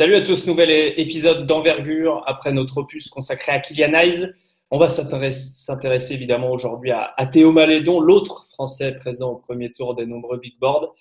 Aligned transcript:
Salut 0.00 0.16
à 0.16 0.22
tous, 0.22 0.46
nouvel 0.46 0.70
épisode 0.98 1.44
d'envergure 1.44 2.22
après 2.26 2.54
notre 2.54 2.78
opus 2.78 3.10
consacré 3.10 3.52
à 3.52 3.58
Kylian 3.58 3.92
Hayes. 3.92 4.32
On 4.70 4.78
va 4.78 4.88
s'intéresser 4.88 6.14
évidemment 6.14 6.52
aujourd'hui 6.52 6.90
à, 6.90 7.26
Théo 7.26 7.52
Malédon, 7.52 8.00
l'autre 8.00 8.46
Français 8.46 8.92
présent 8.92 9.32
au 9.32 9.36
premier 9.36 9.70
tour 9.74 9.94
des 9.94 10.06
nombreux 10.06 10.38
big 10.38 10.58
boards. 10.58 10.94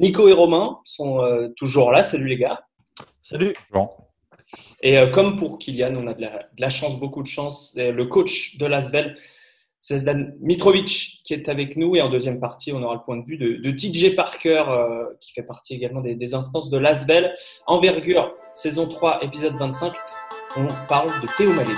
Nico 0.00 0.26
et 0.26 0.32
Romain 0.32 0.78
sont 0.84 1.20
euh, 1.20 1.48
toujours 1.54 1.92
là. 1.92 2.02
Salut 2.02 2.28
les 2.28 2.38
gars. 2.38 2.62
Salut. 3.20 3.54
Et 4.80 4.96
euh, 4.96 5.08
comme 5.08 5.36
pour 5.36 5.58
Kylian, 5.58 5.94
on 5.94 6.06
a 6.06 6.14
de 6.14 6.26
la, 6.58 6.70
chance, 6.70 6.98
beaucoup 6.98 7.22
de 7.22 7.28
chance. 7.28 7.74
Le 7.76 8.06
coach 8.06 8.56
de 8.56 8.64
l'Asvel, 8.64 9.18
Zvezdan 9.86 10.32
Mitrovic 10.40 11.20
qui 11.24 11.34
est 11.34 11.48
avec 11.48 11.76
nous. 11.76 11.94
Et 11.96 12.02
en 12.02 12.08
deuxième 12.08 12.40
partie, 12.40 12.72
on 12.72 12.82
aura 12.82 12.94
le 12.94 13.02
point 13.02 13.16
de 13.16 13.24
vue 13.24 13.36
de, 13.36 13.70
TJ 13.70 14.16
Parker, 14.16 14.64
euh, 14.68 15.04
qui 15.20 15.32
fait 15.32 15.42
partie 15.42 15.74
également 15.74 16.00
des, 16.00 16.34
instances 16.34 16.70
de 16.70 16.78
l'Asvel. 16.78 17.32
Envergure, 17.66 18.34
saison 18.54 18.88
3, 18.88 19.24
épisode 19.24 19.54
25. 19.56 19.92
On 20.56 20.66
parle 20.88 21.20
de 21.20 21.26
Théo 21.36 21.52
Malédon. 21.52 21.74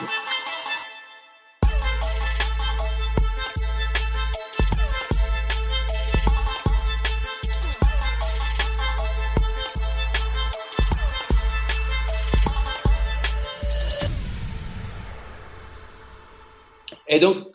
Et 17.11 17.21
donc, 17.21 17.48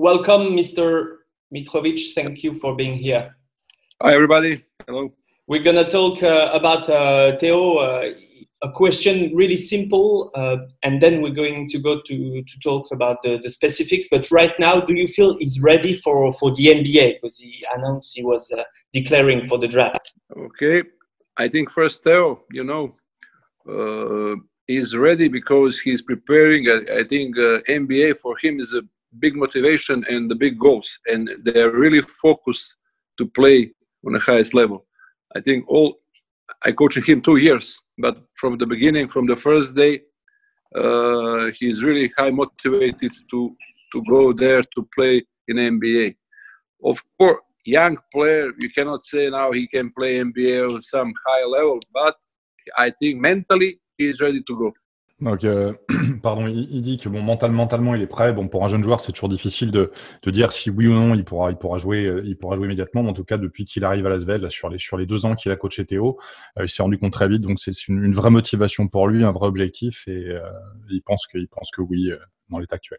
Welcome, 0.00 0.56
Mr. 0.56 1.16
Mitrovic. 1.54 2.14
Thank 2.14 2.42
you 2.42 2.54
for 2.54 2.74
being 2.74 2.96
here. 2.96 3.36
Hi, 4.00 4.14
everybody. 4.14 4.64
Hello. 4.86 5.12
We're 5.46 5.62
going 5.62 5.76
to 5.76 5.84
talk 5.84 6.22
uh, 6.22 6.48
about 6.54 6.88
uh, 6.88 7.36
Theo. 7.36 7.74
Uh, 7.74 8.12
a 8.62 8.70
question 8.70 9.30
really 9.36 9.58
simple, 9.58 10.30
uh, 10.34 10.56
and 10.84 11.02
then 11.02 11.20
we're 11.20 11.34
going 11.34 11.68
to 11.68 11.78
go 11.78 12.00
to, 12.00 12.42
to 12.42 12.60
talk 12.64 12.90
about 12.92 13.18
the, 13.22 13.40
the 13.42 13.50
specifics. 13.50 14.08
But 14.10 14.30
right 14.30 14.54
now, 14.58 14.80
do 14.80 14.94
you 14.94 15.06
feel 15.06 15.36
he's 15.36 15.60
ready 15.60 15.92
for, 15.92 16.32
for 16.32 16.50
the 16.54 16.68
NBA? 16.68 17.16
Because 17.16 17.36
he 17.36 17.62
announced 17.76 18.16
he 18.16 18.24
was 18.24 18.50
uh, 18.52 18.62
declaring 18.94 19.44
for 19.44 19.58
the 19.58 19.68
draft. 19.68 20.14
Okay. 20.34 20.82
I 21.36 21.46
think 21.46 21.70
first, 21.70 22.02
Theo, 22.04 22.42
you 22.52 22.64
know, 22.64 22.90
uh, 23.68 24.36
he's 24.66 24.96
ready 24.96 25.28
because 25.28 25.78
he's 25.78 26.00
preparing. 26.00 26.70
I, 26.70 27.00
I 27.00 27.04
think 27.04 27.36
NBA 27.36 28.16
for 28.16 28.38
him 28.38 28.60
is 28.60 28.72
a 28.72 28.80
big 29.18 29.36
motivation 29.36 30.04
and 30.08 30.30
the 30.30 30.34
big 30.34 30.58
goals, 30.58 30.98
and 31.06 31.30
they're 31.44 31.72
really 31.72 32.00
focused 32.00 32.76
to 33.18 33.26
play 33.26 33.72
on 34.06 34.12
the 34.12 34.20
highest 34.20 34.54
level. 34.54 34.86
I 35.36 35.40
think 35.40 35.64
all 35.68 35.98
I 36.64 36.72
coached 36.72 37.06
him 37.06 37.20
two 37.22 37.36
years, 37.36 37.78
but 37.98 38.18
from 38.34 38.58
the 38.58 38.66
beginning, 38.66 39.08
from 39.08 39.26
the 39.26 39.36
first 39.36 39.74
day, 39.74 40.02
uh, 40.74 41.50
he's 41.58 41.82
really 41.82 42.12
high 42.16 42.30
motivated 42.30 43.12
to 43.30 43.56
to 43.92 44.04
go 44.08 44.32
there 44.32 44.62
to 44.62 44.88
play 44.94 45.22
in 45.48 45.56
NBA. 45.56 46.14
Of 46.84 47.02
course, 47.18 47.40
young 47.64 47.98
player, 48.12 48.50
you 48.60 48.70
cannot 48.70 49.04
say 49.04 49.28
now 49.30 49.50
he 49.52 49.66
can 49.66 49.92
play 49.92 50.18
NBA 50.18 50.72
on 50.72 50.82
some 50.82 51.12
high 51.26 51.44
level, 51.44 51.80
but 51.92 52.16
I 52.78 52.90
think 52.90 53.20
mentally 53.20 53.80
he's 53.98 54.20
ready 54.20 54.42
to 54.42 54.56
go. 54.56 54.72
Donc, 55.20 55.44
euh, 55.44 55.72
pardon, 56.22 56.46
il, 56.46 56.82
dit 56.82 56.96
que 56.98 57.08
bon, 57.08 57.22
mental, 57.22 57.52
mentalement, 57.52 57.94
il 57.94 58.02
est 58.02 58.06
prêt. 58.06 58.32
Bon, 58.32 58.48
pour 58.48 58.64
un 58.64 58.68
jeune 58.68 58.82
joueur, 58.82 59.00
c'est 59.00 59.12
toujours 59.12 59.28
difficile 59.28 59.70
de, 59.70 59.92
de, 60.22 60.30
dire 60.30 60.52
si 60.52 60.70
oui 60.70 60.86
ou 60.86 60.92
non 60.92 61.14
il 61.14 61.24
pourra, 61.24 61.50
il 61.50 61.56
pourra 61.56 61.78
jouer, 61.78 62.06
euh, 62.06 62.22
il 62.24 62.36
pourra 62.36 62.56
jouer 62.56 62.66
immédiatement. 62.66 63.02
Mais 63.02 63.10
en 63.10 63.14
tout 63.14 63.24
cas, 63.24 63.36
depuis 63.36 63.64
qu'il 63.64 63.84
arrive 63.84 64.06
à 64.06 64.10
Lasvel, 64.10 64.50
sur 64.50 64.68
les 64.68 64.78
sur 64.78 64.96
les 64.96 65.06
deux 65.06 65.26
ans 65.26 65.34
qu'il 65.34 65.52
a 65.52 65.56
coaché 65.56 65.84
Théo, 65.84 66.18
euh, 66.58 66.64
il 66.64 66.68
s'est 66.68 66.82
rendu 66.82 66.98
compte 66.98 67.12
très 67.12 67.28
vite. 67.28 67.42
Donc, 67.42 67.60
c'est 67.60 67.88
une, 67.88 68.02
une, 68.02 68.14
vraie 68.14 68.30
motivation 68.30 68.88
pour 68.88 69.08
lui, 69.08 69.24
un 69.24 69.32
vrai 69.32 69.46
objectif, 69.46 70.08
et 70.08 70.34
il 70.90 71.02
pense 71.02 71.26
que, 71.26 71.38
il 71.38 71.48
pense 71.48 71.70
que 71.70 71.82
oui 71.82 72.10
dans 72.48 72.58
l'état 72.58 72.76
actuel. 72.76 72.98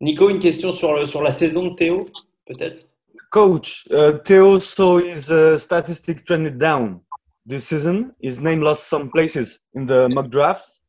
Nico, 0.00 0.28
une 0.28 0.38
question 0.38 0.72
sur 0.72 0.94
le, 0.94 1.06
sur 1.06 1.22
la 1.22 1.30
saison 1.30 1.68
de 1.68 1.74
Théo, 1.74 2.04
peut-être? 2.46 2.86
Coach, 3.30 3.86
uh, 3.90 4.18
Théo 4.24 4.60
saw 4.60 4.98
his 4.98 5.30
uh, 5.30 5.56
statistics 5.56 6.22
trended 6.22 6.58
down 6.58 7.00
this 7.46 7.68
season. 7.68 8.12
His 8.20 8.40
name 8.40 8.60
lost 8.60 8.88
some 8.88 9.08
places 9.08 9.58
in 9.74 9.86
the 9.86 10.10
mock 10.14 10.28
drafts. 10.28 10.81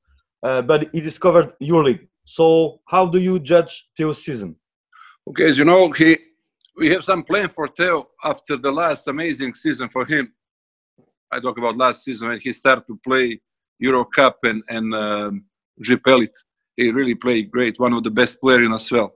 Uh, 0.43 0.61
but 0.61 0.89
he 0.91 0.99
discovered 0.99 1.53
EuroLeague. 1.61 2.07
So 2.25 2.81
how 2.87 3.05
do 3.05 3.19
you 3.19 3.39
judge 3.39 3.89
Theo's 3.95 4.23
season? 4.23 4.55
Okay, 5.29 5.47
as 5.47 5.57
you 5.57 5.65
know, 5.65 5.91
he 5.91 6.17
we 6.75 6.89
have 6.89 7.03
some 7.03 7.23
plan 7.23 7.49
for 7.49 7.67
Theo 7.67 8.07
after 8.23 8.57
the 8.57 8.71
last 8.71 9.07
amazing 9.07 9.53
season 9.53 9.87
for 9.89 10.05
him. 10.05 10.33
I 11.31 11.39
talk 11.39 11.57
about 11.57 11.77
last 11.77 12.03
season 12.03 12.27
when 12.27 12.39
he 12.39 12.51
started 12.51 12.85
to 12.87 12.99
play 13.07 13.39
Euro 13.79 14.03
Cup 14.03 14.37
and 14.43 14.61
and 14.69 14.93
um, 14.93 15.45
He 16.75 16.91
really 16.91 17.15
played 17.15 17.51
great, 17.51 17.79
one 17.79 17.93
of 17.93 18.03
the 18.03 18.11
best 18.11 18.41
players 18.41 18.65
in 18.65 18.97
well. 18.97 19.13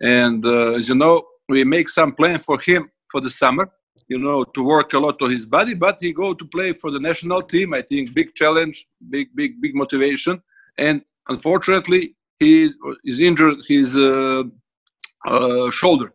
And 0.00 0.44
uh, 0.44 0.78
as 0.78 0.88
you 0.88 0.94
know, 0.94 1.24
we 1.48 1.62
make 1.64 1.88
some 1.88 2.12
plan 2.12 2.38
for 2.38 2.58
him 2.60 2.90
for 3.10 3.20
the 3.20 3.30
summer. 3.30 3.70
You 4.08 4.18
know, 4.18 4.44
to 4.44 4.62
work 4.62 4.92
a 4.94 4.98
lot 4.98 5.20
on 5.22 5.30
his 5.30 5.46
body, 5.46 5.74
but 5.74 5.98
he 6.00 6.12
go 6.12 6.32
to 6.34 6.44
play 6.44 6.72
for 6.72 6.90
the 6.90 7.00
national 7.00 7.42
team. 7.42 7.74
I 7.74 7.82
think 7.82 8.14
big 8.14 8.34
challenge, 8.34 8.86
big 9.10 9.28
big 9.36 9.60
big 9.60 9.74
motivation 9.74 10.42
and 10.78 11.02
unfortunately 11.28 12.14
he 12.38 12.70
is 13.04 13.20
injured 13.20 13.58
his 13.66 13.96
uh, 13.96 14.42
uh, 15.26 15.70
shoulder. 15.70 16.12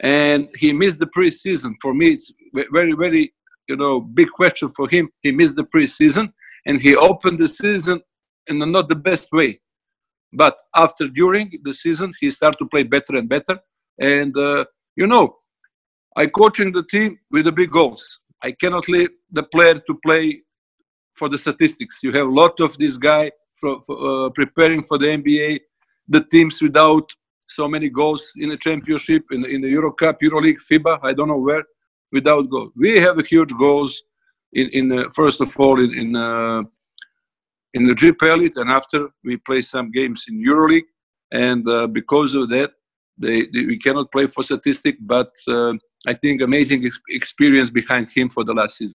And 0.00 0.48
he 0.56 0.72
missed 0.72 0.98
the 0.98 1.06
preseason. 1.06 1.74
For 1.80 1.94
me 1.94 2.12
it's 2.12 2.32
very 2.72 2.92
very 2.92 3.32
you 3.68 3.76
know 3.76 4.00
big 4.00 4.30
question 4.30 4.72
for 4.76 4.88
him. 4.88 5.10
He 5.20 5.32
missed 5.32 5.56
the 5.56 5.64
preseason 5.64 6.32
and 6.66 6.80
he 6.80 6.96
opened 6.96 7.38
the 7.38 7.48
season 7.48 8.00
in 8.46 8.58
not 8.58 8.88
the 8.88 8.96
best 8.96 9.32
way. 9.32 9.60
But 10.32 10.56
after 10.74 11.08
during 11.08 11.52
the 11.62 11.74
season 11.74 12.12
he 12.20 12.30
started 12.30 12.58
to 12.58 12.66
play 12.66 12.84
better 12.84 13.16
and 13.16 13.28
better. 13.28 13.58
And 14.00 14.36
uh, 14.36 14.64
you 14.96 15.06
know 15.06 15.36
i 16.16 16.26
coaching 16.26 16.72
the 16.72 16.82
team 16.84 17.18
with 17.30 17.44
the 17.46 17.52
big 17.52 17.70
goals. 17.70 18.18
I 18.42 18.52
cannot 18.52 18.88
leave 18.88 19.10
the 19.30 19.44
player 19.44 19.78
to 19.78 19.98
play 20.04 20.42
for 21.14 21.28
the 21.28 21.38
statistics. 21.38 22.00
You 22.02 22.12
have 22.12 22.26
a 22.26 22.30
lot 22.30 22.60
of 22.60 22.76
this 22.76 22.96
guy 22.96 23.30
for, 23.62 23.80
for 23.86 23.96
uh, 24.26 24.30
preparing 24.30 24.82
for 24.82 24.98
the 24.98 25.06
NBA, 25.06 25.60
the 26.08 26.22
teams 26.34 26.60
without 26.60 27.06
so 27.48 27.68
many 27.68 27.88
goals 27.88 28.32
in 28.36 28.48
the 28.48 28.56
championship, 28.56 29.22
in, 29.30 29.44
in 29.46 29.60
the 29.62 29.70
Euro 29.76 29.92
Cup, 29.92 30.16
Euro 30.22 30.40
League, 30.40 30.60
FIBA, 30.68 30.98
I 31.02 31.12
don't 31.14 31.28
know 31.28 31.42
where, 31.48 31.64
without 32.10 32.50
goals. 32.50 32.72
We 32.76 32.98
have 33.06 33.18
a 33.18 33.24
huge 33.34 33.52
goals 33.58 34.02
in, 34.52 34.68
in 34.78 34.84
uh, 34.92 35.10
first 35.14 35.40
of 35.40 35.50
all 35.58 35.76
in 35.84 35.92
in, 36.02 36.16
uh, 36.16 36.62
in 37.74 37.86
the 37.86 37.94
GP 37.94 38.22
Elite, 38.34 38.56
and 38.56 38.70
after 38.70 39.08
we 39.24 39.36
play 39.48 39.62
some 39.62 39.90
games 39.90 40.24
in 40.28 40.44
EuroLeague, 40.44 40.90
and 41.32 41.66
uh, 41.68 41.86
because 41.86 42.34
of 42.34 42.50
that, 42.50 42.70
they, 43.16 43.46
they, 43.52 43.64
we 43.72 43.78
cannot 43.78 44.12
play 44.12 44.26
for 44.26 44.42
statistic, 44.42 44.96
but 45.00 45.32
uh, 45.48 45.74
I 46.06 46.14
think 46.14 46.42
amazing 46.42 46.80
experience 47.08 47.70
behind 47.70 48.10
him 48.10 48.28
for 48.28 48.44
the 48.44 48.52
last 48.52 48.78
season. 48.78 48.96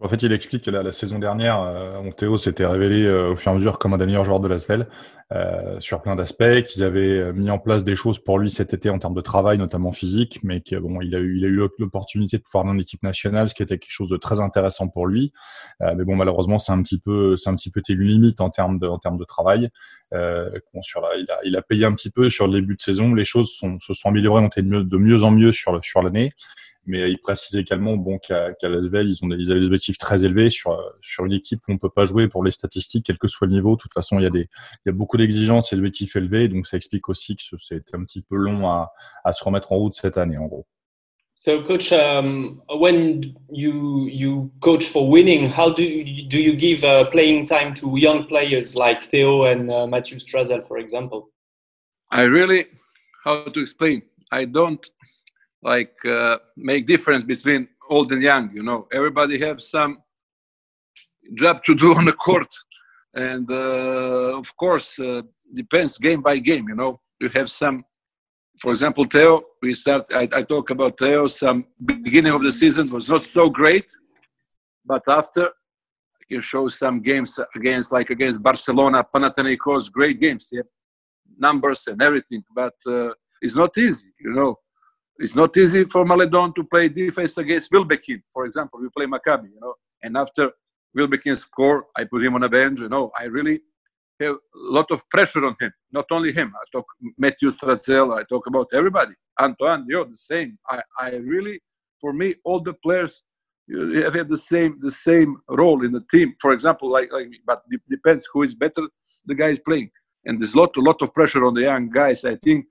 En 0.00 0.08
fait, 0.08 0.22
il 0.22 0.32
explique 0.32 0.64
que 0.64 0.70
la, 0.70 0.90
saison 0.92 1.18
dernière, 1.18 1.60
euh, 1.60 2.10
Théo 2.16 2.38
s'était 2.38 2.66
révélé 2.66 3.04
euh, 3.04 3.32
au 3.32 3.36
fur 3.36 3.52
et 3.52 3.54
à 3.54 3.58
mesure 3.58 3.78
comme 3.78 3.92
un 3.92 3.98
des 3.98 4.06
meilleurs 4.06 4.24
joueurs 4.24 4.40
de 4.40 4.48
l'ASVEL 4.48 4.88
euh, 5.32 5.78
sur 5.80 6.00
plein 6.00 6.16
d'aspects, 6.16 6.62
qu'ils 6.66 6.82
avaient 6.82 7.18
euh, 7.18 7.32
mis 7.32 7.50
en 7.50 7.58
place 7.58 7.84
des 7.84 7.94
choses 7.94 8.18
pour 8.18 8.38
lui 8.38 8.50
cet 8.50 8.72
été 8.72 8.88
en 8.88 8.98
termes 8.98 9.14
de 9.14 9.20
travail, 9.20 9.58
notamment 9.58 9.92
physique, 9.92 10.40
mais 10.42 10.62
que 10.62 10.76
bon, 10.76 11.00
il 11.02 11.14
a 11.14 11.18
eu, 11.18 11.38
l'opportunité 11.78 12.38
de 12.38 12.42
pouvoir 12.42 12.64
dans 12.64 12.72
l'équipe 12.72 13.02
nationale, 13.02 13.50
ce 13.50 13.54
qui 13.54 13.62
était 13.62 13.78
quelque 13.78 13.92
chose 13.92 14.08
de 14.08 14.16
très 14.16 14.40
intéressant 14.40 14.88
pour 14.88 15.06
lui. 15.06 15.32
Mais 15.80 16.04
bon, 16.04 16.16
malheureusement, 16.16 16.58
c'est 16.58 16.72
un 16.72 16.82
petit 16.82 16.98
peu, 16.98 17.36
c'est 17.36 17.50
un 17.50 17.54
petit 17.54 17.70
peu 17.70 17.82
tes 17.82 17.94
limites 17.94 18.40
en 18.40 18.50
termes 18.50 18.78
de, 18.78 18.86
en 18.86 18.98
travail. 19.26 19.68
il 20.12 21.56
a, 21.56 21.62
payé 21.62 21.84
un 21.84 21.92
petit 21.92 22.10
peu 22.10 22.28
sur 22.30 22.46
le 22.46 22.60
début 22.60 22.76
de 22.76 22.82
saison. 22.82 23.14
Les 23.14 23.24
choses 23.24 23.58
se 23.80 23.94
sont 23.94 24.08
améliorées, 24.08 24.42
ont 24.42 24.48
été 24.48 24.62
de 24.62 24.96
mieux, 24.96 25.22
en 25.22 25.30
mieux 25.30 25.52
sur 25.52 26.02
l'année. 26.02 26.32
Mais 26.84 27.10
il 27.10 27.18
précise 27.18 27.56
également 27.56 27.96
bon, 27.96 28.18
qu'à 28.18 28.54
qu 28.54 28.66
l'Asvel, 28.66 29.08
ils, 29.08 29.24
ont 29.24 29.28
des, 29.28 29.36
ils 29.36 29.52
avaient 29.52 29.60
des 29.60 29.66
objectifs 29.66 29.98
très 29.98 30.24
élevés 30.24 30.50
sur, 30.50 30.76
sur 31.00 31.24
une 31.24 31.32
équipe 31.32 31.60
où 31.68 31.72
on 31.72 31.78
peut 31.78 31.90
pas 31.90 32.06
jouer 32.06 32.28
pour 32.28 32.42
les 32.42 32.50
statistiques, 32.50 33.06
quel 33.06 33.18
que 33.18 33.28
soit 33.28 33.46
le 33.46 33.52
niveau. 33.52 33.76
De 33.76 33.80
toute 33.80 33.94
façon, 33.94 34.18
il 34.18 34.24
y 34.24 34.26
a, 34.26 34.30
des, 34.30 34.48
il 34.84 34.86
y 34.86 34.88
a 34.88 34.92
beaucoup 34.92 35.16
d'exigences 35.16 35.72
et 35.72 35.76
d'objectifs 35.76 36.16
élevés. 36.16 36.48
Donc, 36.48 36.66
ça 36.66 36.76
explique 36.76 37.08
aussi 37.08 37.36
que 37.36 37.42
c'est 37.58 37.94
un 37.94 38.02
petit 38.04 38.22
peu 38.22 38.36
long 38.36 38.68
à, 38.68 38.92
à 39.24 39.32
se 39.32 39.44
remettre 39.44 39.70
en 39.70 39.76
route 39.76 39.94
cette 39.94 40.18
année, 40.18 40.38
en 40.38 40.46
gros. 40.46 40.66
So, 41.44 41.60
coach, 41.62 41.92
um, 41.92 42.62
when 42.68 43.34
you 43.50 44.06
you 44.06 44.52
coach 44.60 44.84
for 44.84 45.10
winning, 45.10 45.48
how 45.48 45.70
do 45.70 45.82
you, 45.82 46.28
do 46.28 46.38
you 46.38 46.54
give 46.54 46.84
uh, 46.84 47.10
playing 47.10 47.46
time 47.46 47.74
to 47.74 47.98
young 47.98 48.28
players 48.28 48.76
like 48.76 49.02
Theo 49.02 49.46
and 49.46 49.68
uh, 49.68 49.88
Matthew 49.88 50.18
Strazel, 50.18 50.64
for 50.68 50.78
example? 50.78 51.30
I 52.12 52.26
really, 52.26 52.66
how 53.24 53.42
to 53.42 53.60
explain? 53.60 54.02
I 54.30 54.44
don't 54.44 54.88
like 55.62 55.94
uh, 56.04 56.38
make 56.56 56.86
difference 56.86 57.24
between 57.24 57.68
old 57.90 58.12
and 58.12 58.22
young 58.22 58.50
you 58.54 58.62
know 58.62 58.86
everybody 58.92 59.38
have 59.38 59.60
some 59.60 59.98
job 61.34 61.62
to 61.64 61.74
do 61.74 61.94
on 61.98 62.04
the 62.04 62.12
court 62.12 62.52
and 63.14 63.50
uh, 63.50 64.38
of 64.38 64.56
course 64.56 64.98
uh, 64.98 65.22
depends 65.54 65.98
game 65.98 66.22
by 66.22 66.38
game 66.38 66.68
you 66.68 66.74
know 66.74 67.00
you 67.20 67.28
have 67.28 67.50
some 67.50 67.84
for 68.60 68.70
example 68.70 69.04
Theo 69.04 69.42
we 69.62 69.74
start 69.74 70.04
I, 70.12 70.28
I 70.32 70.42
talk 70.42 70.70
about 70.70 70.98
Theo 70.98 71.26
some 71.26 71.66
beginning 71.84 72.32
of 72.32 72.42
the 72.42 72.52
season 72.52 72.84
was 72.90 73.08
not 73.08 73.26
so 73.26 73.48
great 73.48 73.88
but 74.84 75.02
after 75.08 75.50
can 76.32 76.40
show 76.40 76.68
some 76.68 76.96
games 77.00 77.38
against 77.54 77.92
like 77.92 78.10
against 78.10 78.42
Barcelona, 78.42 78.98
Panathinaikos, 79.14 79.92
great 79.92 80.18
games, 80.18 80.48
yeah, 80.52 80.62
numbers 81.38 81.86
and 81.86 82.00
everything. 82.02 82.42
But 82.54 82.76
uh, 82.86 83.10
it's 83.42 83.56
not 83.62 83.76
easy, 83.76 84.10
you 84.24 84.32
know. 84.38 84.56
It's 85.18 85.36
not 85.36 85.56
easy 85.56 85.84
for 85.84 86.04
Maledon 86.04 86.52
to 86.54 86.64
play 86.64 86.88
defense 86.88 87.36
against 87.36 87.70
Wilbekin, 87.70 88.22
for 88.32 88.44
example. 88.46 88.80
We 88.80 88.88
play 88.96 89.06
Maccabi, 89.06 89.50
you 89.54 89.60
know, 89.60 89.74
and 90.02 90.16
after 90.16 90.50
Wilbekin 90.94 91.36
score, 91.36 91.86
I 91.96 92.04
put 92.04 92.22
him 92.22 92.34
on 92.34 92.42
a 92.42 92.48
bench. 92.48 92.80
You 92.80 92.88
know, 92.88 93.10
I 93.18 93.24
really 93.24 93.60
have 94.20 94.34
a 94.34 94.38
lot 94.54 94.90
of 94.90 95.08
pressure 95.10 95.44
on 95.44 95.56
him. 95.60 95.72
Not 95.90 96.06
only 96.10 96.32
him. 96.32 96.52
I 96.54 96.64
talk 96.72 96.86
Matthew 97.18 97.50
Strazel. 97.50 98.18
I 98.18 98.24
talk 98.24 98.46
about 98.46 98.68
everybody. 98.72 99.14
Antoine, 99.40 99.86
you're 99.88 100.04
the 100.04 100.16
same. 100.16 100.58
I, 100.68 100.82
I 100.98 101.10
really, 101.16 101.60
for 102.00 102.12
me, 102.12 102.34
all 102.44 102.60
the 102.60 102.74
players 102.74 103.22
have 103.70 104.28
the 104.28 104.36
same 104.36 104.78
the 104.80 104.90
same 104.90 105.36
role 105.48 105.84
in 105.84 105.92
the 105.92 106.04
team. 106.10 106.34
For 106.40 106.52
example, 106.52 106.90
like 106.90 107.10
like, 107.12 107.28
but 107.46 107.62
depends 107.88 108.28
who 108.32 108.42
is 108.42 108.54
better. 108.54 108.82
The 109.26 109.34
guy 109.34 109.48
is 109.48 109.60
playing, 109.60 109.90
and 110.24 110.40
there's 110.40 110.56
lot 110.56 110.76
a 110.76 110.80
lot 110.80 111.00
of 111.00 111.14
pressure 111.14 111.44
on 111.44 111.54
the 111.54 111.62
young 111.62 111.88
guys. 111.88 112.24
I 112.24 112.36
think 112.36 112.66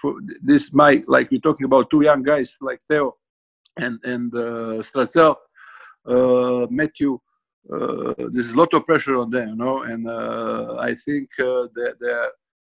for 0.00 0.14
this 0.42 0.72
might 0.72 1.08
like 1.08 1.30
we're 1.30 1.40
talking 1.40 1.64
about 1.64 1.90
two 1.90 2.02
young 2.02 2.22
guys 2.22 2.56
like 2.60 2.80
Theo 2.88 3.16
and 3.76 3.98
and 4.04 4.34
uh, 4.34 4.82
Strazel, 4.82 5.36
uh, 6.06 6.66
Matthew 6.70 7.18
uh, 7.72 8.12
there's 8.30 8.50
a 8.50 8.58
lot 8.58 8.74
of 8.74 8.84
pressure 8.84 9.16
on 9.16 9.30
them, 9.30 9.48
you 9.48 9.56
know, 9.56 9.82
and 9.82 10.08
uh, 10.08 10.76
I 10.78 10.94
think 10.94 11.30
uh, 11.38 11.68
that 11.74 12.30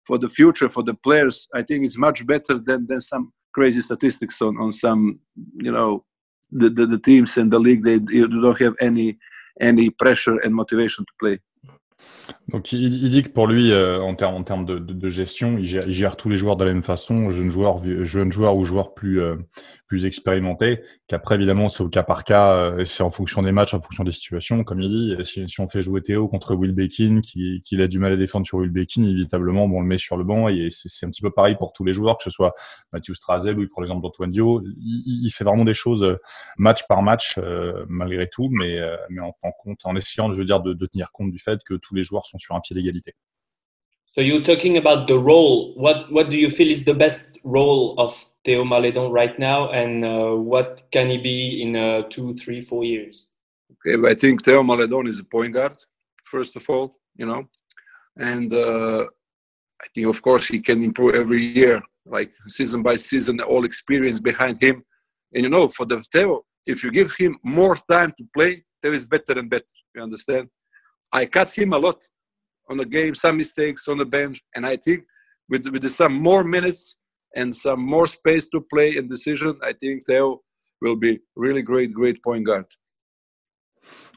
for 0.07 0.19
the 0.19 0.29
future 0.29 0.69
for 0.71 0.83
the 0.83 0.95
players, 0.95 1.47
I 1.55 1.63
think 1.63 1.85
it's 1.85 1.99
much 1.99 2.27
better 2.27 2.59
than 2.59 2.87
than 2.87 3.01
some 3.01 3.33
crazy 3.53 3.83
statistics 3.83 4.41
on 4.41 4.57
on 4.59 4.73
some, 4.73 5.21
you 5.57 5.73
know, 5.73 6.05
the 6.51 6.71
the, 6.71 6.87
the 6.87 6.99
teams 6.99 7.37
and 7.37 7.53
the 7.53 7.59
league 7.59 7.83
they 7.83 7.99
don't 7.99 8.61
have 8.61 8.77
any 8.81 9.19
any 9.61 9.91
pressure 9.91 10.39
and 10.39 10.55
motivation 10.55 11.05
to 11.05 11.13
play. 11.21 11.39
Donc 12.49 12.73
il, 12.73 13.11
dit 13.11 13.23
que 13.23 13.29
pour 13.29 13.47
lui, 13.47 13.73
euh, 13.73 14.01
en 14.01 14.15
termes 14.15 14.65
de, 14.65 15.09
gestion, 15.09 15.59
il 15.59 15.65
gère, 15.65 15.87
il 15.87 15.95
gère, 15.95 16.17
tous 16.17 16.29
les 16.29 16.37
joueurs 16.37 16.57
de 16.57 16.65
la 16.65 16.73
même 16.73 16.83
façon, 16.83 17.31
jeunes 17.31 17.51
joueurs, 17.51 17.83
jeunes 18.05 18.33
joueurs 18.33 18.57
ou 18.57 18.65
joueurs 18.65 18.95
plus 18.95 19.21
euh, 19.21 19.37
plus 19.89 20.05
expérimentés. 20.05 20.83
Qu'après 21.09 21.35
évidemment 21.35 21.69
c'est 21.69 21.83
au 21.83 21.89
cas 21.89 22.03
par 22.03 22.25
cas, 22.25 22.53
euh, 22.53 22.85
c'est 22.85 23.03
en 23.03 23.11
fonction 23.11 23.43
des 23.43 23.53
matchs, 23.53 23.75
en 23.75 23.81
fonction 23.81 24.05
des 24.05 24.13
situations. 24.13 24.63
Comme 24.63 24.81
il 24.81 24.89
dit, 24.89 25.25
si, 25.25 25.49
si 25.49 25.61
on 25.61 25.69
fait 25.69 25.83
jouer 25.83 26.03
Théo 26.03 26.29
contre 26.29 26.55
Will 26.55 26.73
Bekin, 26.73 27.21
qui, 27.23 27.63
qui 27.65 27.81
a 27.81 27.89
du 27.89 27.99
mal 27.99 28.13
à 28.13 28.17
défendre 28.17 28.47
sur 28.47 28.59
Will 28.59 28.71
Bekin, 28.71 29.03
inévitablement 29.03 29.67
bon, 29.67 29.79
on 29.79 29.81
le 29.81 29.87
met 29.87 29.99
sur 29.99 30.17
le 30.17 30.25
banc 30.25 30.49
et 30.49 30.69
c'est 30.71 31.07
un 31.07 31.11
petit 31.11 31.23
peu 31.23 31.31
pareil 31.31 31.57
pour 31.57 31.73
tous 31.73 31.85
les 31.85 31.93
joueurs, 31.93 32.19
que 32.19 32.25
ce 32.25 32.31
soit 32.31 32.55
Mathieu 32.93 33.15
Strazel 33.15 33.59
ou 33.59 33.67
prend 33.69 33.81
l'exemple 33.81 34.03
d'Antoine 34.03 34.31
Dio. 34.31 34.63
Il, 34.63 35.25
il, 35.25 35.31
fait 35.31 35.45
vraiment 35.45 35.65
des 35.65 35.75
choses 35.75 36.05
euh, 36.05 36.19
match 36.59 36.87
par 36.87 37.03
match 37.03 37.39
malgré 37.89 38.29
tout, 38.29 38.49
mais 38.51 38.81
mais 39.11 39.21
en, 39.21 39.33
en 39.43 39.53
compte, 39.53 39.81
en 39.85 39.97
essayant, 39.97 40.31
je 40.31 40.39
veux 40.39 40.45
dire, 40.45 40.61
de 40.61 40.87
tenir 40.87 41.11
compte 41.13 41.31
du 41.31 41.39
fait 41.39 41.61
que 41.65 41.75
tous 41.75 41.95
les 41.95 42.03
joueurs 42.03 42.27
sont 42.27 42.39
sur 42.39 42.55
un 42.55 42.61
pied 42.61 42.75
d'égalité. 42.75 43.15
So 44.19 44.23
you're 44.23 44.43
talking 44.43 44.79
about 44.79 45.07
the 45.07 45.17
role. 45.17 45.73
What 45.77 46.11
what 46.11 46.29
do 46.29 46.37
you 46.37 46.51
feel 46.51 46.73
is 46.73 46.85
the 46.85 46.99
best 47.07 47.39
role 47.45 47.95
of 47.99 48.11
Theo 48.45 48.65
Maledon 48.65 49.13
right 49.13 49.39
now, 49.39 49.71
and 49.71 50.05
uh, 50.05 50.35
what 50.35 50.83
can 50.91 51.09
he 51.09 51.19
be 51.19 51.63
in 51.63 51.77
uh, 51.77 52.03
two, 52.11 52.35
three, 52.35 52.61
four 52.61 52.83
years? 52.83 53.37
Okay, 53.75 53.95
I 54.09 54.15
think 54.15 54.45
Theo 54.45 54.65
Maledon 54.65 55.07
is 55.07 55.21
a 55.21 55.25
point 55.25 55.55
guard 55.55 55.77
first 56.25 56.57
of 56.57 56.69
all, 56.69 56.99
you 57.15 57.27
know, 57.27 57.49
and 58.17 58.53
uh, 58.53 59.07
I 59.85 59.87
think 59.95 60.09
of 60.09 60.21
course 60.21 60.49
he 60.49 60.59
can 60.59 60.83
improve 60.83 61.15
every 61.15 61.45
year, 61.61 61.81
like 62.05 62.33
season 62.49 62.83
by 62.83 62.97
season, 62.97 63.41
all 63.41 63.65
experience 63.65 64.19
behind 64.19 64.61
him, 64.61 64.83
and 65.33 65.45
you 65.45 65.49
know 65.49 65.69
for 65.69 65.87
the 65.87 66.03
Theo, 66.13 66.45
if 66.67 66.83
you 66.83 66.91
give 66.91 67.15
him 67.15 67.39
more 67.45 67.77
time 67.89 68.11
to 68.19 68.25
play, 68.35 68.65
Theo 68.83 68.93
is 68.95 69.07
better 69.07 69.39
and 69.39 69.49
better. 69.49 69.77
You 69.95 70.03
understand? 70.03 70.49
I 71.13 71.25
cut 71.25 71.57
him 71.57 71.73
a 71.73 71.79
lot 71.79 72.01
on 72.71 72.77
the 72.77 72.85
game, 72.85 73.15
some 73.15 73.37
mistakes 73.37 73.89
on 73.89 73.99
the 73.99 74.05
bench, 74.05 74.41
and 74.55 74.65
I 74.65 74.77
think 74.77 75.05
with 75.49 75.67
with 75.69 75.89
some 75.89 76.15
more 76.15 76.45
minutes 76.45 76.97
and 77.37 77.53
some 77.53 77.81
more 77.81 78.07
space 78.07 78.49
to 78.51 78.61
play 78.61 78.97
and 78.97 79.09
decision, 79.09 79.59
I 79.63 79.73
think 79.73 80.05
Theo 80.07 80.43
will 80.81 80.97
be 80.97 81.21
really 81.37 81.63
great, 81.63 81.93
great 81.93 82.23
point 82.23 82.45
guard. 82.45 82.67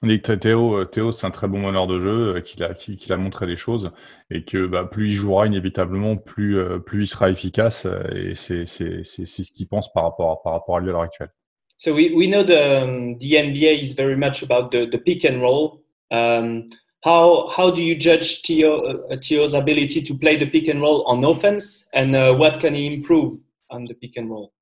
On 0.02 0.08
dit 0.08 0.22
que 0.22 0.34
Théo, 0.34 0.86
Théo 0.86 1.12
c'est 1.12 1.26
un 1.28 1.32
très 1.32 1.48
bon 1.48 1.60
meneur 1.60 1.88
de 1.88 2.00
jeu, 2.00 2.42
qu'il 2.42 2.64
a, 2.64 2.74
qu'il 2.74 3.14
a 3.14 3.18
montré 3.18 3.46
les 3.46 3.56
choses, 3.56 3.92
et 4.30 4.44
que 4.44 4.66
bah, 4.66 4.86
plus 4.86 5.10
il 5.10 5.16
jouera 5.16 5.48
inévitablement, 5.48 6.18
plus, 6.18 6.58
plus 6.86 7.04
il 7.04 7.08
sera 7.08 7.30
efficace, 7.30 7.88
et 8.14 8.34
c'est, 8.36 8.66
c'est, 8.66 9.04
c'est, 9.04 9.26
c'est 9.26 9.44
ce 9.44 9.52
qu'il 9.52 9.68
pense 9.68 9.92
par 9.94 10.04
rapport, 10.04 10.32
à, 10.32 10.44
par 10.44 10.54
rapport 10.54 10.78
à 10.78 10.80
lui 10.80 10.90
à 10.90 10.94
l'heure 10.94 11.02
actuelle. 11.02 11.32
So 11.78 11.94
we, 11.94 12.12
we 12.14 12.28
know 12.28 12.44
the, 12.44 12.84
um, 12.84 13.18
the 13.18 13.34
NBA 13.38 13.82
is 13.82 13.94
very 13.94 14.16
much 14.16 14.44
about 14.44 14.70
the, 14.72 14.88
the 14.88 15.00
pick 15.00 15.26
and 15.26 15.42
roll. 15.42 15.82
Um, 16.12 16.70
how 17.04 17.50
how 17.50 17.72
do 17.72 17.82
you 17.82 17.96
judge 17.96 18.42
Theo, 18.42 18.82
uh, 18.82 19.18
Theo's 19.22 19.54
ability 19.54 20.02
to 20.04 20.18
play 20.18 20.38
the 20.38 20.50
pick 20.50 20.68
and 20.68 20.82
roll 20.82 21.04
on 21.06 21.24
offense, 21.24 21.90
and 21.94 22.16
uh, 22.16 22.36
what 22.36 22.60
can 22.60 22.74
he 22.74 22.94
improve 22.94 23.40
on 23.70 23.86
the 23.86 23.96
pick 23.96 24.18
and 24.18 24.30
roll? 24.30 24.54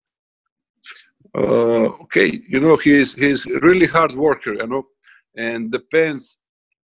Uh, 1.37 1.89
okay, 2.03 2.41
you 2.47 2.59
know 2.59 2.77
he's 2.77 3.13
he's 3.13 3.45
really 3.45 3.85
hard 3.85 4.13
worker, 4.13 4.53
you 4.53 4.67
know, 4.67 4.83
and 5.35 5.71
depends 5.71 6.37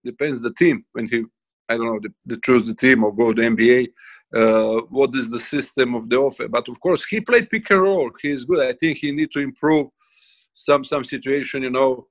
depends 0.05 0.41
the 0.41 0.53
team 0.55 0.85
when 0.93 1.09
he 1.09 1.25
I 1.69 1.77
don't 1.77 1.87
know 1.87 2.01
the, 2.01 2.13
the 2.27 2.41
choose 2.45 2.67
the 2.67 2.75
team 2.75 3.05
or 3.05 3.15
go 3.15 3.33
to 3.33 3.43
NBA. 3.43 3.89
Uh, 4.33 4.83
what 4.91 5.15
is 5.17 5.29
the 5.29 5.41
system 5.41 5.97
of 5.97 6.09
the 6.09 6.17
offer? 6.17 6.47
But 6.47 6.69
of 6.69 6.79
course, 6.81 7.05
he 7.05 7.21
played 7.21 7.51
pick 7.51 7.69
and 7.71 7.83
roll. 7.83 8.11
He's 8.23 8.45
good. 8.45 8.61
I 8.61 8.73
think 8.75 8.99
he 8.99 9.11
need 9.11 9.33
to 9.33 9.41
improve 9.41 9.89
some 10.55 10.85
some 10.85 11.05
situation. 11.05 11.65
You 11.65 11.71
know, 11.71 12.07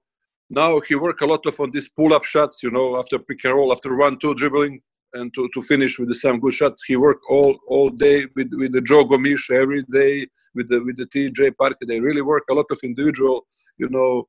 now 0.50 0.80
he 0.80 0.96
work 0.96 1.22
a 1.22 1.25
lot 1.25 1.46
of 1.46 1.60
on 1.60 1.72
these 1.72 1.90
pull-up 1.90 2.24
shots 2.24 2.63
you 2.63 2.72
know 2.72 2.98
after 2.98 3.19
pick 3.19 3.44
and 3.46 3.56
roll 3.56 3.72
after 3.72 3.96
one 3.96 4.18
two 4.19 4.34
dribbling 4.36 4.81
and 5.13 5.34
to, 5.34 5.50
to 5.56 5.62
finish 5.63 5.98
with 5.98 6.07
the 6.07 6.13
some 6.13 6.40
good 6.40 6.54
shot. 6.54 6.75
he 6.86 6.96
work 6.96 7.19
all 7.30 7.57
all 7.68 7.90
day 7.90 8.25
with 8.36 8.50
with 8.54 8.72
the 8.72 8.81
joe 8.81 9.04
gomish 9.04 9.50
every 9.50 9.84
day 9.92 10.28
with 10.56 10.68
the 10.69 10.84
with 10.84 10.98
the 10.98 11.06
tj 11.06 11.56
parker 11.57 11.86
they 11.88 12.00
really 12.00 12.22
work 12.22 12.44
a 12.50 12.54
lot 12.54 12.66
of 12.72 12.80
individual 12.84 13.46
you 13.78 13.90
know 13.90 14.28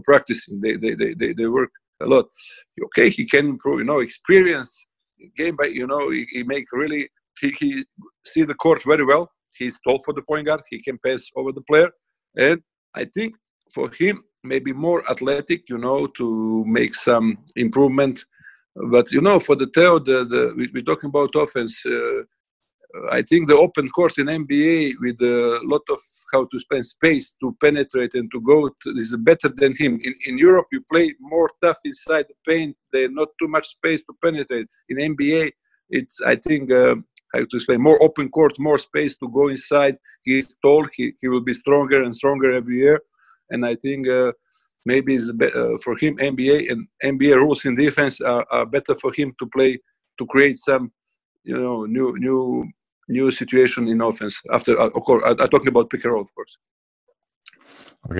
practicing. 0.00 0.60
They 0.60 0.76
they 0.76 0.94
they, 0.94 1.14
they, 1.14 1.32
they 1.32 1.46
work 1.46 1.70
a 2.00 2.06
lot. 2.06 2.26
Okay 2.84 3.10
he 3.10 3.24
can 3.24 3.48
improve 3.48 3.80
you 3.80 3.84
know 3.84 4.00
experience 4.00 4.84
game 5.36 5.56
by 5.56 5.66
you 5.66 5.86
know 5.86 6.10
he, 6.10 6.26
he 6.30 6.42
make 6.42 6.64
really 6.72 7.08
he, 7.40 7.50
he 7.50 7.84
see 8.24 8.44
the 8.44 8.54
court 8.54 8.82
very 8.84 9.04
well. 9.04 9.30
He's 9.54 9.78
tall 9.80 10.00
for 10.04 10.14
the 10.14 10.22
point 10.22 10.46
guard. 10.46 10.62
He 10.70 10.82
can 10.82 10.98
pass 11.04 11.28
over 11.36 11.52
the 11.52 11.62
player. 11.62 11.90
And 12.36 12.62
i 12.94 13.04
think 13.04 13.34
for 13.74 13.90
him 13.90 14.22
maybe 14.44 14.72
more 14.72 15.08
athletic, 15.10 15.68
you 15.68 15.78
know, 15.78 16.06
to 16.06 16.64
make 16.66 16.94
some 16.94 17.38
improvement. 17.56 18.24
But 18.90 19.12
you 19.12 19.20
know, 19.20 19.38
for 19.38 19.56
the 19.56 19.66
Theo, 19.74 19.98
the, 19.98 20.24
the 20.24 20.54
we, 20.56 20.80
are 20.80 20.84
talking 20.84 21.08
about 21.08 21.34
offense. 21.34 21.84
Uh, 21.84 22.22
I 23.10 23.22
think 23.22 23.48
the 23.48 23.56
open 23.56 23.88
court 23.88 24.18
in 24.18 24.26
NBA 24.26 24.94
with 25.00 25.22
a 25.22 25.60
lot 25.64 25.80
of 25.88 25.98
how 26.30 26.44
to 26.44 26.60
spend 26.60 26.86
space 26.86 27.34
to 27.40 27.56
penetrate 27.58 28.14
and 28.14 28.30
to 28.32 28.40
go 28.42 28.68
to, 28.68 28.90
is 28.96 29.16
better 29.16 29.48
than 29.48 29.72
him. 29.74 29.98
In, 30.04 30.14
in 30.26 30.36
Europe, 30.36 30.66
you 30.72 30.82
play 30.90 31.14
more 31.18 31.48
tough 31.62 31.78
inside 31.86 32.26
the 32.28 32.34
paint. 32.46 32.76
There's 32.92 33.10
not 33.10 33.28
too 33.40 33.48
much 33.48 33.68
space 33.68 34.02
to 34.02 34.14
penetrate. 34.22 34.68
In 34.90 34.98
NBA, 34.98 35.52
it's 35.88 36.20
I 36.20 36.36
think 36.36 36.70
uh, 36.70 36.96
how 37.34 37.40
to 37.40 37.56
explain 37.56 37.80
more 37.80 38.02
open 38.02 38.28
court, 38.28 38.58
more 38.58 38.78
space 38.78 39.16
to 39.18 39.28
go 39.28 39.48
inside. 39.48 39.96
He's 40.22 40.56
tall. 40.62 40.86
He 40.92 41.12
he 41.20 41.28
will 41.28 41.42
be 41.42 41.54
stronger 41.54 42.02
and 42.02 42.14
stronger 42.14 42.52
every 42.52 42.76
year 42.76 43.00
and 43.52 43.64
I 43.64 43.76
think 43.76 44.08
uh, 44.08 44.32
maybe 44.84 45.14
it's 45.14 45.30
uh, 45.30 45.76
for 45.84 45.96
him 45.96 46.16
NBA 46.18 46.70
and 46.70 46.86
NBA 47.04 47.36
rules 47.36 47.64
in 47.64 47.76
defense 47.76 48.20
are, 48.20 48.44
are, 48.50 48.66
better 48.66 48.94
for 48.94 49.12
him 49.12 49.32
to 49.38 49.46
play 49.46 49.78
to 50.18 50.26
create 50.26 50.56
some 50.56 50.92
you 51.44 51.58
know 51.58 51.84
new 51.84 52.14
new 52.18 52.66
new 53.08 53.30
situation 53.30 53.88
in 53.88 54.00
offense 54.00 54.40
after 54.52 54.78
uh, 54.78 54.88
of 54.88 55.02
course 55.04 55.22
I'm 55.26 55.36
talking 55.36 55.68
about 55.68 55.90
pick 55.90 56.04
and 56.04 56.12
roll 56.12 56.22
of 56.22 56.34
course. 56.34 56.58
Ok. 58.10 58.18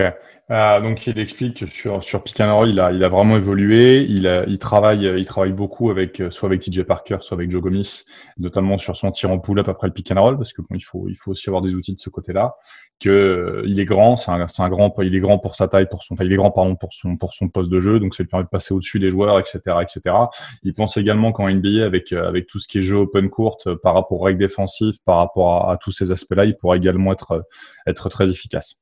Euh, 0.51 0.81
donc 0.81 1.07
il 1.09 1.19
explique 1.19 1.59
que 1.59 1.67
sur 1.67 2.05
sur 2.05 2.23
pick 2.23 2.41
and 2.41 2.55
roll, 2.57 2.71
il 2.71 2.79
a 2.79 2.93
il 2.93 3.03
a 3.03 3.09
vraiment 3.09 3.37
évolué. 3.37 4.07
Il 4.09 4.29
a, 4.29 4.45
il 4.47 4.59
travaille 4.59 5.13
il 5.19 5.25
travaille 5.27 5.53
beaucoup 5.53 5.91
avec 5.91 6.23
soit 6.31 6.49
avec 6.49 6.61
TJ 6.61 6.83
Parker, 6.83 7.19
soit 7.21 7.37
avec 7.37 7.51
Joe 7.51 7.61
Gomis, 7.61 8.05
notamment 8.39 8.79
sur 8.79 8.95
son 8.97 9.11
tir 9.11 9.31
en 9.33 9.41
pull-up 9.41 9.69
après 9.69 9.89
le 9.89 9.93
pick 9.93 10.13
and 10.13 10.23
roll, 10.23 10.37
parce 10.37 10.53
que 10.53 10.63
bon, 10.63 10.77
il 10.77 10.85
faut 10.85 11.09
il 11.09 11.17
faut 11.17 11.33
aussi 11.33 11.49
avoir 11.49 11.63
des 11.63 11.75
outils 11.75 11.95
de 11.95 11.99
ce 11.99 12.11
côté-là. 12.11 12.55
Que 13.03 13.11
euh, 13.11 13.63
il 13.67 13.81
est 13.81 13.85
grand, 13.85 14.17
c'est 14.17 14.31
un, 14.31 14.47
un 14.47 14.69
grand, 14.69 14.95
il 15.03 15.17
est 15.17 15.19
grand 15.19 15.37
pour 15.37 15.57
sa 15.57 15.67
taille, 15.67 15.89
pour 15.89 16.05
son, 16.05 16.15
enfin 16.15 16.23
il 16.25 16.33
est 16.33 16.37
grand 16.37 16.53
pardon 16.53 16.77
pour 16.77 16.93
son 16.93 17.17
pour 17.17 17.35
son 17.35 17.49
poste 17.49 17.69
de 17.69 17.81
jeu, 17.81 17.99
donc 17.99 18.15
ça 18.15 18.23
lui 18.23 18.29
permet 18.29 18.45
de 18.45 18.49
passer 18.49 18.75
au-dessus 18.75 19.01
des 19.01 19.11
joueurs, 19.11 19.41
etc., 19.41 19.59
etc. 19.83 20.15
Il 20.63 20.73
pense 20.73 20.97
également 20.97 21.33
qu'en 21.33 21.51
NBA 21.51 21.85
avec 21.85 22.13
euh, 22.13 22.29
avec 22.29 22.47
tout 22.47 22.61
ce 22.61 22.69
qui 22.69 22.79
est 22.79 22.83
jeu 22.83 22.99
open 22.99 23.29
court 23.29 23.59
euh, 23.67 23.75
par 23.75 23.95
rapport 23.95 24.21
aux 24.21 24.25
règles 24.25 24.39
défensives, 24.39 24.95
par 25.05 25.17
rapport 25.17 25.69
à, 25.69 25.73
à 25.73 25.77
tous 25.79 25.91
ces 25.91 26.13
aspects-là, 26.13 26.45
il 26.45 26.57
pourra 26.57 26.77
également 26.77 27.13
être 27.13 27.45
être 27.89 28.09
très 28.09 28.31
efficace 28.31 28.77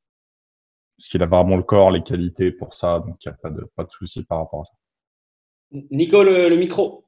parce 0.99 1.09
qu'il 1.09 1.23
a 1.23 1.27
vraiment 1.27 1.57
le 1.57 1.63
corps, 1.63 1.91
les 1.91 2.03
qualités 2.03 2.51
pour 2.51 2.75
ça, 2.75 2.99
donc 2.99 3.17
il 3.25 3.29
n'y 3.31 3.33
a 3.33 3.39
pas 3.41 3.49
de, 3.49 3.67
pas 3.75 3.85
de 3.85 3.91
souci 3.91 4.23
par 4.23 4.41
rapport 4.41 4.61
à 4.61 4.65
ça. 4.67 4.73
Nico, 5.91 6.23
le, 6.23 6.51
le 6.51 6.57
micro. 6.57 7.07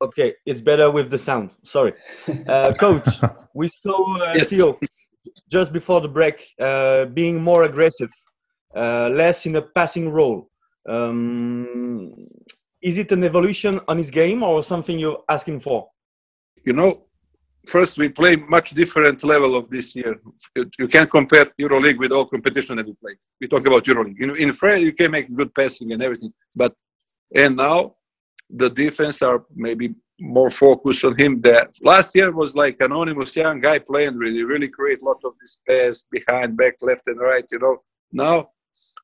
Okay, 0.00 0.34
it's 0.44 0.60
better 0.60 0.90
with 0.90 1.08
the 1.08 1.16
sound. 1.16 1.48
Sorry. 1.62 1.94
Uh, 2.46 2.74
coach, 2.74 3.20
we 3.54 3.68
saw 3.68 4.20
uh, 4.20 4.34
yes. 4.36 4.50
Theo 4.50 4.78
just 5.50 5.72
before 5.72 6.00
the 6.00 6.08
break 6.08 6.46
uh, 6.60 7.06
being 7.06 7.42
more 7.42 7.64
aggressive, 7.64 8.10
uh, 8.76 9.08
less 9.08 9.46
in 9.46 9.56
a 9.56 9.62
passing 9.62 10.10
role. 10.10 10.50
Um, 10.88 12.14
is 12.82 12.98
it 12.98 13.12
an 13.12 13.24
evolution 13.24 13.80
on 13.88 13.98
his 13.98 14.10
game 14.10 14.42
or 14.42 14.62
something 14.62 14.98
you're 14.98 15.22
asking 15.28 15.60
for? 15.60 15.88
You 16.64 16.72
know, 16.72 17.08
first 17.66 17.98
we 17.98 18.08
play 18.08 18.36
much 18.36 18.70
different 18.70 19.24
level 19.24 19.56
of 19.56 19.68
this 19.70 19.94
year. 19.94 20.20
You 20.78 20.88
can't 20.88 21.10
compare 21.10 21.46
EuroLeague 21.60 21.98
with 21.98 22.12
all 22.12 22.26
competition 22.26 22.76
that 22.76 22.86
we 22.86 22.94
play. 22.94 23.14
We 23.40 23.48
talk 23.48 23.66
about 23.66 23.84
EuroLeague. 23.84 24.20
In, 24.20 24.36
in 24.36 24.52
France, 24.52 24.82
you 24.82 24.92
can 24.92 25.10
make 25.10 25.34
good 25.34 25.54
passing 25.54 25.92
and 25.92 26.02
everything, 26.02 26.32
but 26.56 26.74
and 27.34 27.56
now 27.56 27.96
the 28.50 28.70
defense 28.70 29.20
are 29.22 29.44
maybe 29.54 29.94
more 30.20 30.50
focus 30.50 31.04
on 31.04 31.18
him. 31.18 31.40
That 31.42 31.70
last 31.82 32.14
year 32.14 32.32
was 32.32 32.54
like 32.54 32.76
anonymous 32.80 33.34
young 33.36 33.60
guy 33.60 33.78
playing 33.78 34.16
really, 34.16 34.42
really 34.42 34.68
create 34.68 35.02
a 35.02 35.04
lot 35.04 35.20
of 35.24 35.32
this 35.40 35.60
pass 35.68 36.04
behind, 36.10 36.56
back, 36.56 36.74
left, 36.82 37.08
and 37.08 37.20
right. 37.20 37.44
You 37.50 37.58
know, 37.58 37.78
now 38.12 38.50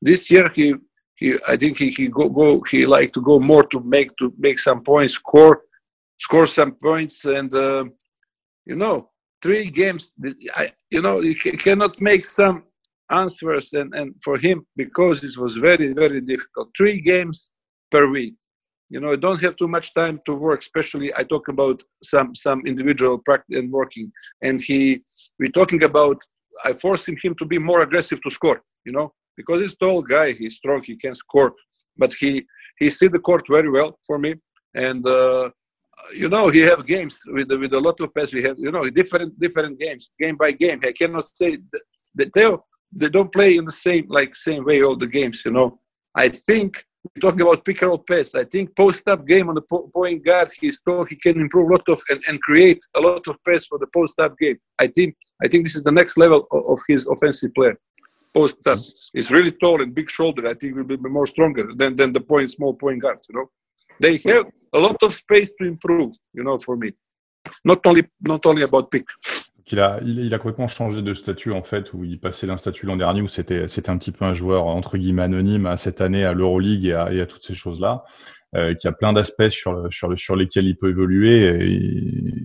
this 0.02 0.30
year 0.30 0.50
he 0.54 0.74
he 1.16 1.38
I 1.46 1.56
think 1.56 1.78
he 1.78 1.90
he 1.90 2.08
go 2.08 2.28
go 2.28 2.60
he 2.62 2.86
like 2.86 3.12
to 3.12 3.20
go 3.20 3.38
more 3.38 3.64
to 3.64 3.80
make 3.80 4.10
to 4.18 4.32
make 4.38 4.58
some 4.58 4.82
points, 4.82 5.14
score 5.14 5.62
score 6.18 6.46
some 6.46 6.72
points, 6.72 7.24
and 7.24 7.54
uh, 7.54 7.84
you 8.66 8.76
know 8.76 9.10
three 9.42 9.66
games. 9.66 10.12
I 10.56 10.72
you 10.90 11.02
know 11.02 11.20
you 11.20 11.34
cannot 11.36 12.00
make 12.00 12.24
some 12.24 12.64
answers 13.10 13.72
and 13.74 13.94
and 13.94 14.14
for 14.24 14.36
him 14.38 14.66
because 14.76 15.22
it 15.22 15.36
was 15.38 15.56
very 15.56 15.92
very 15.92 16.20
difficult. 16.20 16.70
Three 16.76 17.00
games 17.00 17.50
per 17.90 18.06
week 18.08 18.34
you 18.90 19.00
know, 19.00 19.12
I 19.12 19.16
don't 19.16 19.40
have 19.40 19.56
too 19.56 19.68
much 19.68 19.94
time 19.94 20.20
to 20.26 20.34
work. 20.34 20.60
Especially, 20.60 21.12
I 21.16 21.22
talk 21.24 21.48
about 21.48 21.82
some 22.02 22.34
some 22.34 22.66
individual 22.66 23.18
practice 23.18 23.56
and 23.58 23.72
working, 23.72 24.12
and 24.42 24.60
he 24.60 25.02
we're 25.38 25.58
talking 25.60 25.84
about. 25.84 26.20
I 26.64 26.72
forcing 26.72 27.18
him 27.20 27.34
to 27.40 27.44
be 27.44 27.58
more 27.58 27.80
aggressive 27.82 28.20
to 28.22 28.30
score. 28.30 28.62
You 28.84 28.92
know, 28.92 29.12
because 29.36 29.60
he's 29.60 29.76
tall 29.76 30.02
guy, 30.02 30.32
he's 30.32 30.54
strong, 30.56 30.82
he 30.82 30.96
can 30.96 31.14
score, 31.14 31.52
but 31.96 32.14
he 32.14 32.46
he 32.78 32.90
see 32.90 33.08
the 33.08 33.18
court 33.18 33.44
very 33.48 33.70
well 33.70 33.98
for 34.06 34.18
me, 34.18 34.34
and 34.74 35.04
uh, 35.06 35.50
you 36.12 36.28
know 36.28 36.48
he 36.48 36.60
have 36.60 36.86
games 36.86 37.22
with 37.26 37.50
with 37.50 37.72
a 37.74 37.80
lot 37.80 38.00
of 38.00 38.14
pass. 38.14 38.32
We 38.32 38.42
have 38.42 38.58
you 38.58 38.70
know 38.70 38.88
different 38.90 39.38
different 39.40 39.78
games, 39.80 40.10
game 40.20 40.36
by 40.36 40.52
game. 40.52 40.80
I 40.84 40.92
cannot 40.92 41.24
say 41.36 41.58
that 42.16 42.32
they 42.34 42.50
they 42.92 43.08
don't 43.08 43.32
play 43.32 43.56
in 43.56 43.64
the 43.64 43.72
same 43.72 44.06
like 44.08 44.34
same 44.34 44.64
way 44.64 44.82
all 44.82 44.96
the 44.96 45.06
games. 45.06 45.44
You 45.44 45.52
know, 45.52 45.80
I 46.14 46.28
think 46.28 46.84
we're 47.04 47.20
talking 47.20 47.42
about 47.42 47.64
pick 47.64 47.82
and 47.82 47.88
roll 47.88 47.98
pass. 47.98 48.34
I 48.34 48.44
think 48.44 48.74
post-up 48.76 49.26
game 49.26 49.48
on 49.48 49.54
the 49.56 49.62
point 49.62 50.24
guard, 50.24 50.50
he's 50.58 50.80
told 50.80 51.08
he 51.08 51.16
can 51.16 51.40
improve 51.40 51.68
a 51.68 51.72
lot 51.72 51.88
of 51.88 52.02
and, 52.08 52.22
and 52.28 52.40
create 52.40 52.80
a 52.96 53.00
lot 53.00 53.26
of 53.28 53.36
pass 53.44 53.66
for 53.66 53.78
the 53.78 53.86
post-up 53.92 54.38
game. 54.38 54.58
I 54.78 54.86
think 54.86 55.14
I 55.44 55.48
think 55.48 55.64
this 55.64 55.76
is 55.76 55.82
the 55.82 55.92
next 55.92 56.16
level 56.16 56.46
of, 56.50 56.64
of 56.66 56.80
his 56.88 57.06
offensive 57.06 57.52
player. 57.54 57.78
Post-up, 58.32 58.78
he's 59.12 59.30
really 59.30 59.52
tall 59.52 59.82
and 59.82 59.94
big 59.94 60.10
shoulder. 60.10 60.48
I 60.48 60.54
think 60.54 60.74
will 60.74 60.84
be 60.84 60.96
more 60.96 61.26
stronger 61.26 61.72
than, 61.76 61.94
than 61.94 62.12
the 62.12 62.20
point 62.20 62.50
small 62.50 62.74
point 62.74 63.02
guards. 63.02 63.28
You 63.28 63.36
know, 63.36 63.50
they 64.00 64.16
have 64.32 64.46
a 64.72 64.78
lot 64.78 65.02
of 65.02 65.12
space 65.14 65.52
to 65.60 65.66
improve. 65.66 66.12
You 66.32 66.42
know, 66.42 66.58
for 66.58 66.76
me, 66.76 66.92
not 67.64 67.86
only 67.86 68.04
not 68.22 68.46
only 68.46 68.62
about 68.62 68.90
pick. 68.90 69.06
Il 69.68 69.80
a, 69.80 69.98
il, 70.04 70.34
a 70.34 70.38
complètement 70.38 70.68
changé 70.68 71.00
de 71.00 71.14
statut 71.14 71.52
en 71.52 71.62
fait, 71.62 71.94
où 71.94 72.04
il 72.04 72.20
passait 72.20 72.46
d'un 72.46 72.58
statut 72.58 72.84
l'an 72.84 72.96
dernier 72.96 73.22
où 73.22 73.28
c'était, 73.28 73.66
c'était 73.66 73.88
un 73.88 73.96
petit 73.96 74.12
peu 74.12 74.26
un 74.26 74.34
joueur 74.34 74.66
entre 74.66 74.98
guillemets 74.98 75.22
anonyme 75.22 75.64
à 75.64 75.78
cette 75.78 76.02
année 76.02 76.24
à 76.24 76.34
l'Euroleague 76.34 76.84
et 76.84 76.92
à, 76.92 77.26
toutes 77.26 77.44
ces 77.44 77.54
choses-là, 77.54 78.04
euh, 78.56 78.74
qui 78.74 78.88
a 78.88 78.92
plein 78.92 79.14
d'aspects 79.14 79.48
sur, 79.48 79.90
sur, 79.90 80.18
sur 80.18 80.36
lesquels 80.36 80.66
il 80.66 80.76
peut 80.76 80.90
évoluer. 80.90 81.64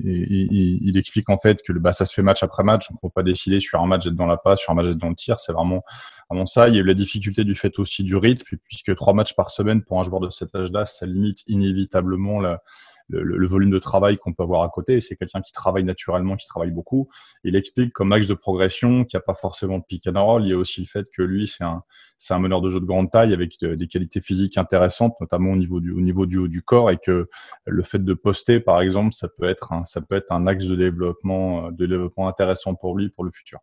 Il, 0.02 0.98
explique 0.98 1.30
en 1.30 1.38
fait 1.38 1.62
que 1.62 1.74
bah, 1.74 1.92
ça 1.92 2.06
se 2.06 2.14
fait 2.14 2.22
match 2.22 2.42
après 2.42 2.64
match, 2.64 2.88
on 2.90 2.94
ne 2.94 3.10
peut 3.10 3.14
pas 3.14 3.24
décider 3.24 3.60
sur 3.60 3.82
un 3.82 3.86
match 3.86 4.08
être 4.08 4.16
dans 4.16 4.26
la 4.26 4.38
passe, 4.38 4.62
sur 4.62 4.72
un 4.72 4.76
match 4.76 4.88
être 4.88 4.98
dans 4.98 5.10
le 5.10 5.16
tir, 5.16 5.40
c'est 5.40 5.52
vraiment, 5.52 5.84
vraiment 6.30 6.46
ça. 6.46 6.70
Il 6.70 6.76
y 6.76 6.78
a 6.78 6.82
eu 6.82 6.86
la 6.86 6.94
difficulté 6.94 7.44
du 7.44 7.56
fait 7.56 7.80
aussi 7.80 8.04
du 8.04 8.16
rythme, 8.16 8.58
puisque 8.64 8.96
trois 8.96 9.14
matchs 9.14 9.36
par 9.36 9.52
semaine 9.52 9.82
pour 9.82 10.00
un 10.00 10.04
joueur 10.04 10.22
de 10.22 10.30
cet 10.30 10.56
âge-là, 10.56 10.86
ça 10.86 11.06
limite 11.06 11.44
inévitablement 11.48 12.40
la, 12.40 12.62
le, 13.10 13.24
le, 13.24 13.48
volume 13.48 13.72
de 13.72 13.80
travail 13.80 14.18
qu'on 14.18 14.34
peut 14.34 14.44
avoir 14.44 14.64
à 14.64 14.70
côté. 14.70 15.02
C'est 15.02 15.16
quelqu'un 15.16 15.42
qui 15.42 15.52
travaille 15.52 15.84
naturellement, 15.84 16.36
qui 16.36 16.48
travaille 16.48 16.72
beaucoup. 16.72 17.10
Il 17.44 17.56
explique 17.56 17.92
comme 17.94 18.12
axe 18.12 18.28
de 18.28 18.34
progression 18.34 19.04
qu'il 19.04 19.18
n'y 19.18 19.22
a 19.22 19.26
pas 19.26 19.34
forcément 19.34 19.80
de 19.80 19.84
pick 19.84 20.08
and 20.08 20.24
roll. 20.24 20.44
Il 20.44 20.50
y 20.50 20.54
a 20.54 20.58
aussi 20.58 20.82
le 20.82 20.88
fait 20.88 21.06
que 21.16 21.22
lui, 21.22 21.48
c'est 21.48 21.64
un, 21.64 21.84
c'est 22.18 22.34
un 22.34 22.40
meneur 22.40 22.62
de 22.62 22.70
jeu 22.70 22.80
de 22.80 22.86
grande 22.86 23.12
taille 23.12 23.34
avec 23.34 23.60
des 23.60 23.88
qualités 23.88 24.22
physiques 24.22 24.58
intéressantes, 24.58 25.16
notamment 25.20 25.52
au 25.52 25.58
niveau 25.58 25.80
du, 25.80 25.92
au 25.92 26.02
niveau 26.02 26.26
du 26.26 26.38
haut 26.38 26.48
du 26.48 26.62
corps, 26.62 26.92
et 26.92 26.98
que 26.98 27.30
le 27.66 27.84
fait 27.84 28.04
de 28.04 28.14
poster, 28.14 28.60
par 28.60 28.82
exemple, 28.82 29.14
ça 29.14 29.28
peut 29.28 29.46
être 29.46 29.74
un, 29.74 29.86
ça 29.86 30.02
peut 30.02 30.16
être 30.16 30.32
un 30.32 30.48
axe 30.48 30.68
de 30.68 30.76
développement, 30.76 31.72
de 31.72 31.86
développement 31.86 32.28
intéressant 32.28 32.76
pour 32.76 32.98
lui 32.98 33.10
pour 33.10 33.24
le 33.24 33.32
futur. 33.32 33.60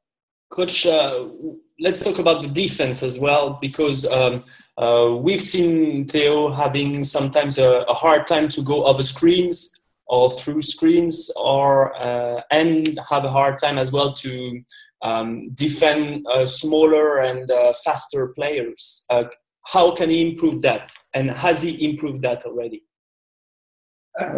Coach, 0.49 0.87
uh, 0.87 1.61
let's 1.79 2.03
talk 2.03 2.19
about 2.19 2.43
the 2.43 2.49
defense 2.49 3.03
as 3.03 3.19
well, 3.19 3.59
because 3.61 4.07
um, 4.07 4.45
uh, 4.79 5.15
we've 5.19 5.43
seen 5.43 6.07
Theo 6.09 6.51
having 6.53 7.05
sometimes 7.05 7.59
a, 7.59 7.85
a, 7.89 7.95
hard 7.95 8.27
time 8.27 8.49
to 8.51 8.63
go 8.63 8.85
over 8.85 9.03
screens 9.03 9.79
or 10.07 10.31
through 10.31 10.63
screens, 10.63 11.31
or 11.37 11.95
uh, 11.97 12.41
and 12.51 12.99
have 13.11 13.25
a 13.25 13.31
hard 13.31 13.59
time 13.59 13.77
as 13.77 13.91
well 13.91 14.13
to 14.13 14.63
um, 15.03 15.51
defend 15.55 16.25
uh, 16.33 16.47
smaller 16.47 17.19
and 17.19 17.51
uh, 17.51 17.73
faster 17.85 18.29
players. 18.29 19.05
Uh, 19.11 19.25
how 19.65 19.91
can 19.91 20.09
he 20.09 20.31
improve 20.31 20.63
that, 20.63 20.91
and 21.15 21.31
has 21.31 21.61
he 21.61 21.91
improved 21.91 22.23
that 22.23 22.45
already? 22.45 22.83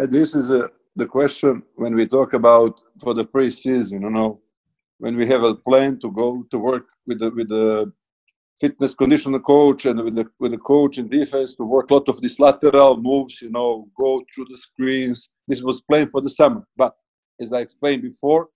this 0.09 0.35
is 0.35 0.49
a, 0.49 0.69
the 0.97 1.05
question 1.05 1.63
when 1.75 1.95
we 1.95 2.05
talk 2.05 2.33
about 2.33 2.81
for 3.01 3.13
the 3.13 3.23
preseason. 3.23 4.01
You 4.01 4.09
know 4.09 4.41
when 4.99 5.15
we 5.15 5.25
have 5.25 5.43
a 5.43 5.55
plan 5.55 5.97
to 5.99 6.11
go 6.11 6.45
to 6.51 6.59
work 6.59 6.87
with 7.07 7.19
the 7.19 7.31
with 7.31 7.49
the 7.49 7.91
fitness 8.61 8.93
conditioner 8.93 9.39
coach 9.39 9.85
and 9.85 10.03
with 10.03 10.15
the 10.15 10.25
with 10.39 10.51
the 10.51 10.57
coach 10.57 10.97
in 10.97 11.07
defense 11.07 11.55
to 11.55 11.63
work 11.63 11.89
a 11.89 11.93
lot 11.93 12.09
of 12.09 12.21
these 12.21 12.39
lateral 12.39 12.97
moves, 13.01 13.41
you 13.41 13.49
know, 13.49 13.87
go 13.97 14.21
through 14.33 14.45
the 14.49 14.57
screens. 14.57 15.29
This 15.47 15.61
was 15.61 15.81
planned 15.81 16.11
for 16.11 16.21
the 16.21 16.29
summer, 16.29 16.63
but 16.77 16.93
as 17.41 17.53
I 17.53 17.59
explained 17.59 18.03
before, 18.03 18.47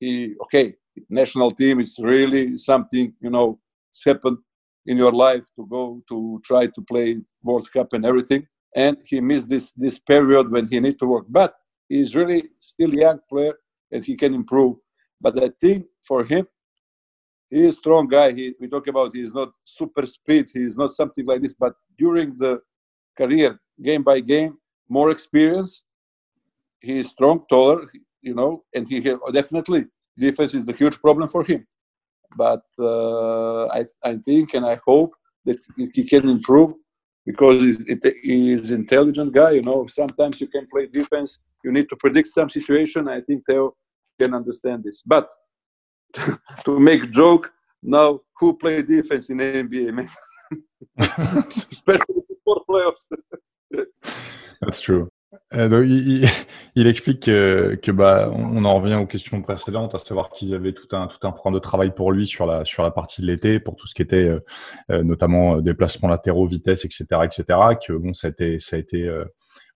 he 0.00 0.34
okay, 0.44 0.74
national 1.08 1.50
team 1.52 1.80
is 1.80 1.96
really 1.98 2.58
something 2.58 3.12
you 3.20 3.30
know 3.30 3.58
it's 3.90 4.04
happened 4.04 4.38
in 4.86 4.96
your 4.96 5.12
life 5.12 5.46
to 5.56 5.66
go 5.66 6.02
to 6.08 6.40
try 6.44 6.66
to 6.66 6.82
play 6.82 7.20
World 7.42 7.70
Cup 7.72 7.92
and 7.92 8.04
everything. 8.04 8.46
And 8.74 8.96
he 9.04 9.20
missed 9.20 9.50
this 9.50 9.72
this 9.72 9.98
period 9.98 10.50
when 10.50 10.66
he 10.66 10.80
need 10.80 10.98
to 11.00 11.06
work, 11.06 11.26
but 11.28 11.54
he's 11.90 12.14
really 12.14 12.44
still 12.58 12.90
a 12.92 13.02
young 13.06 13.20
player 13.28 13.54
and 13.92 14.02
he 14.02 14.16
can 14.16 14.32
improve 14.32 14.76
but 15.22 15.42
I 15.42 15.50
think 15.60 15.86
for 16.02 16.24
him, 16.24 16.46
he 17.48 17.66
is 17.66 17.74
a 17.74 17.78
strong 17.78 18.08
guy. 18.08 18.32
He, 18.32 18.54
we 18.60 18.66
talk 18.66 18.86
about 18.88 19.14
he's 19.14 19.34
not 19.34 19.50
super 19.64 20.04
speed. 20.06 20.46
He's 20.52 20.76
not 20.76 20.92
something 20.92 21.24
like 21.26 21.42
this. 21.42 21.54
But 21.54 21.74
during 21.98 22.36
the 22.36 22.60
career, 23.16 23.60
game 23.80 24.02
by 24.02 24.20
game, 24.20 24.56
more 24.88 25.10
experience. 25.10 25.82
He 26.80 26.98
is 26.98 27.08
strong, 27.08 27.44
taller, 27.48 27.80
you 28.22 28.34
know, 28.34 28.64
and 28.74 28.88
he 28.88 28.98
definitely 29.32 29.84
defense 30.18 30.54
is 30.54 30.64
the 30.64 30.72
huge 30.72 30.98
problem 31.00 31.28
for 31.28 31.44
him. 31.44 31.66
But 32.36 32.64
uh, 32.78 33.66
I, 33.66 33.84
I 34.02 34.16
think 34.16 34.54
and 34.54 34.64
I 34.66 34.80
hope 34.86 35.12
that 35.44 35.58
he 35.92 36.04
can 36.04 36.28
improve 36.28 36.72
because 37.26 37.60
he's, 37.60 37.84
he's 38.22 38.70
intelligent 38.70 39.32
guy. 39.32 39.52
You 39.52 39.62
know, 39.62 39.86
sometimes 39.88 40.40
you 40.40 40.48
can 40.48 40.66
play 40.66 40.86
defense. 40.86 41.38
You 41.64 41.70
need 41.70 41.88
to 41.90 41.96
predict 41.96 42.28
some 42.28 42.50
situation. 42.50 43.08
I 43.08 43.20
think 43.20 43.44
Theo 43.46 43.74
can 44.20 44.34
understand 44.34 44.84
this. 44.84 45.02
But 45.04 45.28
to 46.64 46.78
make 46.78 47.10
joke, 47.10 47.52
now 47.82 48.20
who 48.38 48.56
play 48.56 48.82
defense 48.82 49.30
in 49.30 49.38
NBA, 49.38 49.92
man? 49.92 50.08
Especially 51.72 52.22
for 52.44 52.62
playoffs. 52.68 53.08
That's 54.60 54.80
true. 54.80 55.08
Euh, 55.54 55.68
donc, 55.68 55.84
il, 55.86 56.28
il, 56.74 56.86
explique 56.86 57.20
que, 57.20 57.78
que, 57.82 57.90
bah, 57.90 58.30
on 58.34 58.64
en 58.64 58.74
revient 58.80 58.96
aux 58.96 59.06
questions 59.06 59.40
précédentes, 59.40 59.94
à 59.94 59.98
savoir 59.98 60.30
qu'ils 60.30 60.54
avaient 60.54 60.72
tout 60.72 60.94
un, 60.94 61.06
tout 61.06 61.26
un 61.26 61.32
programme 61.32 61.54
de 61.54 61.58
travail 61.58 61.94
pour 61.94 62.12
lui 62.12 62.26
sur 62.26 62.46
la, 62.46 62.64
sur 62.64 62.82
la 62.82 62.90
partie 62.90 63.22
de 63.22 63.26
l'été, 63.26 63.58
pour 63.58 63.76
tout 63.76 63.86
ce 63.86 63.94
qui 63.94 64.02
était 64.02 64.16
euh, 64.16 64.40
euh 64.90 65.02
notamment 65.02 65.56
euh, 65.56 65.60
déplacements 65.62 66.08
latéraux, 66.08 66.46
vitesse, 66.46 66.84
etc., 66.84 67.04
etc., 67.24 67.58
que 67.86 67.92
bon, 67.94 68.12
ça 68.12 68.28
a 68.28 68.30
été, 68.30 68.58
ça 68.58 68.76
a 68.76 68.78
été 68.78 69.04
euh, 69.08 69.24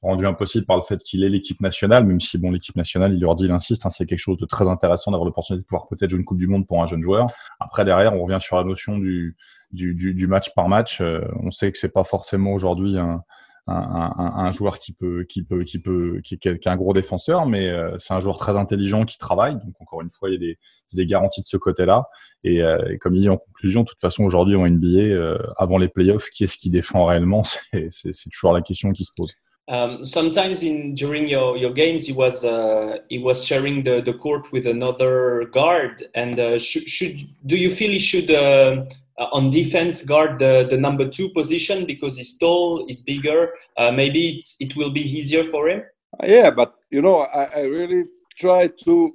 rendu 0.03 0.27
impossible 0.27 0.67
par 0.67 0.77
le 0.77 0.83
fait 0.83 0.99
qu'il 0.99 1.25
est 1.25 1.29
l'équipe 1.29 1.61
nationale, 1.61 2.05
même 2.05 2.21
si 2.21 2.39
bon 2.39 2.51
l'équipe 2.51 2.77
nationale, 2.77 3.15
il 3.15 3.21
leur 3.21 3.35
dit, 3.35 3.47
il 3.47 3.51
insiste, 3.51 3.87
hein, 3.87 3.91
c'est 3.91 4.07
quelque 4.07 4.19
chose 4.19 4.39
de 4.39 4.47
très 4.47 4.69
intéressant 4.69 5.11
d'avoir 5.11 5.27
l'opportunité 5.27 5.63
de 5.63 5.67
pouvoir 5.67 5.89
peut-être 5.89 6.11
jouer 6.11 6.19
une 6.19 6.25
Coupe 6.25 6.39
du 6.39 6.47
Monde 6.47 6.67
pour 6.67 6.83
un 6.83 6.87
jeune 6.87 7.03
joueur. 7.03 7.27
Après 7.61 7.85
derrière, 7.85 8.15
on 8.15 8.23
revient 8.23 8.39
sur 8.41 8.57
la 8.57 8.65
notion 8.65 8.99
du, 8.99 9.37
du, 9.73 9.95
du, 9.95 10.15
du 10.15 10.27
match 10.27 10.55
par 10.55 10.69
match. 10.69 11.01
Euh, 11.01 11.23
on 11.43 11.51
sait 11.51 11.73
que 11.73 11.79
c'est 11.79 11.93
pas 11.93 12.05
forcément 12.05 12.53
aujourd'hui 12.53 12.99
un, 12.99 13.23
un, 13.69 14.13
un, 14.17 14.47
un, 14.47 14.51
joueur 14.53 14.79
qui 14.79 14.93
peut, 14.93 15.25
qui 15.25 15.43
peut, 15.43 15.65
qui 15.65 15.81
peut, 15.81 16.21
qui, 16.23 16.39
est 16.45 16.67
un 16.67 16.77
gros 16.77 16.93
défenseur, 16.93 17.47
mais 17.47 17.69
euh, 17.69 17.97
c'est 17.99 18.15
un 18.15 18.21
joueur 18.21 18.39
très 18.39 18.57
intelligent 18.57 19.05
qui 19.05 19.19
travaille. 19.19 19.55
Donc 19.55 19.75
encore 19.81 20.03
une 20.03 20.11
fois, 20.11 20.31
il 20.31 20.35
y 20.35 20.37
a 20.37 20.39
des, 20.39 20.59
des 20.93 21.07
garanties 21.07 21.43
de 21.43 21.47
ce 21.47 21.57
côté-là. 21.57 22.09
Et, 22.45 22.63
euh, 22.63 22.97
comme 23.01 23.15
il 23.17 23.23
dit 23.23 23.29
en 23.29 23.39
conclusion, 23.39 23.83
de 23.83 23.89
toute 23.89 24.01
façon 24.01 24.25
aujourd'hui 24.25 24.55
en 24.55 24.69
NBA, 24.69 24.87
euh, 24.99 25.39
avant 25.57 25.79
les 25.79 25.89
playoffs, 25.89 26.31
qui 26.31 26.45
est-ce 26.45 26.59
qui 26.59 26.71
défend 26.71 27.07
réellement? 27.07 27.43
C'est 27.91 28.31
toujours 28.31 28.53
la 28.53 28.63
question 28.63 28.93
qui 28.93 29.05
se 29.05 29.13
pose. 29.17 29.35
Um, 29.69 30.05
sometimes 30.05 30.63
in 30.63 30.95
during 30.95 31.27
your, 31.27 31.57
your 31.57 31.73
games, 31.73 32.07
he 32.07 32.13
was 32.13 32.45
uh, 32.45 32.99
he 33.09 33.19
was 33.19 33.45
sharing 33.45 33.83
the, 33.83 34.01
the 34.01 34.15
court 34.15 34.53
with 34.53 34.67
another 34.67 35.47
guard. 35.53 36.09
And 36.15 36.39
uh, 36.39 36.59
should, 36.59 36.89
should 36.89 37.29
do 37.47 37.57
you 37.57 37.71
feel 37.71 37.91
he 37.91 37.99
should 37.99 38.31
uh, 38.31 38.85
uh, 39.19 39.29
on 39.33 39.51
defense 39.51 40.05
guard 40.05 40.39
the, 40.39 40.69
the 40.71 40.77
number 40.77 41.09
two 41.09 41.31
position 41.31 41.85
because 41.85 42.17
he's 42.17 42.39
tall, 42.39 42.87
he's 42.87 43.03
bigger. 43.03 43.55
Uh, 43.77 43.91
maybe 43.91 44.43
it 44.61 44.77
will 44.77 44.91
be 44.91 45.01
easier 45.01 45.43
for 45.43 45.69
him. 45.69 45.83
Yeah, 46.25 46.51
but 46.51 46.75
you 46.91 47.03
know, 47.03 47.21
I, 47.21 47.45
I 47.45 47.61
really 47.63 48.05
try 48.39 48.69
to 48.85 49.15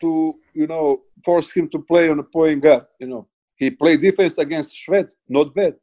to 0.00 0.34
you 0.54 0.66
know 0.66 1.02
force 1.24 1.52
him 1.52 1.68
to 1.70 1.78
play 1.80 2.10
on 2.10 2.18
a 2.20 2.22
point 2.22 2.62
guard. 2.62 2.84
You 3.00 3.08
know, 3.08 3.28
he 3.56 3.70
played 3.70 4.02
defense 4.02 4.38
against 4.38 4.76
Shved, 4.76 5.10
not 5.28 5.54
bad. 5.54 5.74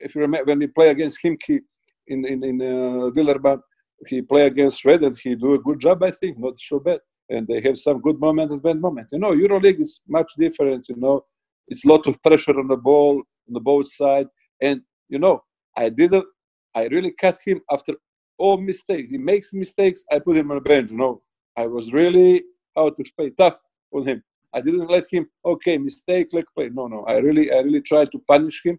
If 0.00 0.14
you 0.14 0.22
remember 0.22 0.50
when 0.50 0.58
we 0.60 0.66
play 0.66 0.88
against 0.88 1.18
him, 1.22 1.36
he 1.46 1.60
in 2.08 2.24
in 2.24 2.44
in 2.44 2.60
uh, 2.60 3.10
Villarban, 3.10 3.60
he 4.06 4.22
play 4.22 4.46
against 4.46 4.82
Shved 4.82 5.06
and 5.06 5.16
he 5.18 5.34
do 5.34 5.54
a 5.54 5.58
good 5.58 5.80
job. 5.80 6.02
I 6.02 6.10
think 6.10 6.38
not 6.38 6.58
so 6.58 6.78
bad, 6.80 7.00
and 7.28 7.46
they 7.46 7.60
have 7.60 7.78
some 7.78 8.00
good 8.00 8.18
moment 8.20 8.52
and 8.52 8.62
bad 8.62 8.80
moment. 8.80 9.08
You 9.12 9.18
know, 9.18 9.32
EuroLeague 9.32 9.80
is 9.80 10.00
much 10.08 10.32
different. 10.38 10.88
You 10.88 10.96
know, 10.96 11.24
it's 11.68 11.84
a 11.84 11.88
lot 11.88 12.06
of 12.06 12.22
pressure 12.22 12.58
on 12.58 12.68
the 12.68 12.76
ball 12.76 13.16
on 13.48 13.54
the 13.54 13.60
both 13.60 13.92
side, 13.92 14.26
and 14.60 14.80
you 15.08 15.18
know, 15.18 15.42
I 15.76 15.88
didn't. 15.88 16.26
I 16.74 16.86
really 16.86 17.12
cut 17.12 17.38
him 17.44 17.60
after 17.70 17.94
all 18.38 18.56
mistakes. 18.56 19.10
He 19.10 19.18
makes 19.18 19.52
mistakes. 19.52 20.04
I 20.10 20.18
put 20.18 20.36
him 20.36 20.50
on 20.50 20.56
the 20.56 20.62
bench. 20.62 20.90
You 20.90 20.98
know, 20.98 21.22
I 21.56 21.66
was 21.66 21.92
really 21.92 22.42
how 22.76 22.90
to 22.90 23.04
play 23.16 23.30
tough 23.30 23.58
on 23.92 24.06
him. 24.06 24.22
I 24.54 24.60
didn't 24.60 24.88
let 24.90 25.04
him. 25.10 25.26
Okay, 25.44 25.78
mistake, 25.78 26.28
let 26.32 26.44
play. 26.54 26.68
No, 26.68 26.86
no. 26.86 27.04
I 27.04 27.16
really, 27.18 27.52
I 27.52 27.58
really 27.58 27.80
tried 27.80 28.10
to 28.12 28.18
punish 28.28 28.62
him 28.64 28.78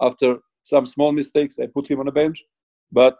after 0.00 0.38
some 0.62 0.86
small 0.86 1.12
mistakes. 1.12 1.58
I 1.58 1.66
put 1.66 1.88
him 1.88 2.00
on 2.00 2.06
the 2.06 2.12
bench, 2.12 2.44
but 2.92 3.16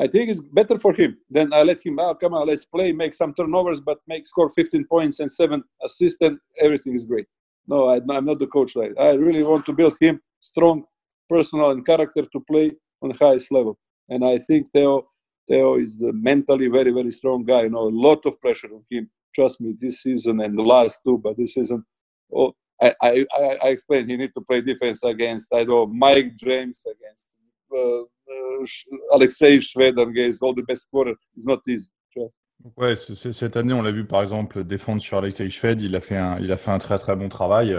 I 0.00 0.06
think 0.06 0.30
it's 0.30 0.40
better 0.40 0.78
for 0.78 0.92
him. 0.94 1.18
Then 1.30 1.52
I 1.52 1.62
let 1.62 1.84
him. 1.84 1.98
Oh, 1.98 2.14
come 2.14 2.34
on, 2.34 2.48
let's 2.48 2.64
play. 2.64 2.92
Make 2.92 3.14
some 3.14 3.34
turnovers, 3.34 3.80
but 3.80 3.98
make 4.08 4.26
score 4.26 4.50
15 4.52 4.84
points 4.86 5.20
and 5.20 5.30
seven 5.30 5.62
assists, 5.84 6.18
and 6.22 6.38
everything 6.60 6.94
is 6.94 7.04
great. 7.04 7.26
No, 7.66 7.88
I, 7.88 7.96
am 7.96 8.24
not 8.24 8.38
the 8.38 8.46
coach. 8.46 8.74
Like 8.74 8.92
I 8.98 9.12
really 9.12 9.42
want 9.42 9.66
to 9.66 9.72
build 9.72 9.96
him 10.00 10.20
strong, 10.40 10.84
personal, 11.28 11.70
and 11.70 11.86
character 11.86 12.22
to 12.22 12.40
play 12.50 12.72
on 13.02 13.10
the 13.10 13.18
highest 13.18 13.52
level. 13.52 13.78
And 14.08 14.24
I 14.24 14.38
think 14.38 14.70
Theo 14.72 15.04
Theo 15.48 15.76
is 15.76 15.96
the 15.96 16.12
mentally 16.12 16.68
very, 16.68 16.90
very 16.90 17.10
strong 17.10 17.44
guy. 17.44 17.62
You 17.62 17.70
know, 17.70 17.88
a 17.88 17.98
lot 18.08 18.24
of 18.26 18.40
pressure 18.40 18.68
on 18.72 18.84
him. 18.90 19.10
Trust 19.34 19.60
me, 19.60 19.74
this 19.80 20.02
season 20.02 20.40
and 20.40 20.58
the 20.58 20.62
last 20.62 21.00
two, 21.04 21.18
but 21.18 21.36
this 21.36 21.54
season, 21.54 21.84
oh, 22.34 22.52
I, 22.80 22.94
I, 23.00 23.26
I 23.62 23.68
explained 23.68 24.10
he 24.10 24.16
need 24.16 24.32
to 24.34 24.42
play 24.42 24.60
defense 24.60 25.02
against, 25.04 25.52
I 25.54 25.58
don't 25.58 25.68
know, 25.68 25.86
Mike 25.86 26.36
James, 26.36 26.84
against 26.84 27.26
uh, 27.74 28.00
uh, 28.00 28.04
Alexei 29.12 29.60
Shved, 29.60 29.98
against 29.98 30.42
all 30.42 30.54
the 30.54 30.64
best 30.66 30.82
scorers. 30.82 31.16
It's 31.36 31.46
not 31.46 31.60
easy. 31.68 31.88
Ouais, 32.76 32.94
cette 32.94 33.56
année, 33.56 33.72
on 33.72 33.82
l'a 33.82 33.90
vu 33.90 34.04
par 34.04 34.22
exemple 34.22 34.62
défendre 34.62 35.02
sur 35.02 35.18
Alexei 35.18 35.50
Shved. 35.50 35.82
Il 35.82 35.96
a 35.96 36.00
fait 36.00 36.16
un, 36.16 36.38
il 36.38 36.52
a 36.52 36.56
fait 36.56 36.70
un 36.70 36.78
très 36.78 36.96
très 36.98 37.16
bon 37.16 37.28
travail 37.28 37.76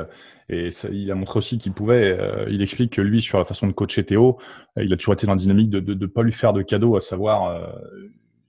et 0.50 0.72
ça, 0.72 0.90
il 0.92 1.10
a 1.10 1.16
montré 1.16 1.38
aussi 1.38 1.58
qu'il 1.58 1.72
pouvait. 1.72 2.18
Euh, 2.20 2.46
il 2.50 2.62
explique 2.62 2.92
que 2.92 3.02
lui, 3.02 3.22
sur 3.22 3.38
la 3.38 3.46
façon 3.46 3.68
de 3.68 3.72
coacher 3.72 4.04
Théo, 4.04 4.38
il 4.76 4.92
a 4.92 4.98
toujours 4.98 5.14
été 5.14 5.26
dans 5.26 5.34
la 5.34 5.40
dynamique 5.40 5.70
de 5.70 5.94
ne 5.94 6.06
pas 6.06 6.22
lui 6.22 6.34
faire 6.34 6.52
de 6.52 6.62
cadeaux, 6.62 6.98
à 6.98 7.02
savoir 7.02 7.46
euh, 7.46 7.66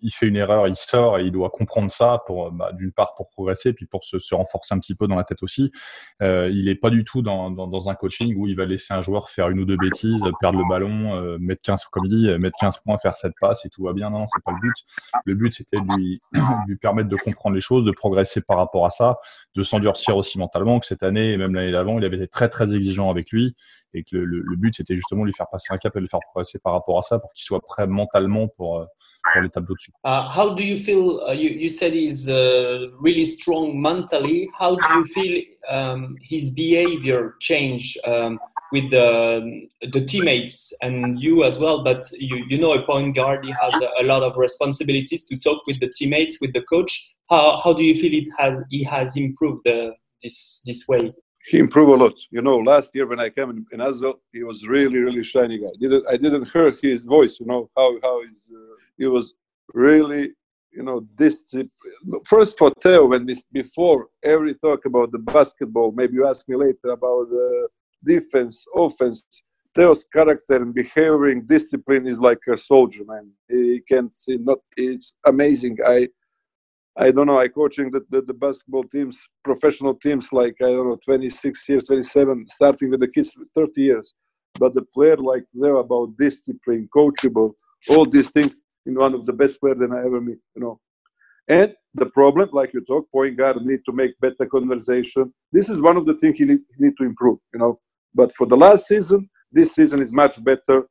il 0.04 0.10
fait 0.10 0.26
une 0.26 0.36
erreur, 0.36 0.68
il 0.68 0.76
sort 0.76 1.18
et 1.18 1.24
il 1.24 1.32
doit 1.32 1.50
comprendre 1.50 1.90
ça 1.90 2.22
pour, 2.26 2.52
bah, 2.52 2.72
d'une 2.72 2.92
part, 2.92 3.14
pour 3.14 3.30
progresser, 3.30 3.72
puis 3.72 3.86
pour 3.86 4.04
se, 4.04 4.18
se, 4.18 4.34
renforcer 4.34 4.74
un 4.74 4.78
petit 4.78 4.94
peu 4.94 5.08
dans 5.08 5.16
la 5.16 5.24
tête 5.24 5.42
aussi. 5.42 5.72
Euh, 6.22 6.50
il 6.52 6.68
est 6.68 6.74
pas 6.74 6.90
du 6.90 7.04
tout 7.04 7.22
dans, 7.22 7.50
dans, 7.50 7.66
dans, 7.66 7.88
un 7.88 7.94
coaching 7.94 8.36
où 8.36 8.46
il 8.46 8.54
va 8.54 8.66
laisser 8.66 8.92
un 8.92 9.00
joueur 9.00 9.30
faire 9.30 9.48
une 9.48 9.60
ou 9.60 9.64
deux 9.64 9.78
bêtises, 9.78 10.22
perdre 10.40 10.58
le 10.58 10.68
ballon, 10.68 11.16
euh, 11.16 11.38
mettre 11.38 11.62
15, 11.62 11.86
comme 11.86 12.04
il 12.04 12.10
dit, 12.10 12.38
mettre 12.38 12.58
15 12.60 12.78
points, 12.84 12.98
faire 12.98 13.16
7 13.16 13.32
passes 13.40 13.64
et 13.64 13.70
tout 13.70 13.82
va 13.82 13.94
bien. 13.94 14.10
Non, 14.10 14.26
c'est 14.26 14.42
pas 14.44 14.52
le 14.52 14.60
but. 14.60 14.74
Le 15.24 15.34
but, 15.34 15.54
c'était 15.54 15.78
de 15.78 15.96
lui, 15.96 16.20
lui 16.68 16.76
permettre 16.76 17.08
de 17.08 17.16
comprendre 17.16 17.54
les 17.54 17.62
choses, 17.62 17.84
de 17.84 17.90
progresser 17.90 18.42
par 18.42 18.58
rapport 18.58 18.84
à 18.84 18.90
ça, 18.90 19.16
de 19.56 19.62
s'endurcir 19.62 20.16
aussi 20.16 20.38
mentalement, 20.38 20.80
que 20.80 20.86
cette 20.86 21.02
année 21.02 21.32
et 21.32 21.36
même 21.38 21.54
l'année 21.54 21.72
d'avant, 21.72 21.98
il 21.98 22.04
avait 22.04 22.16
été 22.16 22.28
très, 22.28 22.50
très 22.50 22.74
exigeant 22.74 23.10
avec 23.10 23.30
lui 23.30 23.56
et 23.94 24.02
que 24.02 24.16
le, 24.16 24.56
but, 24.56 24.74
c'était 24.74 24.96
justement 24.96 25.22
de 25.22 25.28
lui 25.28 25.34
faire 25.34 25.48
passer 25.48 25.72
un 25.72 25.78
cap 25.78 25.94
et 25.94 25.98
de 25.98 26.02
le 26.02 26.08
faire 26.08 26.20
progresser 26.32 26.58
par 26.58 26.72
rapport 26.72 26.98
à 26.98 27.02
ça 27.02 27.18
pour 27.18 27.32
qu'il 27.32 27.44
soit 27.44 27.60
prêt 27.60 27.86
mentalement 27.86 28.48
pour, 28.48 28.80
euh, 28.80 28.84
pour 29.32 29.42
les 29.42 29.48
tableaux 29.48 29.74
dessus. 29.74 29.92
Uh, 30.04 30.28
how 30.30 30.54
do 30.54 30.62
you 30.62 30.76
feel? 30.76 31.20
Uh, 31.26 31.32
you, 31.32 31.50
you 31.50 31.68
said 31.68 31.92
he's 31.92 32.28
uh, 32.28 32.90
really 33.00 33.24
strong 33.24 33.80
mentally. 33.80 34.48
How 34.58 34.76
do 34.76 34.94
you 34.96 35.04
feel 35.04 35.42
um, 35.70 36.16
his 36.20 36.50
behavior 36.50 37.34
change 37.40 37.96
um, 38.06 38.38
with 38.72 38.90
the, 38.90 39.68
the 39.92 40.04
teammates 40.04 40.72
and 40.82 41.18
you 41.20 41.44
as 41.44 41.58
well? 41.58 41.84
But 41.84 42.04
you, 42.18 42.44
you 42.48 42.58
know, 42.58 42.72
a 42.72 42.82
point 42.82 43.14
guard, 43.14 43.44
he 43.44 43.54
has 43.60 43.74
a, 43.80 44.02
a 44.02 44.04
lot 44.04 44.22
of 44.22 44.36
responsibilities 44.36 45.24
to 45.26 45.38
talk 45.38 45.66
with 45.66 45.80
the 45.80 45.92
teammates, 45.94 46.40
with 46.40 46.52
the 46.52 46.62
coach. 46.62 47.14
How, 47.30 47.58
how 47.62 47.72
do 47.72 47.84
you 47.84 47.94
feel 47.94 48.12
it 48.12 48.28
has, 48.38 48.58
he 48.70 48.84
has 48.84 49.16
improved 49.16 49.66
uh, 49.66 49.92
this, 50.22 50.60
this 50.66 50.86
way? 50.88 51.12
He 51.46 51.58
improved 51.58 51.92
a 51.92 52.04
lot. 52.04 52.14
You 52.30 52.42
know, 52.42 52.58
last 52.58 52.94
year 52.94 53.06
when 53.06 53.20
I 53.20 53.28
came 53.28 53.50
in, 53.50 53.66
in 53.72 54.14
he 54.32 54.42
was 54.42 54.66
really, 54.66 54.98
really 54.98 55.22
shiny 55.22 55.58
guy. 55.58 55.68
Didn't 55.80 56.04
I 56.10 56.16
didn't 56.16 56.50
hear 56.50 56.76
his 56.82 57.04
voice. 57.04 57.38
You 57.40 57.46
know 57.46 57.70
how 57.76 57.98
how 58.02 58.22
uh, 58.22 58.74
he 58.96 59.06
was 59.06 59.34
really 59.72 60.32
you 60.72 60.82
know 60.82 61.00
discipline. 61.16 61.70
First 62.26 62.58
for 62.58 62.72
Theo, 62.82 63.06
when 63.06 63.26
this 63.26 63.42
before 63.52 64.08
every 64.22 64.54
talk 64.54 64.86
about 64.86 65.12
the 65.12 65.18
basketball, 65.18 65.92
maybe 65.92 66.14
you 66.14 66.26
ask 66.26 66.48
me 66.48 66.56
later 66.56 66.90
about 66.90 67.28
the 67.28 67.68
defense, 68.04 68.64
offense. 68.74 69.24
Theo's 69.74 70.04
character 70.12 70.54
and 70.62 70.72
behavior 70.72 71.26
and 71.26 71.48
discipline 71.48 72.06
is 72.06 72.20
like 72.20 72.38
a 72.48 72.56
soldier, 72.56 73.02
man. 73.04 73.28
He 73.48 73.82
can 73.88 74.12
see 74.12 74.36
not. 74.36 74.58
It's 74.76 75.12
amazing. 75.26 75.78
I 75.84 76.08
I 76.96 77.10
don't 77.10 77.26
know. 77.26 77.40
I 77.40 77.48
coaching 77.48 77.90
the, 77.90 78.02
the, 78.10 78.22
the, 78.22 78.34
basketball 78.34 78.84
teams, 78.84 79.20
professional 79.42 79.94
teams, 79.94 80.32
like 80.32 80.54
I 80.60 80.66
don't 80.66 80.88
know, 80.88 80.98
26 81.04 81.68
years, 81.68 81.86
27, 81.86 82.46
starting 82.48 82.90
with 82.90 83.00
the 83.00 83.08
kids 83.08 83.34
30 83.54 83.82
years. 83.82 84.14
But 84.60 84.74
the 84.74 84.82
player 84.94 85.16
like 85.16 85.44
they're 85.52 85.76
about 85.76 86.16
discipline, 86.16 86.88
coachable, 86.94 87.54
all 87.90 88.08
these 88.08 88.30
things 88.30 88.60
in 88.86 88.94
one 88.94 89.14
of 89.14 89.26
the 89.26 89.32
best 89.32 89.60
players 89.60 89.78
that 89.80 89.90
I 89.90 90.06
ever 90.06 90.20
meet, 90.20 90.38
you 90.54 90.62
know. 90.62 90.80
And 91.48 91.74
the 91.94 92.06
problem, 92.06 92.48
like 92.52 92.72
you 92.72 92.80
talk, 92.82 93.10
point 93.10 93.36
guard 93.36 93.56
need 93.64 93.80
to 93.86 93.92
make 93.92 94.18
better 94.20 94.46
conversation. 94.46 95.34
This 95.52 95.68
is 95.68 95.80
one 95.80 95.96
of 95.96 96.06
the 96.06 96.14
things 96.14 96.38
he 96.38 96.44
need, 96.44 96.60
he 96.76 96.84
need 96.84 96.94
to 96.98 97.04
improve, 97.04 97.38
you 97.52 97.58
know. 97.58 97.80
But 98.14 98.32
for 98.34 98.46
the 98.46 98.56
last 98.56 98.86
season, 98.86 99.28
this 99.50 99.74
season 99.74 100.00
is 100.00 100.12
much 100.12 100.42
better. 100.44 100.86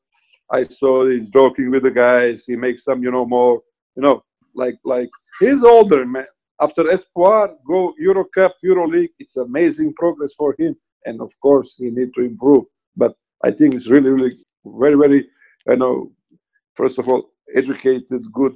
I 0.51 0.63
saw 0.63 1.09
he's 1.09 1.27
joking 1.29 1.71
with 1.71 1.83
the 1.83 1.91
guys. 1.91 2.43
He 2.45 2.55
makes 2.57 2.83
some, 2.83 3.01
you 3.01 3.11
know, 3.11 3.25
more, 3.25 3.61
you 3.95 4.03
know, 4.03 4.21
like 4.55 4.77
like 4.85 5.09
he's 5.39 5.63
older 5.63 6.05
man. 6.05 6.25
After 6.61 6.89
Espoir, 6.89 7.55
go 7.67 7.93
Euro 7.99 8.25
Cup, 8.35 8.55
Euro 8.63 8.87
League. 8.87 9.11
It's 9.19 9.37
amazing 9.37 9.93
progress 9.95 10.33
for 10.37 10.55
him, 10.57 10.75
and 11.05 11.21
of 11.21 11.31
course 11.41 11.75
he 11.77 11.89
need 11.89 12.13
to 12.15 12.21
improve. 12.21 12.65
But 12.95 13.13
I 13.43 13.51
think 13.51 13.73
it's 13.73 13.87
really, 13.87 14.09
really 14.09 14.35
very, 14.65 14.95
very. 14.95 15.27
You 15.67 15.77
know, 15.77 16.11
first 16.75 16.99
of 16.99 17.07
all, 17.07 17.31
educated, 17.55 18.21
good, 18.31 18.55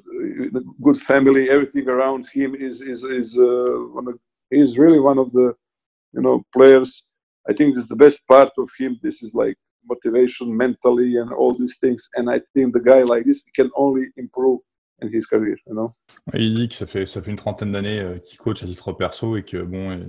good 0.81 0.97
family. 0.97 1.49
Everything 1.49 1.89
around 1.89 2.27
him 2.33 2.55
is 2.55 2.81
is 2.81 3.03
is 3.03 3.37
uh, 3.37 3.99
of, 4.09 4.19
he's 4.49 4.77
really 4.77 4.99
one 4.99 5.17
of 5.17 5.31
the 5.31 5.55
you 6.13 6.21
know 6.21 6.45
players. 6.53 7.03
I 7.49 7.53
think 7.53 7.75
this 7.75 7.83
is 7.83 7.89
the 7.89 7.95
best 7.95 8.19
part 8.27 8.51
of 8.57 8.69
him. 8.77 8.99
This 9.01 9.23
is 9.23 9.33
like 9.33 9.57
motivation 9.89 10.55
mentally 10.55 11.17
and 11.17 11.31
all 11.31 11.57
these 11.57 11.77
things. 11.77 12.07
And 12.15 12.29
I 12.29 12.41
think 12.53 12.73
the 12.73 12.79
guy 12.79 13.03
like 13.03 13.25
this 13.25 13.41
can 13.55 13.71
only 13.75 14.07
improve 14.17 14.59
Il 16.33 16.55
dit 16.55 16.69
que 16.69 16.75
ça 16.75 16.87
fait, 16.87 17.05
ça 17.05 17.21
fait 17.21 17.29
une 17.29 17.37
trentaine 17.37 17.71
d'années 17.71 17.99
euh, 17.99 18.17
qu'il 18.17 18.39
coach 18.39 18.63
à 18.63 18.65
titre 18.65 18.93
perso 18.93 19.37
et 19.37 19.43
que 19.43 19.61
bon, 19.61 19.99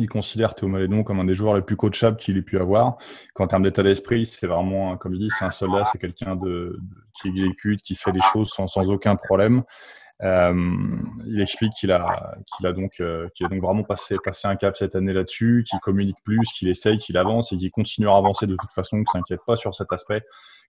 il 0.00 0.08
considère 0.08 0.54
Théo 0.54 0.68
Malédon 0.68 1.02
comme 1.02 1.20
un 1.20 1.24
des 1.24 1.34
joueurs 1.34 1.54
les 1.54 1.62
plus 1.62 1.76
coachables 1.76 2.16
qu'il 2.16 2.38
ait 2.38 2.42
pu 2.42 2.58
avoir. 2.58 2.96
Qu'en 3.34 3.46
termes 3.46 3.64
d'état 3.64 3.82
d'esprit, 3.82 4.24
c'est 4.24 4.46
vraiment, 4.46 4.96
comme 4.96 5.14
il 5.14 5.20
dit, 5.20 5.30
c'est 5.38 5.44
un 5.44 5.50
soldat, 5.50 5.84
c'est 5.92 5.98
quelqu'un 5.98 6.36
de, 6.36 6.78
qui 7.20 7.28
exécute, 7.28 7.82
qui 7.82 7.94
fait 7.94 8.12
des 8.12 8.20
choses 8.32 8.50
sans, 8.50 8.66
sans 8.66 8.90
aucun 8.90 9.16
problème. 9.16 9.62
Euh, 10.22 10.54
il 11.26 11.40
explique 11.40 11.72
qu'il 11.72 11.90
a, 11.92 12.34
euh, 12.64 12.72
donc 12.72 13.00
vraiment 13.00 13.84
passé, 13.84 14.16
un 14.44 14.56
cap 14.56 14.76
cette 14.76 14.94
année 14.94 15.12
là-dessus, 15.12 15.64
qu'il 15.68 15.80
communique 15.80 16.18
plus, 16.24 16.46
qu'il 16.52 16.68
essaye, 16.68 16.98
qu'il 16.98 17.16
avance 17.16 17.52
et 17.52 17.56
qu'il 17.56 17.70
continuera 17.70 18.16
à 18.16 18.18
avancer 18.18 18.46
de 18.46 18.56
toute 18.56 18.72
façon, 18.72 18.98
qu'il 18.98 19.08
s'inquiète 19.12 19.40
pas 19.46 19.56
sur 19.56 19.74
cet 19.74 19.92
aspect, 19.92 20.20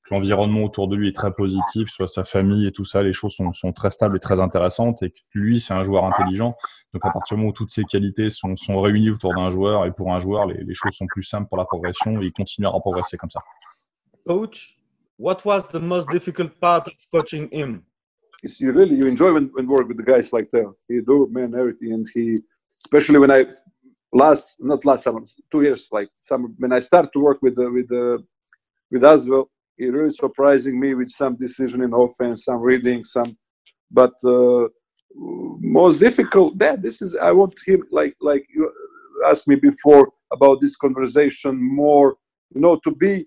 que 0.04 0.14
l'environnement 0.14 0.64
autour 0.64 0.88
de 0.88 0.96
lui 0.96 1.10
est 1.10 1.16
très 1.16 1.34
positif, 1.34 1.90
soit 1.90 2.08
sa 2.08 2.24
famille 2.24 2.66
et 2.66 2.72
tout 2.72 2.86
ça, 2.86 3.04
les 3.04 3.14
choses 3.14 3.36
sont, 3.36 3.74
très 3.74 3.92
stables 3.92 4.16
et 4.16 4.20
très 4.20 4.40
intéressantes 4.40 5.04
et 5.04 5.12
que 5.12 5.20
lui, 5.34 5.60
c'est 5.60 5.74
un 5.74 5.84
joueur 5.84 6.06
intelligent. 6.06 6.56
Donc 6.94 7.06
à 7.06 7.12
partir 7.12 7.36
du 7.36 7.42
moment 7.42 7.52
où 7.52 7.54
toutes 7.54 7.72
ces 7.72 7.84
qualités 7.84 8.30
sont, 8.30 8.56
sont 8.56 8.80
réunies 8.80 9.10
autour 9.10 9.36
d'un 9.36 9.52
joueur 9.52 9.86
et 9.86 9.92
pour 9.92 10.14
un 10.14 10.20
joueur, 10.20 10.46
les, 10.46 10.64
les 10.64 10.74
choses 10.74 10.94
sont 10.94 11.08
plus 11.08 11.24
simples 11.24 11.50
pour 11.50 11.58
la 11.58 11.66
progression 11.66 12.22
et 12.22 12.26
il 12.26 12.32
continuera 12.32 12.78
à 12.78 12.80
progresser 12.80 13.18
comme 13.18 13.30
ça. 13.30 13.42
Coach, 14.26 14.78
what 15.20 15.40
was 15.46 15.68
the 15.72 15.82
most 15.82 16.10
difficult 16.10 16.60
part 16.60 16.88
of 16.88 16.94
coaching 17.12 17.50
him? 17.52 17.84
It's 18.44 18.60
you 18.60 18.72
really 18.72 18.96
you 18.96 19.08
enjoy 19.08 19.34
when, 19.34 19.50
when 19.54 19.68
work 19.68 19.88
with 19.88 19.98
the 19.98 20.04
guys 20.04 20.34
like 20.34 20.50
that. 20.52 20.72
He 20.88 21.02
do 21.02 21.28
man 21.32 21.54
everything, 21.56 21.94
and 21.94 22.08
he 22.14 22.40
especially 22.86 23.20
when 23.20 23.32
I 23.32 23.46
last 24.14 24.56
not 24.60 24.84
last 24.86 25.04
summer 25.04 25.22
two 25.52 25.62
years 25.62 25.88
like 25.92 26.10
some 26.22 26.56
when 26.58 26.74
I 26.74 26.80
start 26.80 27.14
to 27.14 27.20
work 27.20 27.42
with 27.42 27.56
the, 27.56 27.72
with 27.72 27.88
the 27.90 28.24
with 28.92 29.04
Aswell, 29.04 29.46
he 29.78 29.86
really 29.86 30.14
surprising 30.14 30.80
me 30.80 30.94
with 30.94 31.10
some 31.10 31.36
decision 31.36 31.82
in 31.82 31.94
offense, 31.94 32.46
some 32.46 32.60
reading, 32.60 33.04
some. 33.06 33.38
But 33.90 34.14
uh, 34.26 34.68
most 35.16 36.00
difficult 36.00 36.58
that 36.60 36.82
this 36.82 37.02
is 37.02 37.16
I 37.16 37.32
want 37.32 37.56
him 37.66 37.84
like 37.92 38.16
like 38.22 38.46
you 38.54 38.72
asked 39.28 39.48
me 39.48 39.56
before 39.56 40.10
about 40.32 40.62
this 40.62 40.76
conversation 40.76 41.54
more 41.62 42.18
you 42.54 42.62
know, 42.62 42.80
to 42.84 42.92
be 42.92 43.26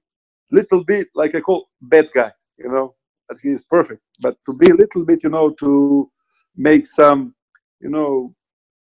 little 0.50 0.84
bit 0.84 1.08
like 1.14 1.34
I 1.34 1.40
call 1.40 1.68
bad 1.80 2.08
guy, 2.14 2.30
you 2.58 2.68
know, 2.68 2.94
that 3.28 3.38
he 3.42 3.50
is 3.50 3.62
perfect, 3.62 4.02
but 4.20 4.36
to 4.46 4.52
be 4.52 4.70
a 4.70 4.74
little 4.74 5.04
bit, 5.04 5.22
you 5.22 5.30
know, 5.30 5.50
to 5.60 6.10
make 6.56 6.86
some, 6.86 7.34
you 7.80 7.88
know, 7.88 8.34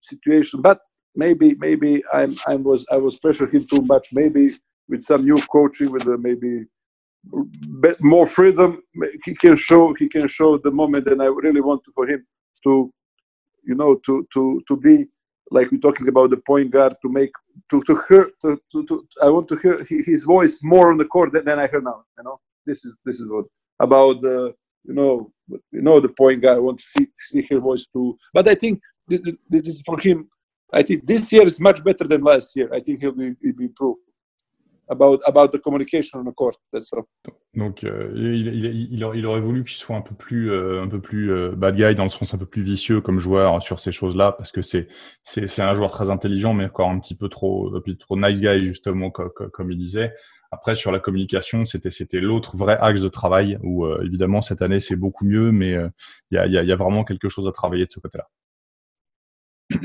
situation. 0.01 0.62
But 0.62 0.80
maybe, 1.15 1.56
maybe 1.56 2.04
I'm, 2.13 2.36
I 2.47 2.56
was, 2.56 2.86
I 2.91 2.97
was 2.97 3.19
pressuring 3.19 3.54
him 3.54 3.65
too 3.65 3.82
much. 3.82 4.10
Maybe 4.13 4.51
with 4.89 5.04
some 5.04 5.23
new 5.23 5.38
coaching, 5.51 5.91
with 5.91 6.04
the 6.04 6.17
maybe 6.17 6.65
more 7.99 8.27
freedom, 8.27 8.82
he 9.25 9.36
can 9.36 9.56
show, 9.56 9.93
he 9.93 10.10
can 10.10 10.27
show 10.27 10.58
the 10.58 10.71
moment. 10.71 11.08
And 11.08 11.21
I 11.21 11.25
really 11.25 11.62
want 11.62 11.82
for 11.93 12.08
him 12.08 12.25
to, 12.63 12.91
you 13.63 13.75
know, 13.75 13.95
to 14.06 14.27
to 14.34 14.62
to 14.67 14.77
be 14.77 15.08
like 15.51 15.71
we're 15.71 15.80
talking 15.80 16.08
about 16.08 16.32
the 16.32 16.38
point 16.38 16.71
guard 16.71 16.95
to 17.01 17.10
make 17.10 17.32
to 17.69 17.82
to 17.84 18.01
hear 18.08 18.32
to, 18.41 18.60
to, 18.71 18.86
to 18.86 19.08
I 19.21 19.30
want 19.30 19.47
to 19.49 19.58
hear 19.58 19.86
his 19.88 20.23
voice 20.23 20.60
more 20.63 20.91
on 20.91 20.97
the 20.97 21.06
court 21.06 21.32
than, 21.34 21.45
than 21.45 21.60
I 21.60 21.67
hear 21.67 21.82
now. 21.82 22.04
You 22.17 22.23
know, 22.23 22.39
this 22.65 22.84
is 22.86 22.93
this 23.06 23.19
is 23.19 23.27
what 23.30 23.45
about 23.81 24.21
the 24.21 24.53
you 24.87 24.93
know 24.93 25.31
you 25.71 25.81
know 25.81 25.99
the 25.99 26.09
point 26.09 26.41
guard. 26.41 26.57
I 26.57 26.61
want 26.61 26.79
to 26.79 26.85
see 26.93 27.07
see 27.29 27.41
his 27.49 27.59
voice 27.59 27.85
too. 27.93 28.17
But 28.33 28.47
I 28.47 28.55
think 28.55 28.79
this, 29.07 29.21
this 29.49 29.67
is 29.67 29.81
for 29.85 29.99
him. 29.99 30.27
I 30.73 30.83
think 30.83 31.05
this 31.05 31.31
year 31.31 31.45
is 31.45 31.59
much 31.59 31.83
better 31.83 32.05
than 32.07 32.21
last 32.21 32.55
year. 32.55 32.69
I 32.73 32.79
think 32.79 33.01
he'll 33.01 33.11
be 33.11 33.35
he'll 33.41 33.59
be 33.61 33.65
improved 33.65 34.01
about 34.89 35.19
about 35.27 35.51
the 35.51 35.59
communication 35.59 36.19
on 36.19 36.25
the 36.25 36.31
court. 36.31 36.57
That's 36.71 36.93
all. 36.93 37.07
Donc, 37.53 37.83
euh, 37.83 38.13
il, 38.15 38.47
il, 38.47 38.93
il, 38.93 39.25
aurait 39.25 39.41
voulu 39.41 39.65
qu'il 39.65 39.77
soit 39.77 39.97
un 39.97 40.01
peu 40.01 40.15
plus, 40.15 40.51
euh, 40.51 40.81
un 40.81 40.87
peu 40.87 41.01
plus 41.01 41.33
euh, 41.33 41.51
bad 41.51 41.75
guy 41.75 41.95
dans 41.95 42.05
le 42.05 42.09
sens 42.09 42.33
un 42.33 42.37
peu 42.37 42.45
plus 42.45 42.63
vicieux 42.63 43.01
comme 43.01 43.19
joueur 43.19 43.61
sur 43.61 43.81
ces 43.81 43.91
choses-là, 43.91 44.31
parce 44.31 44.53
que 44.53 44.61
c'est 44.61 44.87
c'est 45.23 45.61
un 45.61 45.73
joueur 45.73 45.91
très 45.91 46.09
intelligent, 46.09 46.53
mais 46.53 46.65
encore 46.65 46.89
un 46.89 46.99
petit 46.99 47.15
peu 47.15 47.27
trop, 47.27 47.75
un 47.75 47.81
peu 47.81 47.93
trop 47.95 48.15
nice 48.15 48.39
guy 48.39 48.63
justement, 48.63 49.11
comme, 49.11 49.31
comme 49.51 49.69
il 49.69 49.77
disait. 49.77 50.13
Après, 50.53 50.75
sur 50.75 50.91
la 50.91 50.99
communication, 50.99 51.65
c'était 51.65 51.91
c'était 51.91 52.19
l'autre 52.19 52.57
vrai 52.57 52.77
axe 52.81 53.01
de 53.01 53.07
travail 53.07 53.57
où 53.63 53.85
euh, 53.85 54.03
évidemment 54.05 54.41
cette 54.41 54.61
année 54.61 54.81
c'est 54.81 54.97
beaucoup 54.97 55.23
mieux, 55.23 55.51
mais 55.53 55.73
euh, 55.73 55.87
il 56.29 56.35
y 56.35 56.37
a, 56.37 56.45
y, 56.45 56.57
a, 56.57 56.63
y, 56.63 56.71
a, 56.73 56.75
vraiment 56.75 57.05
quelque 57.05 57.29
chose 57.29 57.47
à 57.47 57.53
travailler 57.53 57.85
de 57.85 57.91
ce 57.91 58.01
côté-là. 58.01 58.29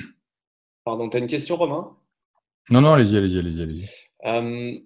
Pardon, 0.85 1.09
tu 1.09 1.16
as 1.16 1.20
une 1.20 1.29
question, 1.29 1.57
Romain? 1.57 1.96
Non, 2.68 2.81
non, 2.81 2.94
allez-y, 2.94 3.16
allez-y, 3.16 3.38
allez-y, 3.38 3.62
allez-y. 3.62 3.88
Um, 4.24 4.83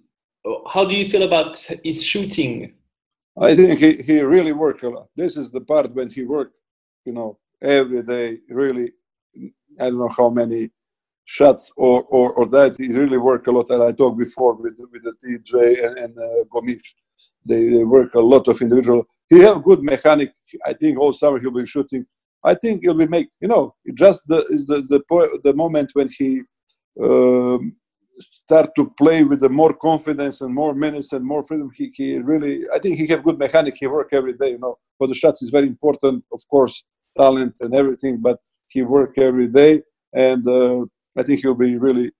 how 0.65 0.85
do 0.85 0.93
you 0.93 1.09
feel 1.09 1.23
about 1.23 1.57
his 1.83 2.03
shooting? 2.03 2.75
I 3.39 3.55
think 3.55 3.79
he, 3.79 4.03
he 4.03 4.21
really 4.21 4.51
worked 4.51 4.83
a 4.83 4.89
lot. 4.89 5.09
This 5.15 5.35
is 5.35 5.49
the 5.51 5.61
part 5.61 5.95
when 5.95 6.09
he 6.11 6.23
worked, 6.23 6.53
you 7.05 7.13
know, 7.13 7.39
every 7.59 8.03
day. 8.03 8.39
Really, 8.49 8.93
I 9.79 9.89
don't 9.89 9.97
know 9.97 10.09
how 10.15 10.29
many 10.29 10.69
shots 11.25 11.71
or, 11.77 12.03
or, 12.03 12.33
or 12.33 12.47
that. 12.49 12.75
He 12.77 12.89
really 12.89 13.17
work 13.17 13.47
a 13.47 13.51
lot. 13.51 13.69
And 13.69 13.83
I 13.83 13.91
talked 13.91 14.19
before 14.19 14.53
with 14.53 14.77
with 14.91 15.03
the 15.03 15.13
TJ 15.23 15.85
and, 15.85 15.97
and 15.99 16.17
uh, 16.17 16.43
Gomic. 16.53 16.81
They, 17.45 17.69
they 17.69 17.83
work 17.83 18.13
a 18.15 18.19
lot 18.19 18.47
of 18.47 18.61
individual. 18.61 19.05
He 19.29 19.39
have 19.39 19.63
good 19.63 19.83
mechanic. 19.83 20.33
I 20.65 20.73
think 20.73 20.99
all 20.99 21.13
summer 21.13 21.39
he'll 21.39 21.51
be 21.51 21.65
shooting. 21.65 22.05
I 22.43 22.55
think 22.55 22.81
he'll 22.83 22.95
be 22.95 23.07
make. 23.07 23.29
You 23.39 23.47
know, 23.47 23.75
just 23.93 24.27
the 24.27 24.45
is 24.47 24.67
the 24.67 24.81
the 24.81 25.39
the 25.43 25.53
moment 25.53 25.91
when 25.93 26.09
he 26.09 26.41
um, 27.01 27.75
start 28.19 28.69
to 28.75 28.91
play 28.97 29.23
with 29.23 29.39
the 29.39 29.49
more 29.49 29.73
confidence 29.73 30.41
and 30.41 30.53
more 30.53 30.73
minutes 30.73 31.13
and 31.13 31.23
more 31.25 31.43
freedom. 31.43 31.69
He, 31.75 31.91
he 31.93 32.17
really, 32.17 32.63
I 32.73 32.79
think 32.79 32.97
he 32.97 33.07
have 33.07 33.23
good 33.23 33.39
mechanic. 33.39 33.75
He 33.79 33.87
work 33.87 34.09
every 34.11 34.33
day. 34.33 34.51
You 34.51 34.59
know, 34.59 34.77
for 34.97 35.07
the 35.07 35.13
shots 35.13 35.41
is 35.41 35.49
very 35.49 35.67
important, 35.67 36.23
of 36.33 36.41
course, 36.49 36.83
talent 37.17 37.55
and 37.61 37.73
everything. 37.73 38.17
But 38.21 38.39
he 38.67 38.81
work 38.83 39.17
every 39.17 39.47
day, 39.47 39.81
and 40.13 40.47
uh, 40.47 40.85
I 41.17 41.23
think 41.23 41.41
he'll 41.41 41.55
be 41.55 41.77
really 41.77 42.11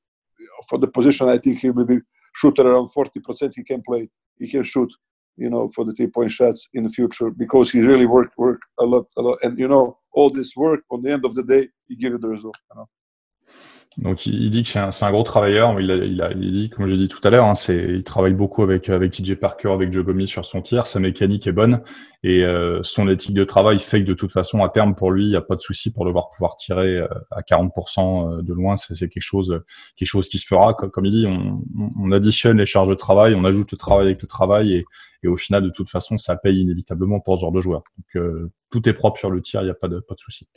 for 0.70 0.78
the 0.78 0.88
position. 0.88 1.30
I 1.30 1.38
think 1.38 1.60
he 1.60 1.70
will 1.70 1.86
be 1.86 2.00
shooter 2.36 2.64
around 2.64 2.90
forty 2.90 3.20
percent. 3.20 3.54
He 3.56 3.64
can 3.64 3.82
play. 3.82 4.10
He 4.38 4.50
can 4.50 4.64
shoot. 4.64 4.92
You 5.38 5.50
know, 5.50 5.70
for 5.70 5.86
the 5.86 5.94
three 5.94 6.08
point 6.08 6.32
shots 6.32 6.68
in 6.74 6.84
the 6.84 6.90
future 6.90 7.30
because 7.32 7.72
he 7.72 7.80
really 7.80 8.06
work 8.06 8.32
work 8.38 8.60
a 8.80 8.84
lot, 8.84 9.06
a 9.18 9.22
lot. 9.22 9.38
And 9.44 9.58
you 9.58 9.68
know, 9.68 9.98
all 10.14 10.30
this 10.30 10.56
work 10.56 10.82
on 10.92 11.02
the 11.02 11.12
end 11.12 11.26
of 11.26 11.36
the 11.36 11.44
day, 11.44 11.70
he 11.88 11.96
give 11.96 12.12
you 12.12 12.18
the 12.20 12.28
result. 12.28 12.58
You 12.70 12.80
know. 12.80 12.90
Donc 13.98 14.26
il, 14.26 14.50
dit 14.50 14.64
que 14.64 14.70
c'est 14.70 14.80
un, 14.80 14.90
un, 15.02 15.12
gros 15.12 15.24
travailleur. 15.24 15.78
Il 15.82 15.92
a, 15.92 15.96
il 15.96 16.22
a, 16.22 16.32
il 16.32 16.52
dit, 16.52 16.70
comme 16.70 16.88
j'ai 16.88 16.96
dit 16.96 17.10
tout 17.10 17.20
à 17.26 17.30
l'heure, 17.30 17.46
hein, 17.46 17.54
il 17.68 18.04
travaille 18.04 18.34
beaucoup 18.34 18.64
avec 18.64 18.88
avec 18.88 19.12
TJ 19.12 19.36
Parker, 19.36 19.70
avec 19.72 19.92
Joe 19.92 20.06
Gomis 20.06 20.30
sur 20.30 20.46
son 20.46 20.62
tir. 20.62 20.88
Sa 20.88 21.02
mécanique 21.02 21.46
est 21.46 21.52
bonne 21.52 21.82
et 22.24 22.46
euh, 22.46 22.80
son 22.84 23.10
éthique 23.10 23.34
de 23.34 23.44
travail 23.44 23.80
fait 23.80 24.02
que 24.02 24.08
de 24.08 24.14
toute 24.14 24.32
façon 24.32 24.64
à 24.64 24.70
terme 24.70 24.96
pour 24.96 25.12
lui, 25.12 25.26
il 25.26 25.30
n'y 25.30 25.36
a 25.36 25.42
pas 25.42 25.58
de 25.58 25.62
souci 25.62 25.92
pour 25.92 26.06
devoir 26.06 26.30
pouvoir 26.30 26.56
tirer 26.56 27.00
euh, 27.00 27.08
à 27.32 27.42
40% 27.42 28.40
euh, 28.40 28.42
de 28.42 28.54
loin. 28.54 28.78
C'est, 28.78 28.96
quelque 28.96 29.20
chose 29.20 29.62
quelque 29.98 30.10
chose 30.10 30.30
qui 30.30 30.40
se 30.40 30.48
fera. 30.48 30.74
Comme, 30.74 31.06
il 31.06 31.12
dit, 31.12 31.28
on, 31.28 31.62
on, 32.00 32.12
additionne 32.14 32.60
les 32.60 32.66
charges 32.66 32.90
de 32.90 32.96
travail, 32.96 33.36
on 33.36 33.44
ajoute 33.44 33.74
le 33.74 33.78
travail 33.78 34.06
avec 34.06 34.22
le 34.22 34.28
travail 34.28 34.74
et, 34.74 34.86
au 35.28 35.38
final 35.38 35.62
de 35.62 35.70
toute 35.70 35.90
façon 35.90 36.18
ça 36.18 36.36
paye 36.36 36.62
inévitablement 36.62 37.20
pour 37.20 37.38
ce 37.38 37.42
genre 37.42 37.52
de 37.52 37.62
joueur. 37.62 37.84
Donc 38.16 38.42
tout 38.72 38.90
est 38.90 38.94
propre 38.94 39.20
sur 39.20 39.30
le 39.30 39.40
tir, 39.42 39.62
il 39.62 39.66
n'y 39.66 39.70
a 39.70 39.76
pas 39.76 39.88
de 39.88 40.00
pas 40.00 40.16
de 40.16 40.20
souci. 40.20 40.48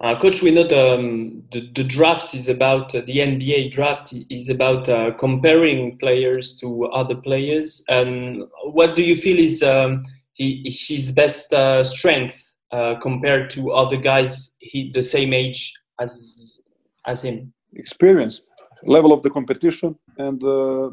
Uh, 0.00 0.18
Coach, 0.18 0.42
we 0.42 0.50
know 0.50 0.66
the, 0.66 0.94
um, 0.94 1.42
the, 1.52 1.70
the, 1.74 1.84
draft 1.84 2.34
is 2.34 2.48
about, 2.48 2.94
uh, 2.94 3.02
the 3.06 3.18
NBA 3.18 3.70
draft 3.70 4.12
is 4.28 4.48
about 4.48 4.88
uh, 4.88 5.12
comparing 5.12 5.96
players 5.98 6.56
to 6.56 6.86
other 6.86 7.14
players. 7.14 7.84
And 7.88 8.42
what 8.64 8.96
do 8.96 9.04
you 9.04 9.14
feel 9.14 9.38
is 9.38 9.62
um, 9.62 10.02
he, 10.32 10.64
his 10.66 11.12
best 11.12 11.52
uh, 11.52 11.84
strength 11.84 12.54
uh, 12.72 12.96
compared 13.00 13.50
to 13.50 13.70
other 13.70 13.96
guys 13.96 14.56
he, 14.60 14.90
the 14.92 15.02
same 15.02 15.32
age 15.32 15.72
as, 16.00 16.62
as 17.06 17.22
him? 17.22 17.52
Experience, 17.74 18.42
level 18.82 19.12
of 19.12 19.22
the 19.22 19.30
competition, 19.30 19.96
and 20.18 20.42
uh, 20.42 20.90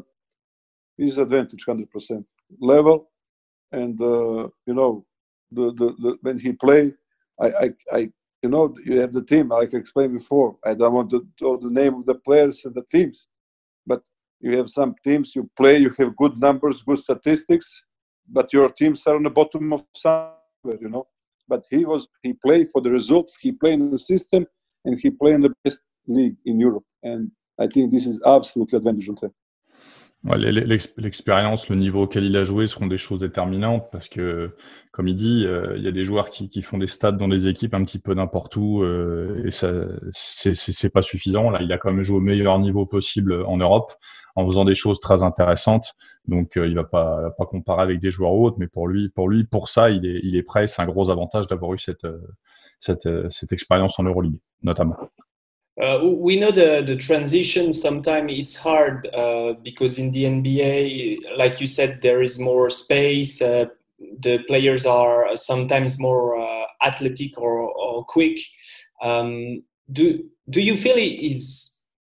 his 0.96 1.18
advantage 1.18 1.66
100%. 1.66 2.24
Level, 2.60 3.10
and 3.72 3.98
you 3.98 4.74
know, 4.74 5.04
the, 5.50 5.72
the, 5.72 5.94
the, 5.98 6.18
when 6.22 6.38
he 6.38 6.52
play, 6.52 6.92
I, 7.40 7.46
I, 7.46 7.70
I 7.92 8.12
you 8.42 8.48
know, 8.48 8.74
you 8.84 8.98
have 9.00 9.12
the 9.12 9.24
team, 9.24 9.48
like 9.48 9.72
I 9.72 9.76
explained 9.76 10.14
before. 10.14 10.56
I 10.64 10.74
don't 10.74 10.92
want 10.92 11.10
to 11.10 11.26
know 11.40 11.56
the 11.56 11.70
name 11.70 11.94
of 11.94 12.06
the 12.06 12.16
players 12.16 12.64
and 12.64 12.74
the 12.74 12.82
teams, 12.90 13.28
but 13.86 14.02
you 14.40 14.56
have 14.56 14.68
some 14.68 14.94
teams 15.04 15.36
you 15.36 15.48
play, 15.56 15.78
you 15.78 15.92
have 15.98 16.16
good 16.16 16.38
numbers, 16.38 16.82
good 16.82 16.98
statistics, 16.98 17.84
but 18.28 18.52
your 18.52 18.68
teams 18.70 19.06
are 19.06 19.16
on 19.16 19.22
the 19.22 19.30
bottom 19.30 19.72
of 19.72 19.84
somewhere, 19.94 20.78
you 20.80 20.88
know. 20.88 21.06
But 21.48 21.64
he 21.70 21.84
was, 21.84 22.08
he 22.22 22.32
played 22.32 22.68
for 22.72 22.80
the 22.80 22.90
results, 22.90 23.36
he 23.40 23.52
played 23.52 23.74
in 23.74 23.90
the 23.90 23.98
system, 23.98 24.46
and 24.84 24.98
he 24.98 25.10
played 25.10 25.36
in 25.36 25.40
the 25.42 25.54
best 25.64 25.80
league 26.06 26.36
in 26.44 26.58
Europe. 26.58 26.84
And 27.02 27.30
I 27.60 27.68
think 27.68 27.92
this 27.92 28.06
is 28.06 28.20
absolutely 28.26 28.80
L'expérience, 30.24 31.68
le 31.68 31.74
niveau 31.74 32.02
auquel 32.02 32.24
il 32.24 32.36
a 32.36 32.44
joué 32.44 32.68
seront 32.68 32.86
des 32.86 32.98
choses 32.98 33.18
déterminantes 33.18 33.88
parce 33.90 34.08
que, 34.08 34.54
comme 34.92 35.08
il 35.08 35.16
dit, 35.16 35.44
euh, 35.44 35.76
il 35.76 35.82
y 35.82 35.88
a 35.88 35.90
des 35.90 36.04
joueurs 36.04 36.30
qui, 36.30 36.62
font 36.62 36.78
des 36.78 36.86
stats 36.86 37.10
dans 37.10 37.26
des 37.26 37.48
équipes 37.48 37.74
un 37.74 37.82
petit 37.82 37.98
peu 37.98 38.14
n'importe 38.14 38.54
où 38.54 38.84
euh, 38.84 39.44
et 39.44 39.50
ça, 39.50 39.72
c'est 40.12 40.92
pas 40.92 41.02
suffisant. 41.02 41.50
Là, 41.50 41.60
il 41.60 41.72
a 41.72 41.78
quand 41.78 41.92
même 41.92 42.04
joué 42.04 42.18
au 42.18 42.20
meilleur 42.20 42.60
niveau 42.60 42.86
possible 42.86 43.42
en 43.46 43.56
Europe 43.56 43.94
en 44.36 44.46
faisant 44.46 44.64
des 44.64 44.76
choses 44.76 45.00
très 45.00 45.24
intéressantes. 45.24 45.94
Donc, 46.28 46.56
euh, 46.56 46.68
il 46.68 46.76
va 46.76 46.84
pas, 46.84 47.32
pas 47.36 47.44
comparer 47.44 47.82
avec 47.82 47.98
des 47.98 48.12
joueurs 48.12 48.32
autres, 48.32 48.58
mais 48.60 48.68
pour 48.68 48.86
lui, 48.86 49.08
pour 49.08 49.28
lui, 49.28 49.42
pour 49.42 49.68
ça, 49.68 49.90
il 49.90 50.06
est, 50.06 50.20
il 50.22 50.36
est 50.36 50.44
prêt. 50.44 50.68
C'est 50.68 50.82
un 50.82 50.86
gros 50.86 51.10
avantage 51.10 51.48
d'avoir 51.48 51.74
eu 51.74 51.80
cette, 51.80 52.06
cette, 52.78 53.08
cette 53.30 53.52
expérience 53.52 53.98
en 53.98 54.04
Euroleague, 54.04 54.38
notamment. 54.62 54.96
Uh, 55.80 56.00
we 56.02 56.36
know 56.36 56.50
the, 56.50 56.82
the 56.86 56.96
transition 56.96 57.72
sometimes 57.72 58.30
it's 58.34 58.56
hard 58.56 59.08
uh, 59.14 59.54
because 59.62 59.98
in 59.98 60.10
the 60.12 60.24
NBA, 60.24 61.38
like 61.38 61.60
you 61.60 61.66
said, 61.66 62.02
there 62.02 62.22
is 62.22 62.38
more 62.38 62.68
space. 62.68 63.40
Uh, 63.40 63.66
the 64.20 64.38
players 64.48 64.84
are 64.84 65.34
sometimes 65.34 65.98
more 65.98 66.38
uh, 66.38 66.66
athletic 66.84 67.40
or, 67.40 67.60
or 67.60 68.04
quick. 68.04 68.38
Um, 69.02 69.62
do 69.90 70.24
do 70.50 70.60
you 70.60 70.76
feel 70.76 70.96
he 70.96 71.26
is 71.26 71.74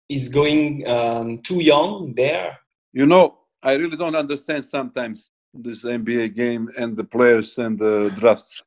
is 0.08 0.28
going 0.28 0.86
um, 0.88 1.38
too 1.42 1.62
young 1.62 2.14
there? 2.16 2.58
You 2.92 3.06
know, 3.06 3.38
I 3.62 3.74
really 3.76 3.96
don't 3.96 4.16
understand 4.16 4.64
sometimes 4.64 5.30
this 5.52 5.84
NBA 5.84 6.34
game 6.34 6.68
and 6.76 6.96
the 6.96 7.04
players 7.04 7.56
and 7.58 7.78
the 7.78 8.12
drafts. 8.18 8.62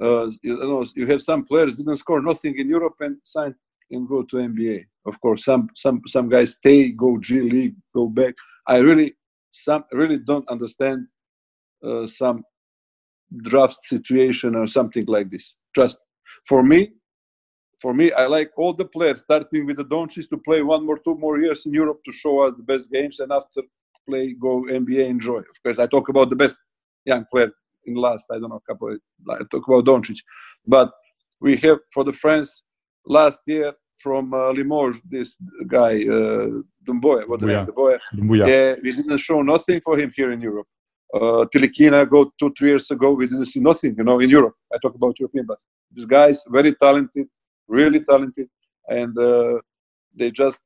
Uh, 0.00 0.30
you 0.42 0.56
know, 0.56 0.84
you 0.94 1.06
have 1.08 1.20
some 1.20 1.44
players 1.44 1.76
didn't 1.76 1.96
score 1.96 2.22
nothing 2.22 2.56
in 2.58 2.68
Europe 2.68 2.94
and 3.00 3.16
signed 3.22 3.54
and 3.90 4.08
go 4.08 4.22
to 4.22 4.36
NBA. 4.36 4.84
Of 5.06 5.20
course, 5.20 5.44
some 5.44 5.68
some 5.74 6.02
some 6.06 6.28
guys 6.28 6.52
stay, 6.52 6.90
go 6.90 7.18
G 7.18 7.40
League, 7.40 7.76
go 7.94 8.08
back. 8.08 8.34
I 8.66 8.78
really 8.78 9.14
some 9.50 9.84
really 9.92 10.18
don't 10.18 10.48
understand 10.48 11.06
uh, 11.84 12.06
some 12.06 12.44
draft 13.42 13.84
situation 13.84 14.54
or 14.54 14.66
something 14.66 15.04
like 15.06 15.30
this. 15.30 15.54
Just 15.74 15.98
for 16.46 16.62
me, 16.62 16.92
for 17.80 17.94
me, 17.94 18.12
I 18.12 18.26
like 18.26 18.50
all 18.56 18.74
the 18.74 18.84
players 18.84 19.20
starting 19.22 19.66
with 19.66 19.78
the 19.78 19.84
Doncic 19.84 20.28
to 20.30 20.36
play 20.36 20.62
one 20.62 20.84
more, 20.84 20.98
two 20.98 21.16
more 21.16 21.40
years 21.40 21.64
in 21.66 21.72
Europe 21.72 22.00
to 22.04 22.12
show 22.12 22.40
us 22.40 22.54
the 22.56 22.62
best 22.62 22.90
games, 22.90 23.20
and 23.20 23.32
after 23.32 23.62
play, 24.08 24.34
go 24.40 24.64
NBA, 24.64 25.06
enjoy. 25.06 25.38
Of 25.38 25.62
course, 25.62 25.78
I 25.78 25.86
talk 25.86 26.08
about 26.08 26.30
the 26.30 26.36
best 26.36 26.58
young 27.04 27.24
player 27.30 27.50
in 27.86 27.94
last, 27.94 28.26
I 28.30 28.38
don't 28.38 28.50
know, 28.50 28.60
couple. 28.68 28.92
Of, 28.92 29.00
I 29.30 29.38
talk 29.50 29.66
about 29.66 29.86
Doncic, 29.86 30.18
but 30.66 30.90
we 31.40 31.56
have 31.56 31.78
for 31.94 32.04
the 32.04 32.12
friends 32.12 32.62
last 33.06 33.40
year 33.46 33.72
from 33.98 34.32
uh, 34.32 34.50
Limoges, 34.52 35.00
this 35.08 35.36
guy 35.66 36.02
uh, 36.08 36.48
Dumboya, 36.86 37.28
what? 37.28 37.40
Dumbuya. 37.40 37.66
Dumboya. 37.66 37.98
Dumbuya. 38.14 38.48
Yeah, 38.48 38.74
we 38.82 38.92
didn't 38.92 39.18
show 39.18 39.42
nothing 39.42 39.80
for 39.82 39.98
him 39.98 40.12
here 40.14 40.32
in 40.32 40.40
Europe. 40.40 40.66
Uh, 41.12 41.44
Tilikina 41.52 42.08
go 42.08 42.32
two, 42.38 42.52
three 42.56 42.70
years 42.70 42.90
ago, 42.90 43.12
we 43.12 43.26
didn't 43.26 43.46
see 43.46 43.60
nothing, 43.60 43.94
you 43.96 44.04
know, 44.04 44.20
in 44.20 44.30
Europe. 44.30 44.54
I 44.72 44.78
talk 44.78 44.94
about 44.94 45.18
European 45.18 45.44
but 45.46 45.58
This 45.90 46.04
guy 46.04 46.28
is 46.28 46.44
very 46.48 46.74
talented, 46.74 47.26
really 47.68 48.00
talented, 48.00 48.48
and 48.88 49.16
uh, 49.18 49.58
they 50.14 50.30
just 50.30 50.60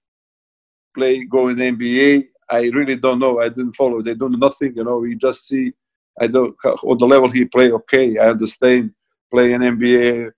play, 0.95 1.25
go 1.25 1.49
in 1.49 1.57
the 1.57 1.71
NBA. 1.71 2.27
I 2.51 2.61
really 2.69 2.97
don't 2.97 3.19
know. 3.19 3.41
I 3.41 3.49
didn't 3.49 3.73
follow. 3.73 4.03
They 4.03 4.15
do 4.15 4.29
nothing, 4.29 4.75
you 4.77 4.85
know. 4.85 4.99
We 4.99 5.17
just 5.17 5.47
see. 5.49 5.73
I 6.21 6.27
don't 6.29 6.55
on 6.65 6.99
the 6.99 7.07
level 7.07 7.31
he 7.31 7.45
play. 7.47 7.73
Okay, 7.73 8.19
I 8.19 8.29
understand. 8.29 8.93
Play 9.31 9.55
in 9.55 9.63
NBA, 9.63 10.31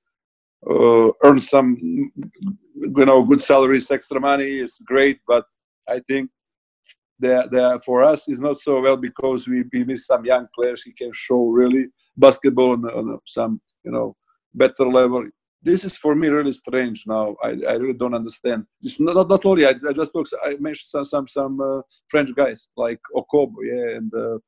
uh, 0.68 1.10
earn 1.22 1.40
some, 1.40 1.76
you 1.80 3.04
know, 3.04 3.22
good 3.24 3.40
salaries, 3.40 3.90
extra 3.90 4.20
money 4.20 4.58
is 4.60 4.78
great. 4.84 5.20
But 5.26 5.44
I 5.88 6.00
think 6.00 6.30
the, 7.18 7.48
that 7.50 7.82
for 7.84 8.04
us 8.04 8.28
is 8.28 8.40
not 8.40 8.58
so 8.58 8.80
well 8.80 8.96
because 8.96 9.48
we, 9.48 9.64
we 9.72 9.84
miss 9.84 10.06
some 10.06 10.24
young 10.24 10.46
players. 10.54 10.82
He 10.82 10.92
can 10.92 11.10
show 11.12 11.46
really 11.46 11.86
basketball 12.16 12.72
on, 12.72 12.84
on 12.84 13.18
some, 13.26 13.60
you 13.84 13.92
know, 13.92 14.16
better 14.54 14.86
level 14.86 15.26
this 15.66 15.84
is 15.84 15.96
for 15.96 16.14
me 16.14 16.28
really 16.28 16.52
strange 16.52 17.04
now. 17.06 17.34
I, 17.42 17.48
I 17.68 17.74
really 17.74 17.98
don't 17.98 18.14
understand. 18.14 18.66
It's 18.82 19.00
not 19.00 19.28
not 19.28 19.44
only 19.44 19.66
I, 19.66 19.74
I 19.88 19.92
just 19.92 20.12
talk. 20.12 20.26
I 20.44 20.50
mentioned 20.60 20.88
some 20.94 21.04
some 21.04 21.26
some 21.26 21.60
uh, 21.60 21.80
French 22.08 22.30
guys 22.34 22.68
like 22.76 23.00
Okobo, 23.14 23.58
yeah, 23.64 23.96
and 23.96 24.14
uh, 24.14 24.38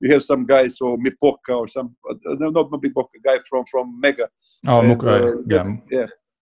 you 0.00 0.12
have 0.12 0.22
some 0.22 0.46
guys 0.46 0.80
or 0.80 0.98
Mipoka 0.98 1.56
or 1.56 1.68
some 1.68 1.94
uh, 2.10 2.14
no 2.38 2.50
not 2.50 2.70
Mipoka 2.70 3.18
guy 3.24 3.38
from 3.48 3.64
from 3.70 3.98
Mega. 4.00 4.28
Oh, 4.66 4.80
And, 4.80 5.02
uh, 5.02 5.42
yeah. 5.46 5.76
yeah. 5.90 6.06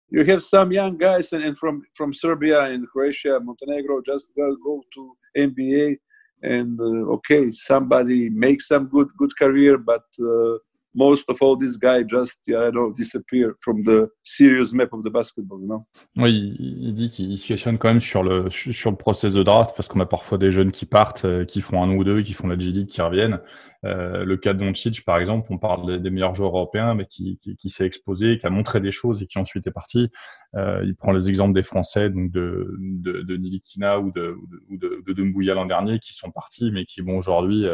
You 0.09 0.23
have 0.25 0.43
some 0.43 0.71
young 0.71 0.97
guys 0.97 1.33
and, 1.33 1.43
and 1.43 1.57
from 1.57 1.81
from 1.95 2.13
Serbia 2.13 2.61
and 2.61 2.87
Croatia, 2.87 3.39
Montenegro, 3.41 4.01
just 4.05 4.31
go, 4.35 4.55
go 4.63 4.81
to 4.93 5.15
NBA 5.37 5.97
and 6.43 6.79
uh, 6.79 7.11
okay, 7.15 7.51
somebody 7.51 8.29
makes 8.29 8.67
some 8.67 8.87
good 8.87 9.09
good 9.17 9.35
career, 9.37 9.77
but 9.77 10.03
uh, 10.19 10.57
most 10.95 11.29
of 11.29 11.37
all, 11.41 11.57
this 11.57 11.77
guy 11.77 12.03
just 12.07 12.39
yeah, 12.47 12.67
I 12.67 12.71
don't 12.71 12.95
disappear 12.95 13.55
from 13.59 13.83
the 13.83 14.09
serious 14.23 14.73
map 14.73 14.93
of 14.93 15.03
the 15.03 15.09
basketball, 15.09 15.59
you 15.59 15.67
know? 15.67 15.85
Oui, 16.15 16.55
il, 16.59 16.93
dit 16.93 17.09
qu'il 17.09 17.37
se 17.37 17.47
questionne 17.47 17.77
quand 17.77 17.89
même 17.89 17.99
sur 17.99 18.23
le 18.23 18.49
sur 18.49 18.91
le 18.91 18.97
process 18.97 19.33
de 19.33 19.43
draft 19.43 19.75
parce 19.75 19.87
qu'on 19.87 19.99
a 19.99 20.05
parfois 20.05 20.37
des 20.37 20.51
jeunes 20.51 20.71
qui 20.71 20.85
partent, 20.85 21.25
euh, 21.25 21.45
qui 21.45 21.61
font 21.61 21.83
un 21.83 21.91
ou 21.91 22.03
deux, 22.03 22.21
qui 22.21 22.33
font 22.33 22.47
la 22.47 22.57
G 22.57 22.71
League, 22.71 22.87
qui 22.87 23.01
reviennent. 23.01 23.41
Euh, 23.83 24.23
le 24.23 24.37
cas 24.37 24.53
de 24.53 24.59
Doncic, 24.59 25.05
par 25.05 25.19
exemple, 25.19 25.47
on 25.51 25.59
parle 25.59 26.01
des, 26.01 26.09
meilleurs 26.09 26.33
joueurs 26.33 26.55
européens, 26.55 26.95
mais 26.95 27.05
qui, 27.05 27.39
qui, 27.39 27.69
s'est 27.69 27.85
exposé, 27.85 28.39
qui 28.39 28.47
a 28.47 28.49
montré 28.49 28.81
des 28.81 28.91
choses 28.91 29.21
et 29.21 29.27
qui 29.27 29.37
ensuite 29.37 29.67
est 29.67 29.71
parti. 29.71 30.09
Euh, 30.55 30.81
il 30.83 30.95
prend 30.95 31.11
les 31.11 31.29
exemples 31.29 31.53
des 31.53 31.61
Français, 31.61 32.09
donc 32.09 32.31
de 32.31 32.67
de, 32.79 33.21
de 33.21 33.35
ou 33.35 34.11
de 34.11 34.35
ou 34.69 34.77
de, 34.77 35.13
de, 35.13 35.51
l'an 35.53 35.65
dernier, 35.65 35.99
qui 35.99 36.13
sont 36.13 36.31
partis, 36.31 36.71
mais 36.71 36.85
qui 36.85 37.01
vont 37.01 37.17
aujourd'hui. 37.17 37.67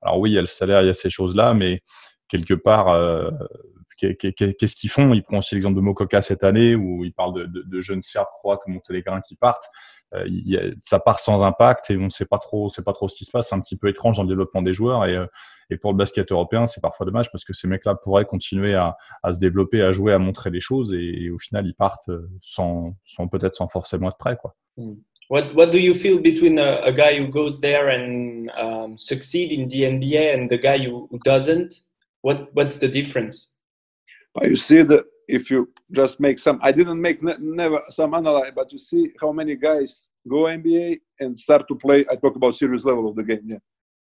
alors 0.00 0.20
oui, 0.20 0.30
il 0.30 0.34
y 0.34 0.38
a 0.38 0.42
le 0.42 0.46
salaire, 0.46 0.82
il 0.82 0.86
y 0.86 0.90
a 0.90 0.94
ces 0.94 1.10
choses-là, 1.10 1.52
mais 1.52 1.82
quelque 2.28 2.54
part, 2.54 2.88
euh, 2.88 3.30
qu'est- 3.96 4.16
qu'est- 4.16 4.54
qu'est-ce 4.54 4.76
qu'ils 4.76 4.90
font? 4.90 5.12
Il 5.14 5.22
prend 5.22 5.38
aussi 5.38 5.54
l'exemple 5.54 5.76
de 5.76 5.80
Mokoka 5.80 6.22
cette 6.22 6.44
année, 6.44 6.74
où 6.74 7.04
il 7.04 7.12
parle 7.12 7.34
de, 7.34 7.44
de, 7.46 7.62
de 7.66 7.80
jeunes 7.80 8.02
Serbes, 8.02 8.28
Croates 8.36 8.60
ou 8.66 8.70
Monténégrins 8.70 9.20
qui 9.20 9.34
partent. 9.36 9.68
Euh, 10.14 10.26
ça 10.84 11.00
part 11.00 11.20
sans 11.20 11.42
impact 11.42 11.90
et 11.90 11.96
on 11.98 12.04
ne 12.04 12.10
sait 12.10 12.24
pas 12.24 12.38
trop, 12.38 12.70
c'est 12.70 12.82
pas 12.84 12.94
trop 12.94 13.08
ce 13.10 13.16
qui 13.16 13.26
se 13.26 13.30
passe. 13.30 13.48
C'est 13.50 13.54
un 13.54 13.60
petit 13.60 13.76
peu 13.76 13.88
étrange 13.88 14.16
dans 14.16 14.22
le 14.22 14.28
développement 14.28 14.62
des 14.62 14.72
joueurs 14.72 15.04
et, 15.04 15.14
euh, 15.14 15.26
et 15.68 15.76
pour 15.76 15.92
le 15.92 15.98
basket 15.98 16.32
européen, 16.32 16.66
c'est 16.66 16.80
parfois 16.80 17.04
dommage 17.04 17.30
parce 17.30 17.44
que 17.44 17.52
ces 17.52 17.68
mecs-là 17.68 17.94
pourraient 17.94 18.24
continuer 18.24 18.74
à, 18.74 18.96
à 19.22 19.34
se 19.34 19.38
développer, 19.38 19.82
à 19.82 19.92
jouer, 19.92 20.14
à 20.14 20.18
montrer 20.18 20.50
des 20.50 20.60
choses 20.60 20.94
et, 20.94 21.28
au 21.28 21.38
final, 21.38 21.66
ils 21.66 21.74
partent 21.74 22.08
sans, 22.40 22.94
sans 23.04 23.28
peut-être 23.28 23.54
sans 23.54 23.68
forcément 23.68 24.08
être 24.08 24.16
prêts, 24.16 24.36
quoi. 24.40 24.54
What 25.28 25.52
What 25.54 25.66
do 25.66 25.76
you 25.78 25.92
feel 25.92 26.20
between 26.22 26.58
a, 26.58 26.80
a 26.84 26.90
guy 26.90 27.20
who 27.20 27.28
goes 27.28 27.60
there 27.60 27.90
and 27.90 28.48
um, 28.58 28.96
succeed 28.96 29.52
in 29.52 29.68
the 29.68 29.82
NBA 29.82 30.32
and 30.38 30.48
the 30.48 30.58
guy 30.58 30.78
who, 30.78 31.06
who 31.10 31.18
doesn't? 31.22 31.84
What 32.28 32.40
What's 32.52 32.76
the 32.78 32.88
difference? 32.88 33.54
But 34.34 34.50
you 34.50 34.56
see 34.56 34.82
that 34.82 35.04
if 35.28 35.50
you 35.50 35.60
just 36.00 36.20
make 36.20 36.38
some, 36.38 36.58
I 36.62 36.72
didn't 36.72 37.00
make 37.00 37.22
ne- 37.22 37.40
never 37.40 37.80
some 37.88 38.12
analyze, 38.12 38.52
but 38.54 38.70
you 38.70 38.78
see 38.90 39.12
how 39.18 39.32
many 39.32 39.54
guys 39.56 40.10
go 40.28 40.40
NBA 40.60 40.98
and 41.20 41.40
start 41.40 41.66
to 41.68 41.74
play. 41.74 42.04
I 42.10 42.16
talk 42.16 42.36
about 42.36 42.54
serious 42.54 42.84
level 42.84 43.08
of 43.08 43.16
the 43.16 43.24
game, 43.24 43.44
yeah. 43.52 43.62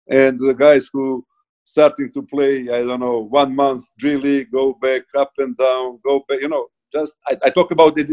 And 0.09 0.41
the 0.41 0.55
guys 0.55 0.89
who 0.91 1.23
starting 1.65 2.11
to 2.15 2.23
play, 2.23 2.55
I 2.77 2.81
don't 2.89 3.01
know, 3.01 3.19
one 3.43 3.55
month 3.55 3.85
G 4.01 4.45
go 4.45 4.73
back 4.81 5.03
up 5.23 5.33
and 5.37 5.55
down, 5.59 6.01
go 6.03 6.25
back. 6.27 6.41
You 6.41 6.49
know, 6.49 6.67
just 6.95 7.19
I, 7.27 7.37
I 7.47 7.51
talk 7.51 7.73
about 7.73 7.95
they 7.95 8.05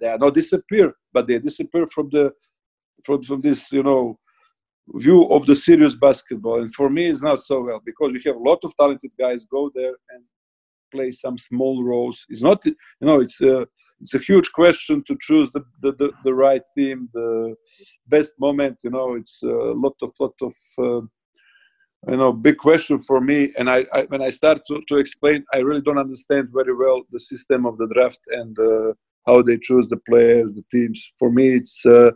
they 0.00 0.08
are 0.14 0.18
not 0.18 0.34
disappear, 0.34 0.94
but 1.12 1.26
they 1.26 1.40
disappear 1.40 1.84
from 1.88 2.08
the 2.12 2.32
from 3.04 3.24
from 3.24 3.40
this, 3.40 3.72
you 3.72 3.82
know, 3.82 4.20
view 4.94 5.28
of 5.30 5.46
the 5.46 5.54
serious 5.54 5.96
basketball. 5.96 6.60
And 6.60 6.74
for 6.74 6.88
me, 6.88 7.06
it's 7.06 7.22
not 7.22 7.42
so 7.42 7.60
well 7.62 7.80
because 7.84 8.12
we 8.12 8.22
have 8.26 8.36
a 8.36 8.48
lot 8.50 8.60
of 8.64 8.76
talented 8.76 9.12
guys 9.18 9.44
go 9.44 9.70
there 9.74 9.94
and 10.10 10.24
play 10.90 11.12
some 11.12 11.38
small 11.38 11.84
roles. 11.84 12.24
It's 12.28 12.42
not, 12.42 12.64
you 12.64 12.74
know, 13.00 13.20
it's 13.20 13.40
a 13.40 13.66
it's 14.00 14.14
a 14.14 14.20
huge 14.20 14.52
question 14.52 15.02
to 15.08 15.16
choose 15.20 15.50
the 15.50 15.64
the, 15.82 15.92
the, 15.92 16.12
the 16.24 16.34
right 16.34 16.62
team, 16.76 17.08
the 17.12 17.54
best 18.06 18.34
moment. 18.38 18.78
You 18.82 18.90
know, 18.90 19.14
it's 19.14 19.42
a 19.42 19.46
lot 19.46 19.96
of 20.02 20.12
lot 20.20 20.34
of 20.40 20.54
uh, 20.78 21.02
you 22.08 22.16
know 22.16 22.32
big 22.32 22.56
question 22.56 23.00
for 23.02 23.20
me. 23.20 23.52
And 23.58 23.68
I, 23.68 23.84
I 23.92 24.02
when 24.04 24.22
I 24.22 24.30
start 24.30 24.62
to, 24.68 24.80
to 24.88 24.96
explain, 24.96 25.44
I 25.52 25.58
really 25.58 25.82
don't 25.82 25.98
understand 25.98 26.48
very 26.52 26.74
well 26.74 27.02
the 27.10 27.20
system 27.20 27.66
of 27.66 27.76
the 27.76 27.88
draft 27.92 28.20
and 28.28 28.58
uh, 28.58 28.92
how 29.26 29.42
they 29.42 29.58
choose 29.58 29.88
the 29.88 30.00
players, 30.08 30.54
the 30.54 30.64
teams. 30.70 31.10
For 31.18 31.30
me, 31.30 31.56
it's. 31.56 31.84
Uh, 31.84 32.10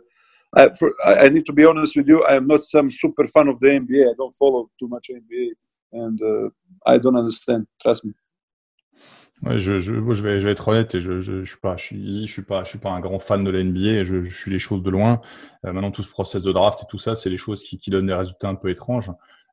I, 0.55 0.69
for, 0.77 0.93
I 1.05 1.25
I 1.25 1.29
need 1.29 1.45
to 1.45 1.53
be 1.53 1.65
honest 1.65 1.95
with 1.95 2.07
you. 2.07 2.23
I 2.25 2.35
am 2.35 2.47
not 2.47 2.63
some 2.63 2.91
super 2.91 3.27
fan 3.27 3.47
of 3.47 3.59
the 3.59 3.67
NBA. 3.67 4.09
I 4.09 4.13
don't 4.17 4.35
follow 4.35 4.69
too 4.79 4.87
much 4.87 5.09
NBA, 5.09 5.53
and 5.91 6.21
uh, 6.21 6.49
I 6.85 6.99
don't 6.99 7.17
understand. 7.17 7.67
Trust 7.81 8.05
me. 8.05 8.13
Je, 9.45 9.79
je, 9.79 9.93
vais, 10.21 10.51
être 10.51 10.69
honnête 10.69 10.95
et 10.95 11.01
je, 11.01 11.19
je, 11.19 11.43
suis 11.43 11.57
pas, 11.57 11.75
je 11.75 11.83
suis, 11.83 12.27
suis 12.27 12.43
pas, 12.43 12.63
un 12.85 12.99
grand 13.01 13.19
fan 13.19 13.43
de 13.43 13.51
la 13.51 13.61
NBA. 13.61 14.03
Je, 14.03 14.23
suis 14.23 14.51
les 14.51 14.59
choses 14.59 14.83
de 14.83 14.89
loin. 14.89 15.19
Euh, 15.65 15.73
maintenant, 15.73 15.91
tout 15.91 16.03
ce 16.03 16.09
process 16.09 16.43
de 16.43 16.51
draft 16.53 16.81
et 16.83 16.85
tout 16.89 16.97
ça, 16.97 17.15
c'est 17.15 17.29
les 17.29 17.37
choses 17.37 17.61
qui, 17.61 17.89
donnent 17.89 18.07
des 18.07 18.13
résultats 18.13 18.47
un 18.47 18.55
peu 18.55 18.69
étranges. 18.69 19.11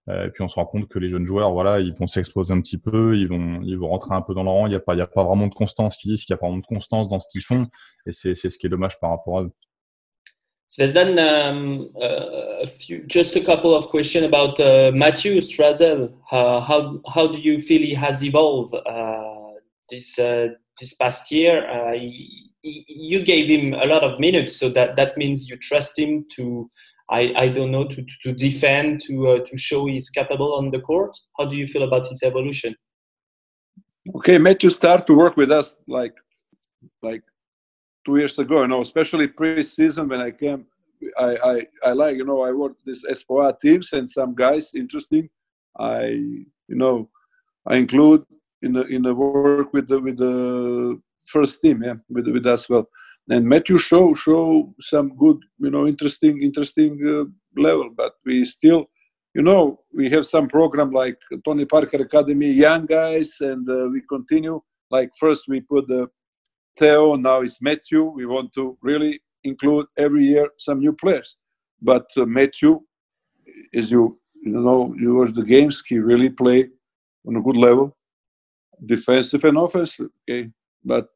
Euh, 0.08 0.26
et 0.26 0.30
puis 0.30 0.42
on 0.42 0.48
se 0.48 0.54
rend 0.54 0.66
compte 0.66 0.88
que 0.88 1.00
les 1.00 1.08
jeunes 1.08 1.26
joueurs, 1.26 1.50
voilà, 1.50 1.80
ils 1.80 1.92
vont 1.92 2.06
s'exposer 2.06 2.54
un 2.54 2.60
petit 2.60 2.78
peu, 2.78 3.16
ils 3.18 3.26
vont, 3.26 3.62
ils 3.62 3.76
vont 3.76 3.88
rentrer 3.88 4.14
un 4.14 4.22
peu 4.22 4.32
dans 4.32 4.44
le 4.44 4.48
rang. 4.48 4.66
Il 4.66 4.70
n'y 4.70 4.76
a 4.76 4.80
pas, 4.80 4.94
a 4.94 5.06
pas 5.08 5.24
vraiment 5.24 5.48
de 5.48 5.54
constance. 5.54 5.96
Qui 5.96 6.06
disent 6.06 6.24
qu'il 6.24 6.34
n'y 6.34 6.38
a 6.38 6.38
pas 6.38 6.46
vraiment 6.46 6.62
de 6.62 6.66
constance 6.66 7.08
dans 7.08 7.18
ce 7.18 7.28
qu'ils 7.28 7.42
font, 7.42 7.66
et 8.06 8.12
c'est, 8.12 8.36
c'est 8.36 8.48
ce 8.48 8.58
qui 8.58 8.66
est 8.66 8.70
dommage 8.70 9.00
par 9.00 9.10
rapport 9.10 9.38
à 9.38 9.42
eux. 9.42 9.50
Zvezdan, 10.70 11.18
um, 11.18 11.90
uh, 12.00 12.62
a 12.62 12.66
few, 12.66 13.02
just 13.06 13.34
a 13.34 13.40
couple 13.40 13.74
of 13.74 13.88
questions 13.88 14.24
about 14.24 14.60
uh, 14.60 14.92
Matthew 14.94 15.40
Strazel. 15.40 16.12
Uh, 16.30 16.60
how 16.60 17.00
how 17.12 17.26
do 17.26 17.40
you 17.40 17.60
feel 17.60 17.82
he 17.82 17.94
has 17.94 18.22
evolved 18.22 18.74
uh, 18.74 19.54
this 19.88 20.16
uh, 20.16 20.48
this 20.78 20.94
past 20.94 21.32
year? 21.32 21.68
Uh, 21.68 21.94
he, 21.94 22.52
he, 22.62 22.84
you 22.86 23.24
gave 23.24 23.48
him 23.48 23.74
a 23.74 23.86
lot 23.86 24.04
of 24.04 24.20
minutes, 24.20 24.56
so 24.56 24.68
that, 24.68 24.94
that 24.94 25.16
means 25.16 25.48
you 25.50 25.56
trust 25.56 25.98
him 25.98 26.24
to, 26.36 26.70
I, 27.10 27.32
I 27.36 27.48
don't 27.48 27.72
know, 27.72 27.86
to, 27.88 28.04
to 28.22 28.32
defend, 28.32 29.00
to 29.06 29.42
to 29.44 29.58
show 29.58 29.86
he's 29.86 30.08
capable 30.08 30.54
on 30.54 30.70
the 30.70 30.80
court. 30.80 31.16
How 31.36 31.46
do 31.46 31.56
you 31.56 31.66
feel 31.66 31.82
about 31.82 32.06
his 32.06 32.22
evolution? 32.22 32.76
Okay, 34.14 34.38
Matthew 34.38 34.70
started 34.70 35.04
to 35.08 35.14
work 35.14 35.36
with 35.36 35.50
us 35.50 35.74
like 35.88 36.14
like 37.02 37.24
two 38.04 38.16
years 38.16 38.38
ago. 38.38 38.62
You 38.62 38.68
know, 38.68 38.82
especially 38.82 39.28
pre-season 39.28 40.08
when 40.08 40.20
I 40.20 40.30
came. 40.30 40.66
I, 41.18 41.36
I, 41.42 41.66
I 41.88 41.92
like 41.92 42.16
you 42.16 42.24
know 42.24 42.42
I 42.42 42.52
worked 42.52 42.84
this 42.84 43.04
Espoa 43.04 43.58
teams 43.58 43.92
and 43.92 44.08
some 44.08 44.34
guys 44.34 44.72
interesting. 44.74 45.28
I 45.78 46.06
you 46.72 46.76
know 46.82 47.08
I 47.66 47.76
include 47.76 48.24
in 48.62 48.74
the 48.74 48.84
in 48.86 49.02
the 49.02 49.14
work 49.14 49.72
with 49.72 49.88
the 49.88 49.98
with 49.98 50.18
the 50.18 51.00
first 51.26 51.60
team 51.62 51.82
yeah 51.82 51.94
with 52.08 52.26
with 52.28 52.46
us 52.46 52.68
well. 52.68 52.86
And 53.30 53.46
Matthew 53.46 53.78
show 53.78 54.12
show 54.14 54.74
some 54.80 55.16
good 55.16 55.38
you 55.58 55.70
know 55.70 55.86
interesting 55.86 56.42
interesting 56.42 56.92
uh, 57.06 57.24
level, 57.60 57.90
but 57.96 58.16
we 58.26 58.44
still 58.44 58.90
you 59.34 59.42
know, 59.42 59.80
we 59.94 60.10
have 60.10 60.26
some 60.26 60.48
program 60.48 60.90
like 60.90 61.18
Tony 61.44 61.64
Parker 61.64 62.02
Academy, 62.02 62.50
young 62.50 62.86
guys, 62.86 63.36
and 63.40 63.68
uh, 63.68 63.88
we 63.92 64.02
continue. 64.08 64.60
Like 64.90 65.10
first 65.18 65.44
we 65.46 65.60
put 65.60 65.86
the 65.86 66.08
Theo, 66.78 67.16
now 67.16 67.40
it's 67.40 67.60
Matthew. 67.60 68.04
We 68.04 68.26
want 68.26 68.52
to 68.54 68.76
really 68.80 69.20
include 69.44 69.86
every 69.96 70.26
year 70.26 70.48
some 70.58 70.80
new 70.80 70.92
players. 70.92 71.36
But 71.80 72.06
uh, 72.16 72.26
Matthew, 72.26 72.80
as 73.74 73.90
you 73.90 74.12
you 74.42 74.52
know, 74.52 74.94
you 74.98 75.14
watch 75.16 75.34
the 75.34 75.44
games, 75.44 75.82
he 75.86 75.98
really 75.98 76.30
played 76.30 76.70
on 77.26 77.36
a 77.36 77.42
good 77.42 77.56
level, 77.56 77.96
defensive 78.84 79.44
and 79.44 79.58
offensive. 79.58 80.10
Okay, 80.28 80.50
but 80.84 81.08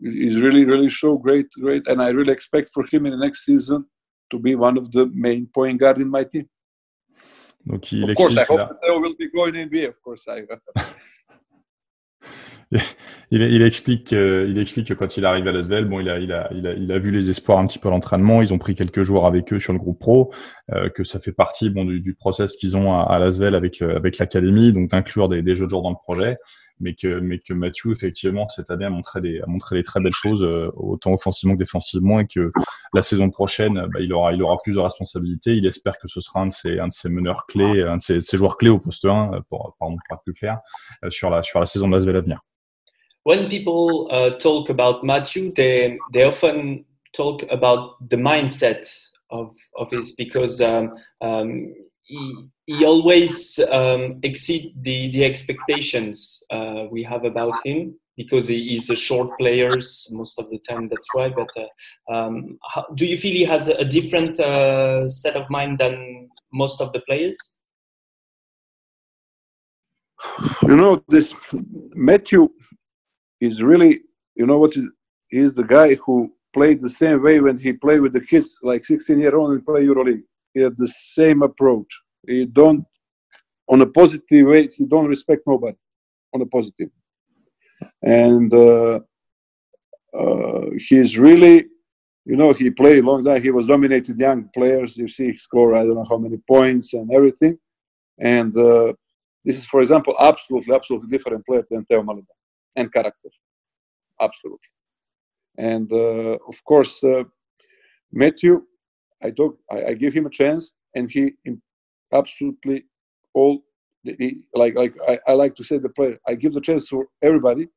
he's 0.00 0.40
really 0.40 0.64
really 0.64 0.88
show 0.88 1.16
great 1.16 1.46
great, 1.60 1.86
and 1.88 2.02
I 2.02 2.10
really 2.10 2.32
expect 2.32 2.70
for 2.72 2.84
him 2.90 3.06
in 3.06 3.12
the 3.12 3.24
next 3.24 3.44
season 3.44 3.86
to 4.30 4.38
be 4.38 4.54
one 4.54 4.76
of 4.76 4.90
the 4.92 5.06
main 5.14 5.46
point 5.46 5.80
guard 5.80 5.98
in 5.98 6.10
my 6.10 6.24
team. 6.24 6.48
Donc 7.66 7.92
il 7.92 8.10
Of 8.10 8.16
course, 8.16 8.36
I 8.36 8.44
hope 8.44 8.58
that 8.58 8.80
Theo 8.82 9.00
will 9.00 9.16
be 9.16 9.28
going 9.28 9.56
in 9.56 9.68
NBA. 9.68 9.88
Of 9.88 10.00
course, 10.02 10.28
I. 10.28 10.46
il, 13.30 13.42
il, 13.42 13.62
explique, 13.62 14.12
il 14.12 14.58
explique 14.58 14.88
que 14.88 14.94
quand 14.94 15.16
il 15.16 15.24
arrive 15.24 15.46
à 15.46 15.52
Lasvel, 15.52 15.84
bon, 15.84 16.00
il 16.00 16.08
a, 16.08 16.18
il 16.18 16.32
a, 16.32 16.48
il 16.52 16.66
a, 16.66 16.72
il 16.72 16.90
a 16.90 16.98
vu 16.98 17.10
les 17.10 17.30
espoirs 17.30 17.58
un 17.58 17.66
petit 17.66 17.78
peu 17.78 17.88
à 17.88 17.90
l'entraînement. 17.90 18.42
Ils 18.42 18.52
ont 18.52 18.58
pris 18.58 18.74
quelques 18.74 19.02
jours 19.02 19.26
avec 19.26 19.52
eux 19.52 19.58
sur 19.58 19.72
le 19.72 19.78
groupe 19.78 19.98
pro, 19.98 20.32
euh, 20.72 20.88
que 20.88 21.04
ça 21.04 21.20
fait 21.20 21.32
partie 21.32 21.70
bon 21.70 21.84
du, 21.84 22.00
du 22.00 22.14
process 22.14 22.56
qu'ils 22.56 22.76
ont 22.76 22.92
à, 22.92 23.02
à 23.02 23.18
Lasvel 23.18 23.54
avec 23.54 23.82
avec 23.82 24.18
l'académie, 24.18 24.72
donc 24.72 24.90
d'inclure 24.90 25.28
des, 25.28 25.42
des 25.42 25.54
jeux 25.54 25.66
de 25.66 25.70
jour 25.70 25.82
dans 25.82 25.90
le 25.90 25.96
projet 25.96 26.38
mais 26.80 26.94
que, 26.94 27.20
mais 27.20 27.38
que 27.38 27.54
Mathieu, 27.54 27.92
effectivement, 27.92 28.48
cette 28.48 28.70
année 28.70 28.84
a 28.84 28.90
montré 28.90 29.20
des, 29.20 29.40
a 29.40 29.46
montré 29.46 29.76
des 29.76 29.82
très 29.82 30.00
belles 30.00 30.12
choses, 30.12 30.42
euh, 30.42 30.70
autant 30.76 31.12
offensivement 31.12 31.54
que 31.54 31.58
défensivement, 31.58 32.20
et 32.20 32.26
que 32.26 32.48
la 32.92 33.02
saison 33.02 33.30
prochaine, 33.30 33.86
bah, 33.92 34.00
il, 34.00 34.12
aura, 34.12 34.32
il 34.32 34.42
aura 34.42 34.56
plus 34.62 34.74
de 34.74 34.80
responsabilités. 34.80 35.54
Il 35.54 35.66
espère 35.66 35.98
que 35.98 36.08
ce 36.08 36.20
sera 36.20 36.40
un 36.40 36.46
de 36.46 36.52
ses, 36.52 36.78
un 36.78 36.88
de 36.88 36.92
ses 36.92 37.08
meneurs 37.08 37.46
clés, 37.46 37.82
un 37.82 37.96
de 37.96 38.02
ses, 38.02 38.20
ses 38.20 38.36
joueurs 38.36 38.56
clés 38.56 38.70
au 38.70 38.78
poste 38.78 39.04
1, 39.04 39.32
euh, 39.34 39.40
pour, 39.48 39.74
pardon, 39.78 39.96
pour 40.08 40.16
être 40.16 40.22
plus 40.22 40.34
clair, 40.34 40.58
euh, 41.04 41.10
sur, 41.10 41.30
la, 41.30 41.42
sur 41.42 41.60
la 41.60 41.66
saison 41.66 41.88
de 41.88 41.94
l'Asvel 41.94 42.16
à 42.16 42.20
venir. 42.20 42.40
When 43.24 43.48
people 43.48 44.08
uh, 44.12 44.38
talk 44.38 44.70
about 44.70 45.02
Matthew, 45.02 45.52
they, 45.52 45.98
they 46.12 46.24
often 46.24 46.84
talk 47.12 47.44
about 47.50 47.96
the 48.08 48.16
mindset 48.16 48.86
of, 49.30 49.52
of 49.74 49.90
his 49.90 50.14
because 50.16 50.60
um, 50.60 50.94
um, 51.20 51.74
he, 52.04 52.48
he 52.66 52.84
always 52.84 53.60
um, 53.70 54.18
exceed 54.24 54.74
the, 54.80 55.10
the 55.12 55.24
expectations 55.24 56.42
uh, 56.50 56.84
we 56.90 57.02
have 57.02 57.24
about 57.24 57.54
him 57.64 57.94
because 58.16 58.48
he 58.48 58.74
is 58.74 58.90
a 58.90 58.96
short 58.96 59.38
player 59.38 59.70
most 60.10 60.38
of 60.38 60.50
the 60.50 60.58
time 60.68 60.88
that's 60.88 61.14
why 61.14 61.28
but 61.28 61.48
uh, 61.56 62.12
um, 62.12 62.58
how, 62.68 62.84
do 62.94 63.06
you 63.06 63.16
feel 63.16 63.32
he 63.32 63.44
has 63.44 63.68
a, 63.68 63.84
different 63.84 64.38
uh, 64.40 65.06
set 65.08 65.36
of 65.36 65.48
mind 65.48 65.78
than 65.78 66.28
most 66.52 66.80
of 66.80 66.92
the 66.92 67.00
players? 67.00 67.58
You 70.62 70.76
know 70.76 71.04
this 71.08 71.34
matthew 71.94 72.48
is 73.40 73.62
really 73.62 74.00
you 74.34 74.46
know 74.46 74.58
what 74.58 74.76
is 74.76 74.88
he's 75.28 75.54
the 75.54 75.62
guy 75.62 75.94
who 75.94 76.32
played 76.52 76.80
the 76.80 76.88
same 76.88 77.22
way 77.22 77.40
when 77.40 77.58
he 77.58 77.72
played 77.74 78.00
with 78.00 78.14
the 78.14 78.20
kids 78.20 78.58
like 78.62 78.84
16 78.84 79.20
year 79.20 79.36
old 79.36 79.52
and 79.52 79.64
play 79.64 79.84
euroleague. 79.84 80.22
He 80.54 80.62
had 80.62 80.74
the 80.76 80.88
same 80.88 81.42
approach 81.42 82.00
he 82.26 82.46
don't 82.46 82.84
on 83.68 83.80
a 83.82 83.86
positive 83.86 84.46
way 84.46 84.68
he 84.68 84.86
don't 84.86 85.06
respect 85.06 85.42
nobody 85.46 85.76
on 86.34 86.42
a 86.42 86.46
positive. 86.46 86.90
And 88.02 88.52
uh, 88.52 89.00
uh, 90.14 90.66
he's 90.88 91.18
really 91.18 91.66
you 92.24 92.36
know 92.36 92.52
he 92.52 92.70
played 92.70 93.04
long 93.04 93.24
time. 93.24 93.42
He 93.42 93.50
was 93.50 93.66
dominated 93.66 94.18
young 94.18 94.48
players. 94.54 94.96
You 94.96 95.08
see 95.08 95.30
he 95.32 95.36
scored 95.36 95.76
i 95.76 95.84
don't 95.84 95.94
know 95.94 96.06
how 96.08 96.18
many 96.18 96.38
points 96.48 96.94
and 96.94 97.10
everything. 97.12 97.58
And 98.18 98.56
uh, 98.56 98.92
this 99.44 99.58
is 99.58 99.66
for 99.66 99.80
example 99.80 100.14
absolutely 100.20 100.74
absolutely 100.74 101.08
different 101.08 101.44
player 101.46 101.64
than 101.70 101.84
Theo 101.84 102.02
Malida 102.02 102.34
and 102.76 102.92
character. 102.92 103.30
Absolutely. 104.20 104.70
And 105.58 105.92
uh, 105.92 106.38
of 106.52 106.62
course 106.64 107.02
uh, 107.04 107.24
Matthew 108.12 108.62
I 109.22 109.30
talk 109.30 109.56
I, 109.70 109.78
I 109.90 109.92
give 109.94 110.12
him 110.12 110.26
a 110.26 110.30
chance 110.30 110.74
and 110.94 111.10
he 111.10 111.34
absolutely 112.12 112.84
all 113.34 113.60
like 114.54 114.76
like 114.76 114.94
I, 115.08 115.18
I, 115.26 115.32
like 115.32 115.54
to 115.56 115.64
say 115.64 115.78
the 115.78 115.88
player 115.88 116.16
i 116.28 116.34
give 116.34 116.52
the 116.52 116.60
chance 116.60 116.88
for 116.88 117.06
everybody 117.22 117.68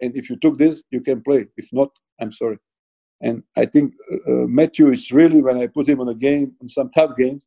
and 0.00 0.16
if 0.16 0.30
you 0.30 0.36
took 0.36 0.56
this 0.56 0.82
you 0.90 1.00
can 1.00 1.22
play 1.22 1.46
if 1.56 1.68
not 1.72 1.90
i'm 2.20 2.32
sorry. 2.32 2.58
And 3.20 3.42
i 3.56 3.66
think 3.66 3.94
uh, 4.12 4.32
uh, 4.32 4.46
matthew 4.46 4.90
is 4.90 5.12
really 5.12 5.42
when 5.42 5.58
i 5.58 5.66
put 5.66 5.88
him 5.88 6.00
on 6.00 6.08
a 6.08 6.14
game 6.14 6.52
on 6.62 6.68
some 6.68 6.90
tough 6.92 7.16
games 7.16 7.44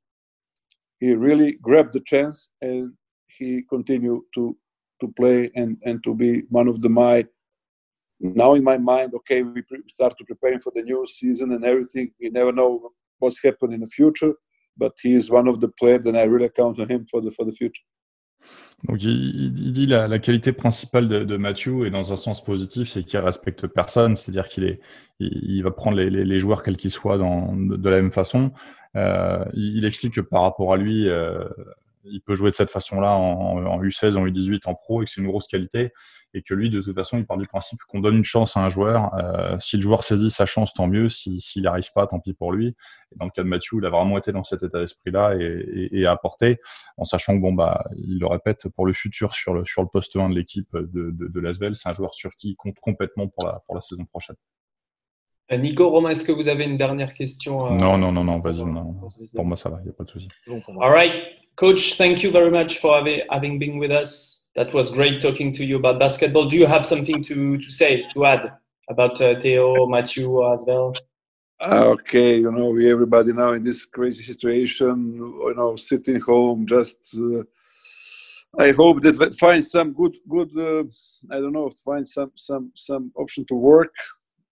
he 1.00 1.14
really 1.14 1.54
grabbed 1.54 1.94
the 1.94 2.02
chance 2.02 2.50
and 2.62 2.94
he 3.28 3.64
continued 3.70 4.22
to 4.36 4.56
to 5.02 5.08
play 5.20 5.50
and 5.56 5.78
and 5.86 6.04
to 6.04 6.14
be 6.14 6.42
one 6.50 6.68
of 6.68 6.82
the 6.82 6.90
my 6.90 7.26
now 8.20 8.54
in 8.54 8.64
my 8.64 8.78
mind 8.78 9.14
okay 9.14 9.42
we 9.44 9.64
start 9.88 10.18
to 10.18 10.26
preparing 10.26 10.60
for 10.60 10.74
the 10.76 10.82
new 10.82 11.06
season 11.06 11.54
and 11.54 11.64
everything. 11.64 12.12
We 12.20 12.30
never 12.30 12.52
know 12.52 12.92
what's 13.20 13.42
happening 13.42 13.76
in 13.76 13.82
the 13.82 13.88
future 13.88 14.34
but 14.80 14.94
he 15.04 15.12
is 15.12 15.30
one 15.30 15.48
of 15.48 15.60
the 15.60 15.68
players 15.68 16.06
and 16.06 16.16
I 16.16 16.26
really 16.26 16.50
count 16.50 16.80
on 16.80 16.90
him 16.90 17.06
for 17.12 17.22
the 17.22 17.32
for 17.32 17.46
the 17.46 17.54
future. 17.54 17.84
Donc 18.88 19.04
il, 19.04 19.52
dit 19.52 19.86
la, 19.86 20.08
la, 20.08 20.20
qualité 20.20 20.54
principale 20.54 21.10
de, 21.10 21.26
de 21.26 21.38
Matthew 21.38 21.86
et 21.86 21.90
dans 21.90 22.14
un 22.14 22.16
sens 22.16 22.42
positif, 22.42 22.90
c'est 22.90 23.04
qu'il 23.04 23.20
respecte 23.20 23.68
personne, 23.68 24.16
c'est-à-dire 24.16 24.48
qu'il 24.48 24.64
est, 24.64 24.80
il, 25.20 25.62
va 25.64 25.72
prendre 25.72 25.98
les, 26.00 26.40
joueurs 26.40 26.64
quels 26.64 26.78
qu'ils 26.78 26.92
soient 26.92 27.18
de, 27.18 27.90
la 27.90 27.98
même 27.98 28.12
façon. 28.12 28.52
Euh, 28.96 29.44
il, 29.54 29.78
il, 29.78 29.86
explique 29.86 30.14
que 30.14 30.22
par 30.22 30.44
rapport 30.44 30.74
à 30.74 30.78
lui, 30.78 31.10
euh, 31.10 31.44
il 32.12 32.22
peut 32.22 32.36
jouer 32.36 32.50
de 32.50 32.56
cette 32.56 32.70
façon-là 32.70 33.16
en, 33.16 33.66
en, 33.66 33.82
U16, 33.82 34.18
en 34.18 34.26
U18, 34.26 34.62
en 34.66 34.76
pro, 34.76 35.02
et 35.02 35.06
que 35.06 35.12
c'est 35.12 35.22
une 35.22 35.28
grosse 35.28 35.48
qualité, 35.48 35.92
et 36.34 36.42
que 36.42 36.54
lui, 36.54 36.70
de 36.70 36.82
toute 36.82 36.96
façon, 36.96 37.18
il 37.18 37.26
part 37.26 37.38
du 37.38 37.48
principe 37.48 37.80
qu'on 37.88 38.00
donne 38.00 38.18
une 38.18 38.24
chance 38.24 38.58
à 38.58 38.62
un 38.62 38.70
joueur. 38.70 39.14
Euh, 39.16 39.58
si 39.60 39.78
le 39.78 39.82
joueur 39.82 40.04
saisit 40.04 40.32
sa 40.32 40.46
chance, 40.46 40.74
tant 40.74 40.88
mieux. 40.88 41.10
S'il 41.10 41.42
si, 41.42 41.62
n'arrive 41.62 41.92
pas, 41.94 42.08
tant 42.08 42.20
pis 42.20 42.34
pour 42.34 42.52
lui. 42.52 42.68
Et 42.68 43.16
dans 43.18 43.26
le 43.26 43.32
cas 43.32 43.44
de 43.44 43.48
Mathieu, 43.48 43.78
il 43.80 43.86
a 43.86 43.90
vraiment 43.90 44.18
été 44.18 44.32
dans 44.32 44.44
cet 44.44 44.64
état 44.64 44.80
d'esprit-là 44.80 45.36
et, 45.36 45.44
et, 45.44 46.00
et, 46.00 46.06
a 46.06 46.12
apporté, 46.12 46.60
en 46.98 47.06
sachant 47.06 47.36
que, 47.36 47.42
bon, 47.42 47.54
bah, 47.54 47.84
il 47.96 48.20
le 48.20 48.28
répète, 48.28 48.68
pour 48.70 48.86
le 48.86 48.94
futur, 48.94 49.34
sur 49.34 49.54
le, 49.54 49.66
sur 49.66 49.82
le 49.82 49.88
poste 49.88 50.16
1 50.16 50.30
de 50.30 50.36
l'équipe 50.36 50.70
de, 50.74 51.12
de, 51.12 51.28
de 51.28 51.40
Lasvel, 51.40 51.76
c'est 51.76 51.90
un 51.90 51.94
joueur 51.94 52.14
sur 52.14 52.36
qui 52.36 52.50
il 52.50 52.56
compte 52.56 52.80
complètement 52.80 53.28
pour 53.28 53.46
la, 53.46 53.62
pour 53.66 53.76
la 53.76 53.82
saison 53.82 54.06
prochaine. 54.06 54.36
Euh, 55.52 55.58
Nico, 55.58 55.90
Romain, 55.90 56.10
est-ce 56.10 56.24
que 56.24 56.32
vous 56.32 56.48
avez 56.48 56.66
une 56.66 56.78
dernière 56.78 57.14
question 57.14 57.74
euh, 57.74 57.78
Non, 57.78 57.98
non, 57.98 58.12
non, 58.12 58.24
non, 58.24 58.40
vas-y. 58.40 58.64
Pour 59.36 59.46
moi, 59.46 59.58
ça 59.58 59.70
va, 59.70 59.80
il 59.82 59.86
n'y 59.86 59.90
a 59.90 59.94
pas 59.94 60.04
de 60.04 60.10
souci. 60.10 60.28
All 60.48 60.92
right. 60.92 61.14
Coach, 61.60 61.96
thank 61.96 62.24
you 62.24 62.32
very 62.32 62.50
much 62.50 62.78
for 62.78 63.04
having 63.30 63.60
been 63.60 63.80
with 63.80 63.92
us. 63.92 64.46
That 64.56 64.74
was 64.74 64.92
great 64.92 65.22
talking 65.22 65.52
to 65.52 65.66
you 65.66 65.76
about 65.76 66.00
basketball. 66.00 66.46
Do 66.48 66.56
you 66.56 66.66
have 66.66 66.86
something 66.86 67.22
to, 67.24 67.58
to 67.58 67.70
say, 67.70 68.08
to 68.14 68.26
add 68.26 68.54
about 68.90 69.20
uh, 69.20 69.38
Theo, 69.42 69.86
Matthew 69.86 70.54
as 70.54 70.64
well? 70.66 70.94
Uh, 71.62 71.88
okay, 71.96 72.38
you 72.38 72.50
know, 72.50 72.70
we 72.70 72.90
everybody 72.90 73.34
now 73.34 73.52
in 73.52 73.62
this 73.62 73.84
crazy 73.84 74.24
situation, 74.24 75.16
you 75.16 75.54
know, 75.58 75.76
sitting 75.76 76.22
home, 76.22 76.66
just. 76.66 76.96
Uh, 77.14 77.44
I 78.58 78.72
hope 78.72 79.02
that 79.02 79.36
find 79.38 79.64
some 79.64 79.92
good, 79.92 80.16
good. 80.30 80.52
Uh, 80.58 80.86
I 81.30 81.42
don't 81.42 81.52
know, 81.52 81.70
find 81.84 82.08
some, 82.08 82.32
some, 82.36 82.72
some 82.74 83.12
option 83.18 83.46
to 83.48 83.56
work. 83.56 83.94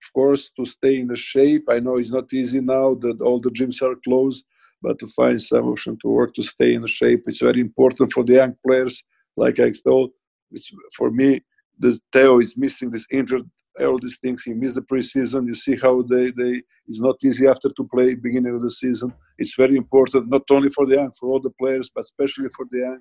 Of 0.03 0.11
course, 0.13 0.49
to 0.57 0.65
stay 0.65 0.99
in 0.99 1.07
the 1.07 1.15
shape. 1.15 1.69
I 1.69 1.79
know 1.79 1.99
it's 1.99 2.11
not 2.11 2.33
easy 2.33 2.59
now 2.59 2.95
that 2.95 3.21
all 3.21 3.39
the 3.39 3.51
gyms 3.51 3.81
are 3.81 3.95
closed 4.03 4.43
but 4.81 4.99
to 4.99 5.07
find 5.07 5.41
some 5.41 5.67
option 5.67 5.97
to 6.01 6.07
work 6.07 6.33
to 6.35 6.43
stay 6.43 6.73
in 6.73 6.85
shape. 6.85 7.23
It's 7.25 7.41
very 7.41 7.61
important 7.61 8.11
for 8.11 8.23
the 8.23 8.33
young 8.33 8.55
players. 8.65 9.03
Like 9.35 9.59
I 9.59 9.71
told, 9.71 10.11
it's 10.51 10.71
for 10.95 11.11
me. 11.11 11.41
The 11.79 11.99
Theo 12.11 12.39
is 12.39 12.57
missing 12.57 12.89
this 12.89 13.05
injured, 13.11 13.49
all 13.79 13.99
these 13.99 14.17
things. 14.17 14.43
He 14.43 14.53
missed 14.53 14.75
the 14.75 14.81
preseason. 14.81 15.47
You 15.47 15.55
see 15.55 15.75
how 15.75 16.01
they 16.01 16.31
they. 16.31 16.61
It's 16.87 17.01
not 17.01 17.17
easy 17.23 17.47
after 17.47 17.69
to 17.69 17.83
play 17.83 18.15
beginning 18.15 18.55
of 18.55 18.61
the 18.61 18.71
season. 18.71 19.13
It's 19.37 19.55
very 19.55 19.77
important 19.77 20.29
not 20.29 20.43
only 20.49 20.69
for 20.69 20.85
the 20.85 20.95
young, 20.95 21.11
for 21.19 21.29
all 21.29 21.39
the 21.39 21.51
players, 21.51 21.91
but 21.93 22.05
especially 22.05 22.49
for 22.49 22.65
the 22.71 22.79
young, 22.79 22.99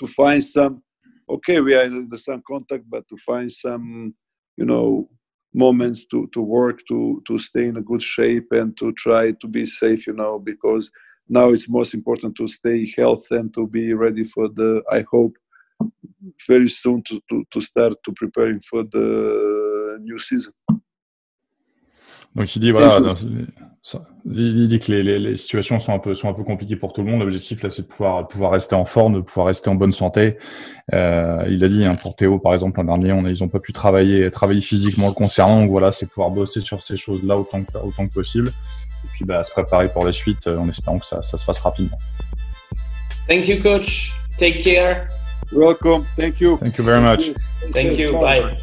to 0.00 0.06
find 0.06 0.44
some. 0.44 0.82
Okay, 1.28 1.60
we 1.60 1.74
are 1.74 1.82
in 1.82 2.08
the 2.08 2.18
some 2.18 2.42
contact, 2.48 2.84
but 2.88 3.06
to 3.08 3.16
find 3.16 3.50
some, 3.52 4.14
you 4.56 4.64
know, 4.64 5.08
moments 5.56 6.04
to 6.10 6.28
to 6.34 6.40
work 6.40 6.80
to 6.86 7.22
to 7.26 7.38
stay 7.38 7.66
in 7.66 7.78
a 7.78 7.82
good 7.82 8.02
shape 8.02 8.48
and 8.52 8.76
to 8.76 8.92
try 8.92 9.32
to 9.40 9.48
be 9.48 9.64
safe 9.64 10.06
you 10.06 10.12
know 10.12 10.38
because 10.38 10.90
now 11.28 11.50
it's 11.50 11.68
most 11.68 11.94
important 11.94 12.36
to 12.36 12.46
stay 12.48 12.90
healthy 12.96 13.36
and 13.36 13.52
to 13.54 13.66
be 13.66 13.92
ready 13.92 14.24
for 14.24 14.48
the 14.48 14.82
i 14.90 15.04
hope 15.10 15.34
very 16.48 16.68
soon 16.68 17.02
to, 17.02 17.20
to, 17.28 17.44
to 17.50 17.60
start 17.60 17.94
to 18.04 18.12
preparing 18.12 18.60
for 18.60 18.84
the 18.84 19.98
new 20.00 20.18
season 20.18 20.52
donc 22.36 22.54
il 22.54 22.60
dit 22.60 22.70
voilà 22.70 23.00
il 24.28 24.68
dit 24.68 24.78
que 24.80 24.90
les, 24.90 25.02
les, 25.02 25.18
les, 25.18 25.36
situations 25.36 25.78
sont 25.78 25.94
un 25.94 25.98
peu 25.98 26.14
sont 26.14 26.28
un 26.28 26.32
peu 26.32 26.42
compliquées 26.42 26.76
pour 26.76 26.92
tout 26.92 27.02
le 27.02 27.10
monde 27.10 27.20
l'objectif 27.20 27.62
là 27.62 27.70
c'est 27.70 27.82
de 27.82 27.86
pouvoir 27.86 28.28
pouvoir 28.28 28.52
rester 28.52 28.74
en 28.74 28.84
forme 28.84 29.14
de 29.14 29.20
pouvoir 29.20 29.48
rester 29.48 29.68
en 29.68 29.74
bonne 29.74 29.92
santé 29.92 30.38
euh, 30.92 31.44
il 31.48 31.64
a 31.64 31.68
dit 31.68 31.84
hein, 31.84 31.96
pour 31.96 32.14
Théo 32.14 32.38
par 32.38 32.54
exemple 32.54 32.78
l'an 32.78 32.98
dernier 32.98 33.12
on 33.12 33.24
a, 33.24 33.30
ils 33.30 33.42
ont 33.42 33.48
pas 33.48 33.60
pu 33.60 33.72
travailler 33.72 34.30
travailler 34.30 34.60
physiquement 34.60 35.08
le 35.08 35.14
concernant 35.14 35.60
donc 35.60 35.70
voilà 35.70 35.90
c'est 35.92 36.08
pouvoir 36.08 36.30
bosser 36.30 36.60
sur 36.60 36.84
ces 36.84 36.96
choses 36.96 37.22
là 37.24 37.36
autant 37.36 37.62
que 37.62 37.78
autant 37.78 38.06
que 38.06 38.12
possible 38.12 38.52
et 39.06 39.08
puis 39.12 39.24
bah, 39.24 39.42
se 39.44 39.52
préparer 39.52 39.88
pour 39.88 40.04
la 40.04 40.12
suite 40.12 40.46
euh, 40.46 40.58
en 40.58 40.68
espérant 40.68 40.98
que 40.98 41.06
ça, 41.06 41.22
ça 41.22 41.36
se 41.36 41.44
fasse 41.44 41.60
rapidement. 41.60 41.98
Thank 43.28 43.48
you, 43.48 43.62
coach. 43.62 44.12
Take 44.36 44.58
care. 44.62 45.08
Welcome. 45.52 46.04
Thank 46.16 46.40
you. 46.40 46.58
Thank 46.58 46.78
you 46.78 46.84
very 46.84 47.00
much. 47.00 47.32
Thank 47.72 47.98
you. 47.98 48.18
Bye. 48.18 48.56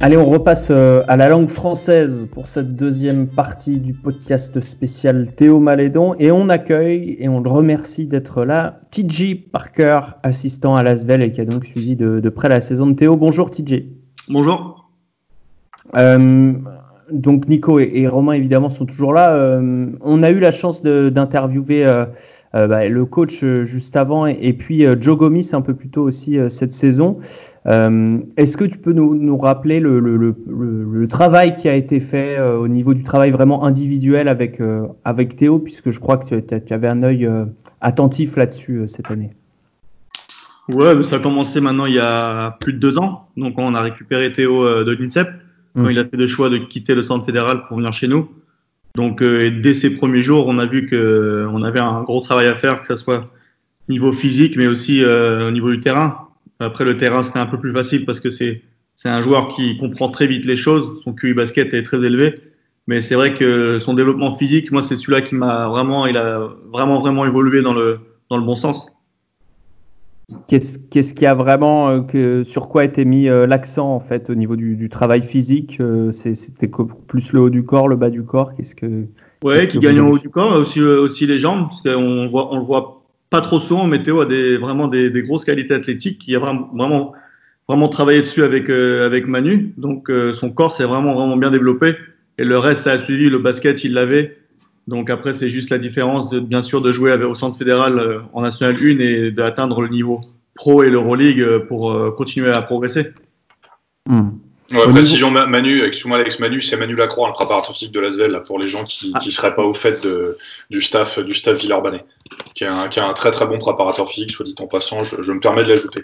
Allez, 0.00 0.16
on 0.16 0.26
repasse 0.26 0.68
euh, 0.70 1.02
à 1.08 1.16
la 1.16 1.28
langue 1.28 1.48
française 1.48 2.28
pour 2.30 2.46
cette 2.46 2.76
deuxième 2.76 3.26
partie 3.26 3.80
du 3.80 3.94
podcast 3.94 4.60
spécial 4.60 5.34
Théo 5.34 5.58
Malédon 5.58 6.14
et 6.20 6.30
on 6.30 6.48
accueille 6.50 7.16
et 7.18 7.28
on 7.28 7.40
le 7.40 7.50
remercie 7.50 8.06
d'être 8.06 8.44
là 8.44 8.78
TJ 8.92 9.50
Parker, 9.50 10.00
assistant 10.22 10.76
à 10.76 10.84
Lasvel 10.84 11.20
et 11.20 11.32
qui 11.32 11.40
a 11.40 11.44
donc 11.44 11.64
suivi 11.64 11.96
de, 11.96 12.20
de 12.20 12.28
près 12.28 12.48
la 12.48 12.60
saison 12.60 12.86
de 12.86 12.92
Théo. 12.92 13.16
Bonjour 13.16 13.50
TJ. 13.50 13.86
Bonjour. 14.28 14.88
Euh, 15.96 16.52
donc 17.10 17.48
Nico 17.48 17.80
et, 17.80 18.06
Romain 18.06 18.34
évidemment 18.34 18.70
sont 18.70 18.86
toujours 18.86 19.12
là. 19.12 19.34
Euh, 19.34 19.90
on 20.00 20.22
a 20.22 20.30
eu 20.30 20.38
la 20.38 20.52
chance 20.52 20.80
d'interviewer 20.80 22.04
euh, 22.54 22.66
bah, 22.66 22.88
le 22.88 23.04
coach 23.04 23.44
juste 23.62 23.96
avant 23.96 24.26
et, 24.26 24.52
puis 24.52 24.84
Joe 25.00 25.18
Gomis 25.18 25.50
un 25.52 25.60
peu 25.60 25.74
plus 25.74 25.88
tôt 25.88 26.02
aussi 26.02 26.38
cette 26.48 26.72
saison. 26.72 27.18
Est-ce 27.66 28.56
que 28.56 28.64
tu 28.64 28.78
peux 28.78 28.92
nous, 28.92 29.36
rappeler 29.36 29.80
le, 29.80 31.06
travail 31.08 31.54
qui 31.54 31.68
a 31.68 31.74
été 31.74 32.00
fait 32.00 32.40
au 32.40 32.68
niveau 32.68 32.94
du 32.94 33.02
travail 33.02 33.30
vraiment 33.30 33.64
individuel 33.64 34.28
avec, 34.28 34.60
avec 35.04 35.36
Théo, 35.36 35.58
puisque 35.58 35.90
je 35.90 36.00
crois 36.00 36.16
que 36.16 36.40
tu 36.40 36.72
avais 36.72 36.88
un 36.88 37.02
œil 37.02 37.28
attentif 37.80 38.36
là-dessus 38.36 38.82
cette 38.86 39.10
année? 39.10 39.30
Ouais, 40.68 41.02
ça 41.02 41.16
a 41.16 41.18
commencé 41.18 41.60
maintenant 41.60 41.86
il 41.86 41.94
y 41.94 42.00
a 42.00 42.56
plus 42.60 42.72
de 42.72 42.78
deux 42.78 42.98
ans. 42.98 43.28
Donc 43.36 43.54
on 43.58 43.74
a 43.74 43.80
récupéré 43.80 44.32
Théo 44.32 44.84
de 44.84 44.92
l'INSEP 44.92 45.28
quand 45.74 45.88
il 45.88 45.98
a 45.98 46.04
fait 46.04 46.16
le 46.16 46.26
choix 46.26 46.48
de 46.48 46.58
quitter 46.58 46.94
le 46.94 47.02
centre 47.02 47.24
fédéral 47.24 47.66
pour 47.66 47.76
venir 47.76 47.92
chez 47.92 48.08
nous. 48.08 48.28
Donc, 48.98 49.22
euh, 49.22 49.48
dès 49.62 49.74
ses 49.74 49.94
premiers 49.94 50.24
jours, 50.24 50.48
on 50.48 50.58
a 50.58 50.66
vu 50.66 50.84
qu'on 50.84 50.96
euh, 50.96 51.62
avait 51.62 51.78
un 51.78 52.02
gros 52.02 52.20
travail 52.20 52.48
à 52.48 52.56
faire, 52.56 52.82
que 52.82 52.88
ce 52.88 52.96
soit 52.96 53.30
niveau 53.88 54.12
physique, 54.12 54.56
mais 54.56 54.66
aussi 54.66 55.04
euh, 55.04 55.46
au 55.46 55.50
niveau 55.52 55.70
du 55.70 55.78
terrain. 55.78 56.26
Après, 56.58 56.84
le 56.84 56.96
terrain, 56.96 57.22
c'était 57.22 57.38
un 57.38 57.46
peu 57.46 57.60
plus 57.60 57.72
facile 57.72 58.04
parce 58.04 58.18
que 58.18 58.28
c'est 58.28 58.60
un 59.04 59.20
joueur 59.20 59.54
qui 59.54 59.78
comprend 59.78 60.08
très 60.08 60.26
vite 60.26 60.44
les 60.46 60.56
choses. 60.56 61.00
Son 61.04 61.12
QI 61.12 61.32
basket 61.32 61.72
est 61.74 61.84
très 61.84 62.04
élevé. 62.04 62.40
Mais 62.88 63.00
c'est 63.00 63.14
vrai 63.14 63.34
que 63.34 63.78
son 63.78 63.94
développement 63.94 64.34
physique, 64.34 64.72
moi, 64.72 64.82
c'est 64.82 64.96
celui-là 64.96 65.22
qui 65.22 65.36
m'a 65.36 65.68
vraiment, 65.68 66.08
il 66.08 66.16
a 66.16 66.48
vraiment, 66.72 66.98
vraiment 66.98 67.24
évolué 67.24 67.62
dans 67.62 67.74
le 67.74 68.00
bon 68.30 68.56
sens. 68.56 68.88
Qu'est-ce 70.46 71.14
qui 71.14 71.24
a 71.24 71.32
vraiment, 71.32 71.88
euh, 71.88 72.00
que, 72.02 72.42
sur 72.42 72.68
quoi 72.68 72.82
a 72.82 72.84
été 72.84 73.06
mis 73.06 73.30
euh, 73.30 73.46
l'accent 73.46 73.94
en 73.94 74.00
fait 74.00 74.28
au 74.28 74.34
niveau 74.34 74.56
du, 74.56 74.88
travail 74.90 75.22
physique 75.22 75.78
euh, 75.80 76.12
C'était 76.12 76.70
plus 77.06 77.32
le 77.32 77.40
haut 77.40 77.50
du 77.50 77.64
corps, 77.64 77.88
le 77.88 77.96
bas 77.96 78.10
du 78.10 78.22
corps 78.22 78.54
Qu'est-ce 78.54 78.74
que 78.74 79.04
Ouais, 79.42 79.68
qui 79.68 79.78
gagne 79.78 80.00
en 80.00 80.10
haut 80.10 80.18
du 80.18 80.28
corps, 80.28 80.52
aussi 80.52 80.82
aussi 80.82 81.26
les 81.26 81.38
jambes, 81.38 81.68
parce 81.68 81.80
qu'on 81.80 82.26
voit, 82.28 82.52
on 82.52 82.58
le 82.58 82.64
voit 82.64 83.04
pas 83.30 83.40
trop 83.40 83.60
souvent. 83.60 83.86
Météo 83.86 84.20
a 84.20 84.26
des, 84.26 84.58
vraiment 84.58 84.88
des, 84.88 85.10
grosses 85.22 85.44
qualités 85.44 85.74
athlétiques, 85.74 86.18
qui 86.18 86.34
a 86.34 86.40
vraiment 86.40 86.68
vraiment, 86.74 87.12
vraiment 87.68 87.88
travaillé 87.88 88.20
dessus 88.20 88.42
avec 88.42 88.68
avec 88.68 89.28
Manu. 89.28 89.72
Donc 89.78 90.10
son 90.34 90.50
corps 90.50 90.72
s'est 90.72 90.84
vraiment 90.84 91.14
vraiment 91.14 91.36
bien 91.36 91.52
développé, 91.52 91.94
et 92.36 92.44
le 92.44 92.58
reste 92.58 92.82
ça 92.82 92.92
a 92.92 92.98
suivi. 92.98 93.30
Le 93.30 93.38
basket, 93.38 93.84
il 93.84 93.94
l'avait. 93.94 94.36
Donc 94.88 95.10
après, 95.10 95.34
c'est 95.34 95.50
juste 95.50 95.68
la 95.68 95.76
différence, 95.76 96.30
de, 96.30 96.40
bien 96.40 96.62
sûr, 96.62 96.80
de 96.80 96.92
jouer 96.92 97.12
au 97.22 97.34
centre 97.34 97.58
fédéral 97.58 97.98
euh, 97.98 98.20
en 98.32 98.40
National 98.40 98.74
1 98.74 98.98
et 99.00 99.30
d'atteindre 99.30 99.82
le 99.82 99.88
niveau 99.88 100.22
pro 100.54 100.82
et 100.82 100.88
l'Euroleague 100.88 101.40
euh, 101.40 101.58
pour 101.60 101.92
euh, 101.92 102.10
continuer 102.10 102.50
à 102.50 102.62
progresser. 102.62 103.12
Hmm. 104.06 104.30
précision, 104.70 105.30
Manu, 105.30 105.82
excuse-moi 105.82 106.16
Alex, 106.16 106.38
Manu, 106.38 106.62
c'est 106.62 106.78
Manu 106.78 106.94
Lacroix, 106.96 107.28
le 107.28 107.34
préparateur 107.34 107.74
physique 107.74 107.92
de 107.92 108.00
l'Asvel, 108.00 108.40
pour 108.46 108.58
les 108.58 108.66
gens 108.66 108.82
qui 108.84 109.10
ne 109.10 109.18
ah. 109.18 109.20
seraient 109.20 109.54
pas 109.54 109.64
au 109.64 109.74
fait 109.74 110.02
de, 110.02 110.38
du 110.70 110.80
staff 110.80 111.18
du 111.18 111.34
staff 111.34 111.58
Villeurbanais, 111.58 112.06
qui 112.54 112.64
est, 112.64 112.68
un, 112.68 112.88
qui 112.88 112.98
un 112.98 113.12
très 113.12 113.30
très 113.30 113.46
bon 113.46 113.58
préparateur 113.58 114.08
physique, 114.08 114.30
soit 114.30 114.46
dit 114.46 114.54
en 114.58 114.66
passant, 114.66 115.02
je 115.02 115.32
me 115.32 115.40
permets 115.40 115.64
de 115.64 115.68
l'ajouter. 115.68 116.00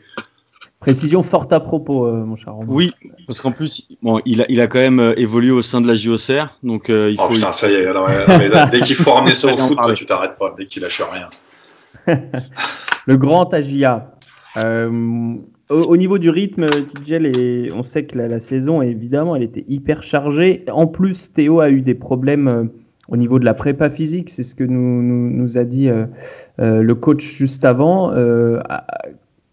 Précision 0.84 1.22
forte 1.22 1.50
à 1.54 1.60
propos, 1.60 2.04
euh, 2.04 2.26
mon 2.26 2.36
cher. 2.36 2.54
Oui, 2.68 2.92
parce 3.26 3.40
qu'en 3.40 3.52
plus, 3.52 3.88
bon, 4.02 4.20
il 4.26 4.42
a, 4.42 4.44
il 4.50 4.60
a 4.60 4.66
quand 4.66 4.80
même 4.80 5.00
euh, 5.00 5.14
évolué 5.16 5.50
au 5.50 5.62
sein 5.62 5.80
de 5.80 5.86
la 5.86 5.94
JOCR, 5.94 6.58
donc 6.62 6.90
euh, 6.90 7.08
il 7.10 7.16
oh, 7.18 7.22
faut. 7.22 7.32
putain, 7.32 7.48
ça 7.48 7.70
y 7.70 7.74
est, 7.76 8.70
dès 8.70 8.80
qu'il 8.82 8.96
faut 8.96 9.12
ramener 9.12 9.32
ça 9.32 9.54
au 9.54 9.56
foot, 9.56 9.78
tu 9.94 10.04
t'arrêtes 10.04 10.36
pas, 10.36 10.54
dès 10.58 10.66
qu'il 10.66 10.82
lâche 10.82 11.00
rien. 11.00 11.30
le 13.06 13.16
grand 13.16 13.54
Agia. 13.54 14.12
au, 15.70 15.96
niveau 15.96 16.18
du 16.18 16.28
rythme, 16.28 16.68
TJ, 16.68 17.72
on 17.74 17.82
sait 17.82 18.04
que 18.04 18.18
la, 18.18 18.38
saison, 18.38 18.82
évidemment, 18.82 19.36
elle 19.36 19.42
était 19.44 19.64
hyper 19.66 20.02
chargée. 20.02 20.66
En 20.70 20.86
plus, 20.86 21.32
Théo 21.32 21.60
a 21.60 21.70
eu 21.70 21.80
des 21.80 21.94
problèmes 21.94 22.68
au 23.08 23.16
niveau 23.16 23.38
de 23.38 23.46
la 23.46 23.54
prépa 23.54 23.88
physique, 23.88 24.28
c'est 24.28 24.42
ce 24.42 24.54
que 24.54 24.64
nous, 24.64 25.00
nous, 25.02 25.56
a 25.56 25.64
dit 25.64 25.88
le 26.58 26.92
coach 26.92 27.24
juste 27.24 27.64
avant. 27.64 28.12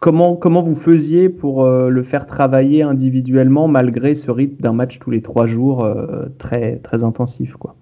Comment, 0.01 0.63
vous 0.63 0.73
faisiez 0.73 1.29
pour 1.29 1.63
euh, 1.63 1.89
le 1.89 2.01
faire 2.01 2.25
travailler 2.25 2.81
individuellement 2.81 3.67
malgré 3.67 4.15
ce 4.15 4.31
rythme 4.31 4.59
d'un 4.59 4.73
match 4.73 4.97
tous 4.97 5.11
les 5.11 5.21
trois 5.21 5.45
jours 5.45 5.85
euh, 5.85 6.25
très, 6.39 6.77
très 6.77 7.03
intensif 7.03 7.53
quoi? 7.53 7.75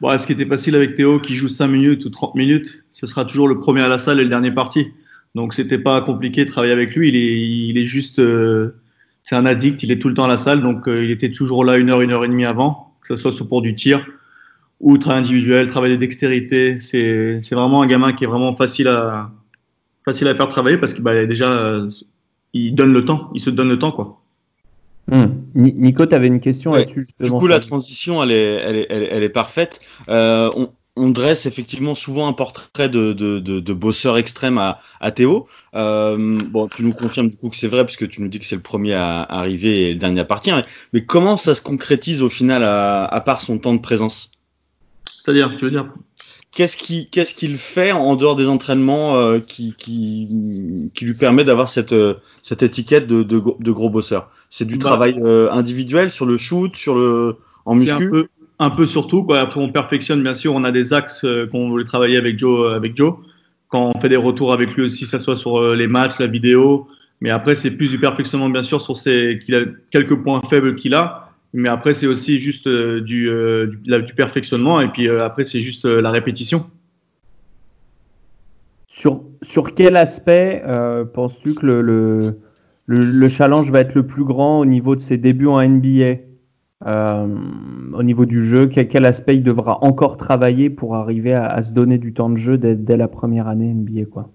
Bon, 0.00 0.18
Ce 0.18 0.26
qui 0.26 0.32
était 0.32 0.46
facile 0.46 0.74
avec 0.74 0.96
Théo 0.96 1.20
qui 1.20 1.36
joue 1.36 1.46
5 1.46 1.68
minutes 1.68 2.04
ou 2.04 2.10
30 2.10 2.34
minutes, 2.34 2.84
ce 2.90 3.06
sera 3.06 3.24
toujours 3.24 3.46
le 3.46 3.60
premier 3.60 3.82
à 3.82 3.88
la 3.88 3.98
salle 3.98 4.18
et 4.18 4.24
le 4.24 4.30
dernier 4.30 4.50
parti. 4.50 4.88
Donc 5.36 5.54
c'était 5.54 5.78
pas 5.78 6.00
compliqué 6.00 6.44
de 6.44 6.50
travailler 6.50 6.72
avec 6.72 6.96
lui. 6.96 7.08
Il 7.08 7.14
est, 7.14 7.40
il 7.68 7.78
est 7.78 7.86
juste, 7.86 8.18
euh, 8.18 8.74
c'est 9.22 9.36
un 9.36 9.46
addict, 9.46 9.84
il 9.84 9.92
est 9.92 10.00
tout 10.00 10.08
le 10.08 10.14
temps 10.14 10.24
à 10.24 10.28
la 10.28 10.38
salle, 10.38 10.60
donc 10.60 10.88
il 10.88 11.12
était 11.12 11.30
toujours 11.30 11.64
là 11.64 11.76
une 11.76 11.90
heure, 11.90 12.00
une 12.00 12.10
heure 12.10 12.24
et 12.24 12.28
demie 12.28 12.46
avant, 12.46 12.96
que 13.00 13.06
ce 13.06 13.14
soit 13.14 13.46
pour 13.46 13.62
du 13.62 13.76
tir 13.76 14.04
ou 14.80 14.98
travail 14.98 15.20
individuel, 15.20 15.68
travail 15.68 15.92
de 15.92 15.96
dextérité. 15.96 16.80
C'est 16.80 17.40
vraiment 17.52 17.82
un 17.82 17.86
gamin 17.86 18.12
qui 18.12 18.24
est 18.24 18.28
vraiment 18.28 18.56
facile 18.56 18.88
à, 18.88 19.30
facile 20.08 20.28
à 20.28 20.34
faire 20.34 20.48
travailler 20.48 20.78
parce 20.78 20.94
que 20.94 21.02
bah, 21.02 21.26
déjà, 21.26 21.50
euh, 21.50 21.90
il 22.54 22.74
donne 22.74 22.92
le 22.92 23.04
temps, 23.04 23.30
il 23.34 23.40
se 23.40 23.50
donne 23.50 23.68
le 23.68 23.78
temps. 23.78 23.92
quoi. 23.92 24.22
Hmm. 25.10 25.26
Nico, 25.54 26.06
tu 26.06 26.14
avais 26.14 26.28
une 26.28 26.40
question 26.40 26.70
là-dessus. 26.72 27.06
Du 27.20 27.30
coup, 27.30 27.46
la 27.46 27.60
transition, 27.60 28.22
elle 28.22 28.32
est, 28.32 28.54
elle 28.54 28.76
est, 28.76 28.86
elle 28.90 29.22
est, 29.22 29.28
parfaite. 29.28 29.80
Euh, 30.08 30.50
on, 30.96 31.10
dresse 31.10 31.46
effectivement 31.46 31.94
souvent 31.94 32.26
un 32.26 32.32
portrait 32.32 32.88
de, 32.88 33.12
de, 33.12 33.38
de, 33.38 33.72
bosseur 33.72 34.18
extrême 34.18 34.58
à, 34.58 34.78
à 35.00 35.10
Théo. 35.10 35.46
Euh, 35.74 36.40
bon, 36.50 36.68
tu 36.68 36.82
nous 36.82 36.92
confirmes 36.92 37.28
du 37.28 37.36
coup 37.36 37.50
que 37.50 37.56
c'est 37.56 37.68
vrai, 37.68 37.84
puisque 37.84 38.08
tu 38.08 38.20
nous 38.20 38.28
dis 38.28 38.38
que 38.38 38.44
c'est 38.44 38.56
le 38.56 38.62
premier 38.62 38.94
à 38.94 39.22
arriver 39.22 39.90
et 39.90 39.92
le 39.92 39.98
dernier 39.98 40.20
à 40.20 40.24
partir. 40.24 40.62
Mais 40.92 41.04
comment 41.04 41.36
ça 41.36 41.54
se 41.54 41.62
concrétise 41.62 42.22
au 42.22 42.28
final, 42.28 42.62
à, 42.62 43.04
à 43.04 43.20
part 43.20 43.40
son 43.40 43.58
temps 43.58 43.74
de 43.74 43.80
présence? 43.80 44.32
C'est-à-dire, 45.18 45.54
tu 45.56 45.66
veux 45.66 45.70
dire? 45.70 45.92
Qu'est-ce 46.58 46.76
qu'il 46.76 47.08
qu'est-ce 47.08 47.36
qu'il 47.36 47.54
fait 47.54 47.92
en 47.92 48.16
dehors 48.16 48.34
des 48.34 48.48
entraînements 48.48 49.14
euh, 49.14 49.38
qui, 49.38 49.74
qui, 49.78 50.90
qui 50.92 51.04
lui 51.04 51.14
permet 51.14 51.44
d'avoir 51.44 51.68
cette 51.68 51.92
euh, 51.92 52.14
cette 52.42 52.64
étiquette 52.64 53.06
de, 53.06 53.22
de, 53.22 53.40
de 53.60 53.70
gros 53.70 53.90
bosseur? 53.90 54.28
C'est 54.50 54.64
du 54.64 54.76
bah. 54.76 54.86
travail 54.86 55.20
euh, 55.22 55.52
individuel 55.52 56.10
sur 56.10 56.26
le 56.26 56.36
shoot, 56.36 56.74
sur 56.74 56.96
le 56.96 57.36
en 57.64 57.76
muscu. 57.76 58.06
Un 58.06 58.10
peu, 58.10 58.26
un 58.58 58.70
peu 58.70 58.86
surtout. 58.86 59.22
Quoi. 59.22 59.38
Après, 59.38 59.60
on 59.60 59.70
perfectionne 59.70 60.20
bien 60.20 60.34
sûr. 60.34 60.52
On 60.52 60.64
a 60.64 60.72
des 60.72 60.92
axes 60.92 61.24
qu'on 61.52 61.68
voulait 61.68 61.84
travailler 61.84 62.16
avec 62.16 62.40
Joe 62.40 62.72
avec 62.74 62.96
Joe. 62.96 63.14
Quand 63.68 63.92
on 63.94 64.00
fait 64.00 64.08
des 64.08 64.16
retours 64.16 64.52
avec 64.52 64.74
lui 64.74 64.82
aussi, 64.82 65.06
ça 65.06 65.20
soit 65.20 65.36
sur 65.36 65.62
les 65.74 65.86
matchs, 65.86 66.18
la 66.18 66.26
vidéo. 66.26 66.88
Mais 67.20 67.30
après, 67.30 67.54
c'est 67.54 67.70
plus 67.70 67.90
du 67.90 68.00
perfectionnement 68.00 68.48
bien 68.48 68.62
sûr 68.62 68.80
sur 68.80 68.98
ses 68.98 69.38
qu'il 69.44 69.54
a 69.54 69.60
quelques 69.92 70.16
points 70.16 70.42
faibles 70.50 70.74
qu'il 70.74 70.94
a 70.94 71.27
mais 71.54 71.68
après, 71.68 71.94
c'est 71.94 72.06
aussi 72.06 72.38
juste 72.38 72.66
euh, 72.66 73.00
du, 73.00 73.28
euh, 73.28 73.72
du, 73.86 74.14
perfectionnement 74.14 74.80
et 74.80 74.88
puis 74.88 75.08
euh, 75.08 75.24
après, 75.24 75.44
c'est 75.44 75.60
juste 75.60 75.86
la 75.86 76.10
répétition. 76.10 76.60
Sur, 78.86 79.22
sur 79.42 79.74
quel 79.74 79.96
aspect 79.96 80.62
penses-tu 81.14 81.54
que 81.54 81.64
le, 81.64 81.82
le, 81.82 82.38
le, 82.86 83.28
challenge 83.28 83.70
va 83.70 83.80
être 83.80 83.94
le 83.94 84.04
plus 84.04 84.24
grand 84.24 84.58
au 84.58 84.64
niveau 84.64 84.96
de 84.96 85.00
ses 85.00 85.18
débuts 85.18 85.46
en 85.46 85.62
NBA 85.62 86.16
Au 86.84 88.02
niveau 88.02 88.24
du 88.24 88.44
jeu, 88.44 88.66
quel, 88.66 88.88
quel, 88.88 89.04
aspect 89.04 89.36
il 89.36 89.44
devra 89.44 89.84
encore 89.84 90.16
travailler 90.16 90.68
pour 90.68 90.96
arriver 90.96 91.32
à, 91.32 91.62
se 91.62 91.72
donner 91.72 91.98
du 91.98 92.12
temps 92.12 92.28
de 92.28 92.36
jeu 92.36 92.58
dès, 92.58 92.74
dès 92.74 92.96
la 92.96 93.06
première 93.06 93.46
année 93.46 93.72
NBA 93.72 94.06
quoi? 94.06 94.30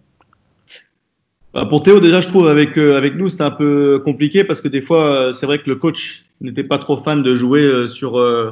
Bah, 1.54 1.66
pour 1.66 1.84
Théo, 1.84 2.00
déjà, 2.00 2.22
je 2.22 2.30
trouve 2.30 2.48
avec, 2.48 2.78
avec 2.78 3.16
nous, 3.16 3.28
c'était 3.28 3.44
un 3.44 3.52
peu 3.52 4.02
compliqué 4.06 4.46
parce 4.46 4.62
que 4.62 4.70
des 4.70 4.82
fois, 4.82 5.34
c'est 5.34 5.46
vrai 5.46 5.60
que 5.60 5.70
le 5.70 5.76
coach 5.76 6.23
n'était 6.44 6.64
pas 6.64 6.78
trop 6.78 6.98
fan 6.98 7.24
de 7.24 7.36
jouer 7.36 7.62
euh, 7.62 7.88
sur 7.88 8.18
euh, 8.18 8.52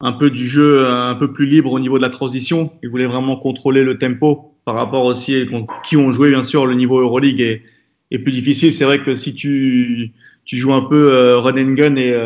un 0.00 0.12
peu 0.12 0.30
du 0.30 0.46
jeu 0.46 0.86
un 0.86 1.14
peu 1.14 1.32
plus 1.32 1.46
libre 1.46 1.72
au 1.72 1.80
niveau 1.80 1.96
de 1.96 2.02
la 2.02 2.10
transition. 2.10 2.72
Il 2.82 2.90
voulait 2.90 3.06
vraiment 3.06 3.36
contrôler 3.36 3.84
le 3.84 3.98
tempo 3.98 4.54
par 4.64 4.74
rapport 4.74 5.04
aussi 5.04 5.34
à 5.34 5.44
qui 5.84 5.96
ont 5.96 6.12
joué, 6.12 6.30
bien 6.30 6.42
sûr, 6.42 6.66
le 6.66 6.74
niveau 6.74 7.00
Euroleague 7.00 7.40
est, 7.40 7.62
est 8.10 8.18
plus 8.18 8.32
difficile. 8.32 8.72
C'est 8.72 8.84
vrai 8.84 9.02
que 9.02 9.14
si 9.14 9.34
tu, 9.34 10.12
tu 10.44 10.56
joues 10.58 10.72
un 10.72 10.82
peu 10.82 11.12
euh, 11.12 11.38
run 11.38 11.56
and 11.56 11.72
gun 11.72 11.96
et, 11.96 12.16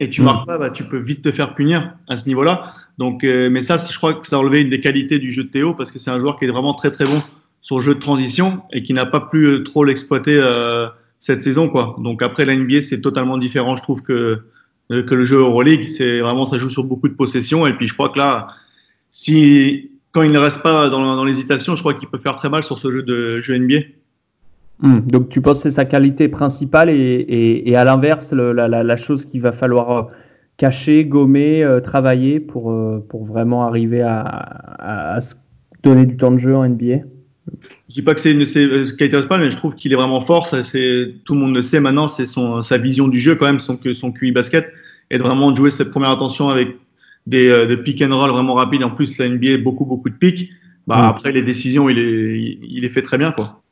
et 0.00 0.10
tu 0.10 0.22
mm. 0.22 0.24
marques 0.24 0.46
pas, 0.46 0.58
bah, 0.58 0.70
tu 0.70 0.84
peux 0.84 0.98
vite 0.98 1.22
te 1.22 1.30
faire 1.30 1.54
punir 1.54 1.94
à 2.08 2.16
ce 2.16 2.26
niveau-là. 2.28 2.74
Donc, 2.98 3.24
mais 3.24 3.60
ça, 3.60 3.76
je 3.76 3.96
crois 3.96 4.14
que 4.14 4.26
ça 4.26 4.36
a 4.36 4.38
enlevé 4.38 4.62
une 4.62 4.70
des 4.70 4.80
qualités 4.80 5.18
du 5.18 5.30
jeu 5.30 5.44
de 5.44 5.50
Théo 5.50 5.74
parce 5.74 5.92
que 5.92 5.98
c'est 5.98 6.10
un 6.10 6.18
joueur 6.18 6.38
qui 6.38 6.46
est 6.46 6.48
vraiment 6.48 6.72
très 6.72 6.90
très 6.90 7.04
bon 7.04 7.22
sur 7.60 7.76
le 7.76 7.82
jeu 7.82 7.94
de 7.94 8.00
transition 8.00 8.62
et 8.72 8.82
qui 8.82 8.94
n'a 8.94 9.04
pas 9.04 9.20
pu 9.20 9.62
trop 9.64 9.84
l'exploiter 9.84 10.40
cette 11.18 11.42
saison. 11.42 11.68
Quoi. 11.68 11.96
Donc 11.98 12.22
après, 12.22 12.44
la 12.44 12.56
NBA, 12.56 12.82
c'est 12.82 13.00
totalement 13.00 13.38
différent, 13.38 13.76
je 13.76 13.82
trouve, 13.82 14.02
que, 14.02 14.42
que 14.90 15.14
le 15.14 15.24
jeu 15.24 15.38
Euroleague. 15.38 15.88
C'est 15.88 16.20
vraiment, 16.20 16.44
ça 16.44 16.58
joue 16.58 16.68
sur 16.68 16.84
beaucoup 16.84 17.08
de 17.08 17.14
possessions. 17.14 17.66
Et 17.66 17.72
puis, 17.72 17.88
je 17.88 17.94
crois 17.94 18.10
que 18.10 18.18
là, 18.18 18.48
si, 19.10 19.90
quand 20.12 20.22
il 20.22 20.32
ne 20.32 20.38
reste 20.38 20.62
pas 20.62 20.88
dans, 20.88 21.24
l'hésitation, 21.24 21.74
je 21.74 21.80
crois 21.80 21.94
qu'il 21.94 22.08
peut 22.08 22.18
faire 22.18 22.36
très 22.36 22.48
mal 22.48 22.62
sur 22.62 22.78
ce 22.78 22.90
jeu 22.90 23.02
de 23.02 23.40
NBA. 23.48 23.86
Hmm. 24.78 25.00
donc 25.06 25.30
tu 25.30 25.40
penses 25.40 25.62
que 25.62 25.70
c'est 25.70 25.76
sa 25.76 25.86
qualité 25.86 26.28
principale 26.28 26.90
et, 26.90 27.62
et, 27.64 27.76
à 27.76 27.84
l'inverse, 27.84 28.32
la, 28.34 28.96
chose 28.98 29.24
qu'il 29.24 29.40
va 29.40 29.52
falloir 29.52 29.90
euh, 29.90 30.02
cacher, 30.58 31.06
gommer, 31.06 31.64
euh, 31.64 31.80
travailler 31.80 32.40
pour, 32.40 32.70
euh, 32.70 33.02
pour 33.08 33.24
vraiment 33.24 33.66
arriver 33.66 34.02
à, 34.02 34.20
à, 34.20 35.14
à, 35.14 35.20
se 35.20 35.34
donner 35.82 36.04
du 36.04 36.18
temps 36.18 36.30
de 36.30 36.36
jeu 36.36 36.54
en 36.54 36.68
NBA 36.68 36.98
dis 37.96 38.02
pas 38.02 38.14
que 38.14 38.20
c'est 38.20 38.32
une 38.32 38.44
qualité 38.96 39.20
pas, 39.28 39.38
mais 39.38 39.50
je 39.50 39.56
trouve 39.56 39.74
qu'il 39.74 39.92
est 39.92 39.96
vraiment 39.96 40.24
fort. 40.24 40.46
Ça, 40.46 40.62
c'est 40.62 41.14
tout 41.24 41.34
le 41.34 41.40
monde 41.40 41.54
le 41.54 41.62
sait 41.62 41.80
maintenant. 41.80 42.08
C'est 42.08 42.26
son 42.26 42.62
sa 42.62 42.78
vision 42.78 43.08
du 43.08 43.20
jeu 43.20 43.34
quand 43.36 43.46
même, 43.46 43.58
son 43.60 43.78
son 43.94 44.12
QI 44.12 44.32
basket. 44.32 44.72
et 45.10 45.18
de 45.18 45.22
vraiment 45.22 45.54
jouer 45.54 45.70
cette 45.70 45.90
première 45.90 46.10
attention 46.10 46.48
avec 46.48 46.76
des, 47.26 47.48
euh, 47.48 47.66
des 47.66 47.76
pick 47.76 48.02
and 48.02 48.14
roll 48.16 48.30
vraiment 48.30 48.54
rapides. 48.54 48.82
En 48.84 48.90
plus, 48.90 49.18
la 49.18 49.28
NBA, 49.28 49.58
beaucoup, 49.58 49.84
beaucoup 49.84 50.10
de 50.10 50.14
pics. 50.16 50.50
Bah, 50.86 50.96
Mm. 50.98 51.04
Après, 51.10 51.32
les 51.32 51.42
décisions, 51.42 51.88
il 51.88 51.98
est, 51.98 52.58
il, 52.62 52.84
est 52.84 52.88
fait 52.90 53.02
très 53.02 53.18
bien. 53.18 53.32
Quoi. 53.32 53.62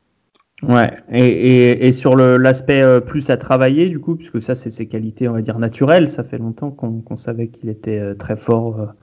Ouais, 0.62 0.92
et, 1.12 1.24
et, 1.26 1.86
et 1.86 1.92
sur 1.92 2.16
le- 2.16 2.38
l'aspect 2.38 2.82
euh, 2.82 3.00
plus 3.00 3.30
à 3.30 3.36
travailler, 3.36 3.88
du 3.88 3.98
coup, 4.00 4.16
puisque 4.16 4.40
ça, 4.40 4.54
c'est 4.54 4.70
ses 4.70 4.86
qualités, 4.86 5.28
on 5.28 5.32
va 5.32 5.40
dire, 5.42 5.58
naturelles, 5.58 6.08
ça 6.08 6.22
fait 6.24 6.38
longtemps 6.38 6.70
qu'on 6.70 7.00
qu'on 7.00 7.16
savait 7.16 7.48
qu'il 7.48 7.68
était 7.68 7.98
euh, 7.98 8.14
très 8.14 8.36
fort 8.36 8.94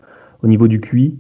au 0.43 0.47
niveau 0.47 0.67
du 0.67 0.79
QI. 0.81 1.17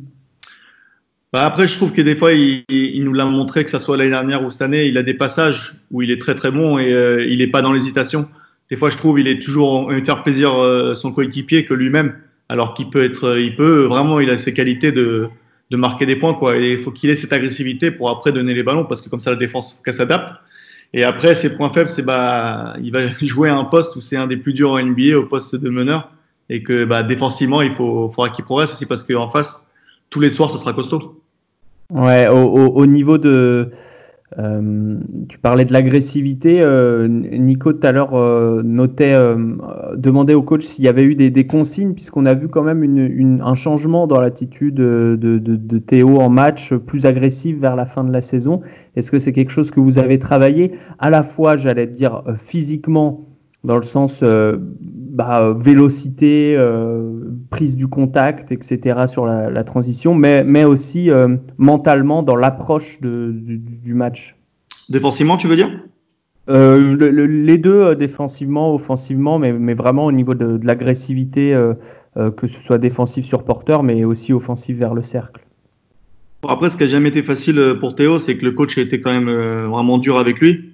Bah, 1.33 1.45
après, 1.45 1.67
je 1.67 1.75
trouve 1.77 1.93
que 1.93 2.01
des 2.01 2.15
fois, 2.17 2.33
il, 2.33 2.63
il- 2.69 3.03
nous 3.05 3.13
l'a 3.13 3.25
montré, 3.25 3.63
que 3.63 3.69
ça 3.69 3.79
soit 3.79 3.95
l'année 3.97 4.09
dernière 4.09 4.43
ou 4.43 4.51
cette 4.51 4.61
année, 4.63 4.87
il 4.87 4.97
a 4.97 5.03
des 5.03 5.13
passages 5.13 5.75
où 5.89 6.01
il 6.01 6.11
est 6.11 6.19
très 6.19 6.35
très 6.35 6.51
bon 6.51 6.77
et 6.77 6.91
euh, 6.93 7.25
il 7.25 7.37
n'est 7.39 7.47
pas 7.47 7.61
dans 7.61 7.71
l'hésitation. 7.71 8.27
Des 8.69 8.75
fois, 8.77 8.89
je 8.89 8.97
trouve 8.97 9.19
il 9.19 9.27
est 9.27 9.39
toujours 9.41 9.91
il 9.91 9.99
veut 9.99 10.03
faire 10.03 10.23
plaisir 10.23 10.53
euh, 10.53 10.93
son 10.95 11.11
coéquipier 11.13 11.65
que 11.65 11.73
lui-même, 11.73 12.15
alors 12.49 12.73
qu'il 12.73 12.89
peut 12.89 13.03
être, 13.03 13.37
il 13.39 13.55
peut 13.55 13.83
vraiment, 13.83 14.19
il 14.19 14.29
a 14.29 14.37
ses 14.37 14.53
qualités 14.53 14.91
de, 14.91 15.29
de 15.69 15.77
marquer 15.77 16.05
des 16.05 16.15
points 16.17 16.33
quoi. 16.33 16.57
Il 16.57 16.79
faut 16.81 16.91
qu'il 16.91 17.09
ait 17.09 17.15
cette 17.15 17.31
agressivité 17.33 17.91
pour 17.91 18.09
après 18.09 18.31
donner 18.33 18.53
les 18.53 18.63
ballons 18.63 18.85
parce 18.85 19.01
que 19.01 19.09
comme 19.09 19.21
ça 19.21 19.29
la 19.31 19.37
défense 19.37 19.79
qu'elle 19.85 19.93
s'adapte. 19.93 20.33
Et 20.93 21.03
après, 21.05 21.35
ses 21.35 21.55
points 21.55 21.71
faibles, 21.71 21.87
c'est 21.89 22.03
bah, 22.05 22.75
il 22.83 22.91
va 22.91 23.07
jouer 23.21 23.49
à 23.49 23.55
un 23.57 23.63
poste 23.65 23.95
où 23.95 24.01
c'est 24.01 24.17
un 24.17 24.27
des 24.27 24.37
plus 24.37 24.53
durs 24.53 24.71
en 24.71 24.79
NBA, 24.83 25.17
au 25.17 25.23
poste 25.25 25.55
de 25.55 25.69
meneur, 25.69 26.11
et 26.49 26.63
que 26.63 26.83
bah, 26.85 27.03
défensivement, 27.03 27.61
il 27.61 27.73
faut, 27.75 28.11
faudra 28.11 28.29
qu'il 28.29 28.43
progresse 28.45 28.73
aussi 28.73 28.85
parce 28.85 29.03
qu'en 29.05 29.29
face, 29.29 29.69
tous 30.09 30.19
les 30.19 30.29
soirs, 30.29 30.49
ça 30.51 30.57
sera 30.57 30.73
costaud. 30.73 31.20
Ouais, 31.93 32.27
au, 32.29 32.35
au, 32.35 32.67
au 32.69 32.85
niveau 32.85 33.17
de. 33.17 33.71
euh, 34.39 34.99
tu 35.29 35.39
parlais 35.39 35.65
de 35.65 35.73
l'agressivité. 35.73 36.61
euh, 36.63 37.07
Nico, 37.09 37.73
tout 37.73 37.85
à 37.87 37.91
l'heure, 37.93 38.15
euh, 38.15 38.61
notait, 38.63 39.13
euh, 39.13 39.37
demandait 39.97 40.33
au 40.35 40.43
coach 40.43 40.63
s'il 40.65 40.85
y 40.85 40.89
avait 40.89 41.03
eu 41.05 41.15
des, 41.15 41.29
des 41.31 41.47
consignes, 41.47 41.93
puisqu'on 41.93 42.25
a 42.27 42.33
vu 42.35 42.49
quand 42.49 42.63
même 42.63 42.83
une, 42.83 42.97
une- 42.99 43.41
un 43.41 43.55
changement 43.55 44.07
dans 44.07 44.21
l'attitude 44.21 44.75
de, 44.75 45.17
de, 45.21 45.39
de 45.39 45.79
Théo 45.79 46.19
en 46.21 46.29
match, 46.29 46.73
plus 46.75 47.05
agressif 47.07 47.57
vers 47.59 47.75
la 47.75 47.85
fin 47.85 48.03
de 48.05 48.11
la 48.13 48.21
saison. 48.21 48.61
Est-ce 48.95 49.11
que 49.11 49.19
c'est 49.19 49.33
quelque 49.33 49.51
chose 49.51 49.71
que 49.71 49.79
vous 49.81 49.99
avez 49.99 50.19
travaillé? 50.19 50.73
À 50.99 51.09
la 51.09 51.23
fois, 51.23 51.57
j'allais 51.57 51.87
dire, 51.87 52.23
euh, 52.27 52.35
physiquement, 52.35 53.27
dans 53.63 53.77
le 53.77 53.83
sens 53.83 54.21
euh, 54.23 54.57
bah, 54.59 55.53
vélocité, 55.57 56.55
euh, 56.57 57.31
prise 57.49 57.77
du 57.77 57.87
contact, 57.87 58.51
etc. 58.51 59.07
sur 59.07 59.25
la, 59.25 59.49
la 59.49 59.63
transition, 59.63 60.15
mais, 60.15 60.43
mais 60.43 60.63
aussi 60.63 61.11
euh, 61.11 61.35
mentalement 61.57 62.23
dans 62.23 62.35
l'approche 62.35 62.99
du, 63.01 63.57
du 63.59 63.93
match. 63.93 64.35
Défensivement, 64.89 65.37
tu 65.37 65.47
veux 65.47 65.55
dire? 65.55 65.69
Euh, 66.49 66.95
le- 66.97 67.11
le- 67.11 67.27
les 67.27 67.57
deux, 67.59 67.95
défensivement, 67.95 68.73
offensivement, 68.73 69.37
mais, 69.37 69.53
mais 69.53 69.75
vraiment 69.75 70.05
au 70.05 70.11
niveau 70.11 70.33
de, 70.33 70.57
de 70.57 70.65
l'agressivité, 70.65 71.53
que 72.15 72.47
ce 72.47 72.59
soit 72.59 72.79
défensif 72.79 73.23
sur 73.25 73.43
porteur, 73.43 73.83
mais 73.83 74.03
aussi 74.03 74.33
offensif 74.33 74.75
vers 74.75 74.93
le 74.93 75.03
cercle. 75.03 75.45
Bon, 76.41 76.49
Après, 76.49 76.69
ce 76.69 76.75
qui 76.77 76.83
n'a 76.83 76.89
jamais 76.89 77.09
été 77.09 77.21
facile 77.21 77.75
pour 77.79 77.93
Théo, 77.95 78.17
c'est 78.17 78.35
que 78.37 78.43
le 78.43 78.51
coach 78.51 78.77
a 78.77 78.81
été 78.81 78.99
quand 78.99 79.13
même 79.13 79.29
vraiment 79.69 79.97
dur 79.99 80.17
avec 80.17 80.41
lui. 80.41 80.71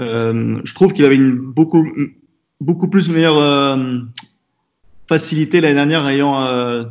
Euh, 0.00 0.58
je 0.64 0.74
trouve 0.74 0.92
qu'il 0.94 1.04
avait 1.04 1.16
une 1.16 1.36
beaucoup, 1.36 1.86
beaucoup 2.62 2.88
plus 2.88 3.08
meilleure 3.08 3.38
euh, 3.38 3.98
facilité 5.08 5.60
l'année 5.60 5.74
dernière, 5.74 6.08
ayant 6.08 6.42
euh, 6.42 6.84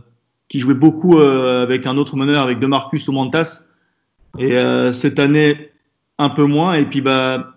qui 0.49 0.59
jouait 0.59 0.75
beaucoup 0.75 1.17
euh, 1.17 1.63
avec 1.63 1.87
un 1.87 1.97
autre 1.97 2.15
meneur, 2.15 2.43
avec 2.43 2.59
Demarcus 2.59 3.07
ou 3.07 3.13
Mantas. 3.13 3.65
Et 4.37 4.57
euh, 4.57 4.91
cette 4.91 5.19
année, 5.19 5.71
un 6.17 6.29
peu 6.29 6.45
moins. 6.45 6.75
Et 6.75 6.85
puis, 6.85 7.01
bah, 7.01 7.55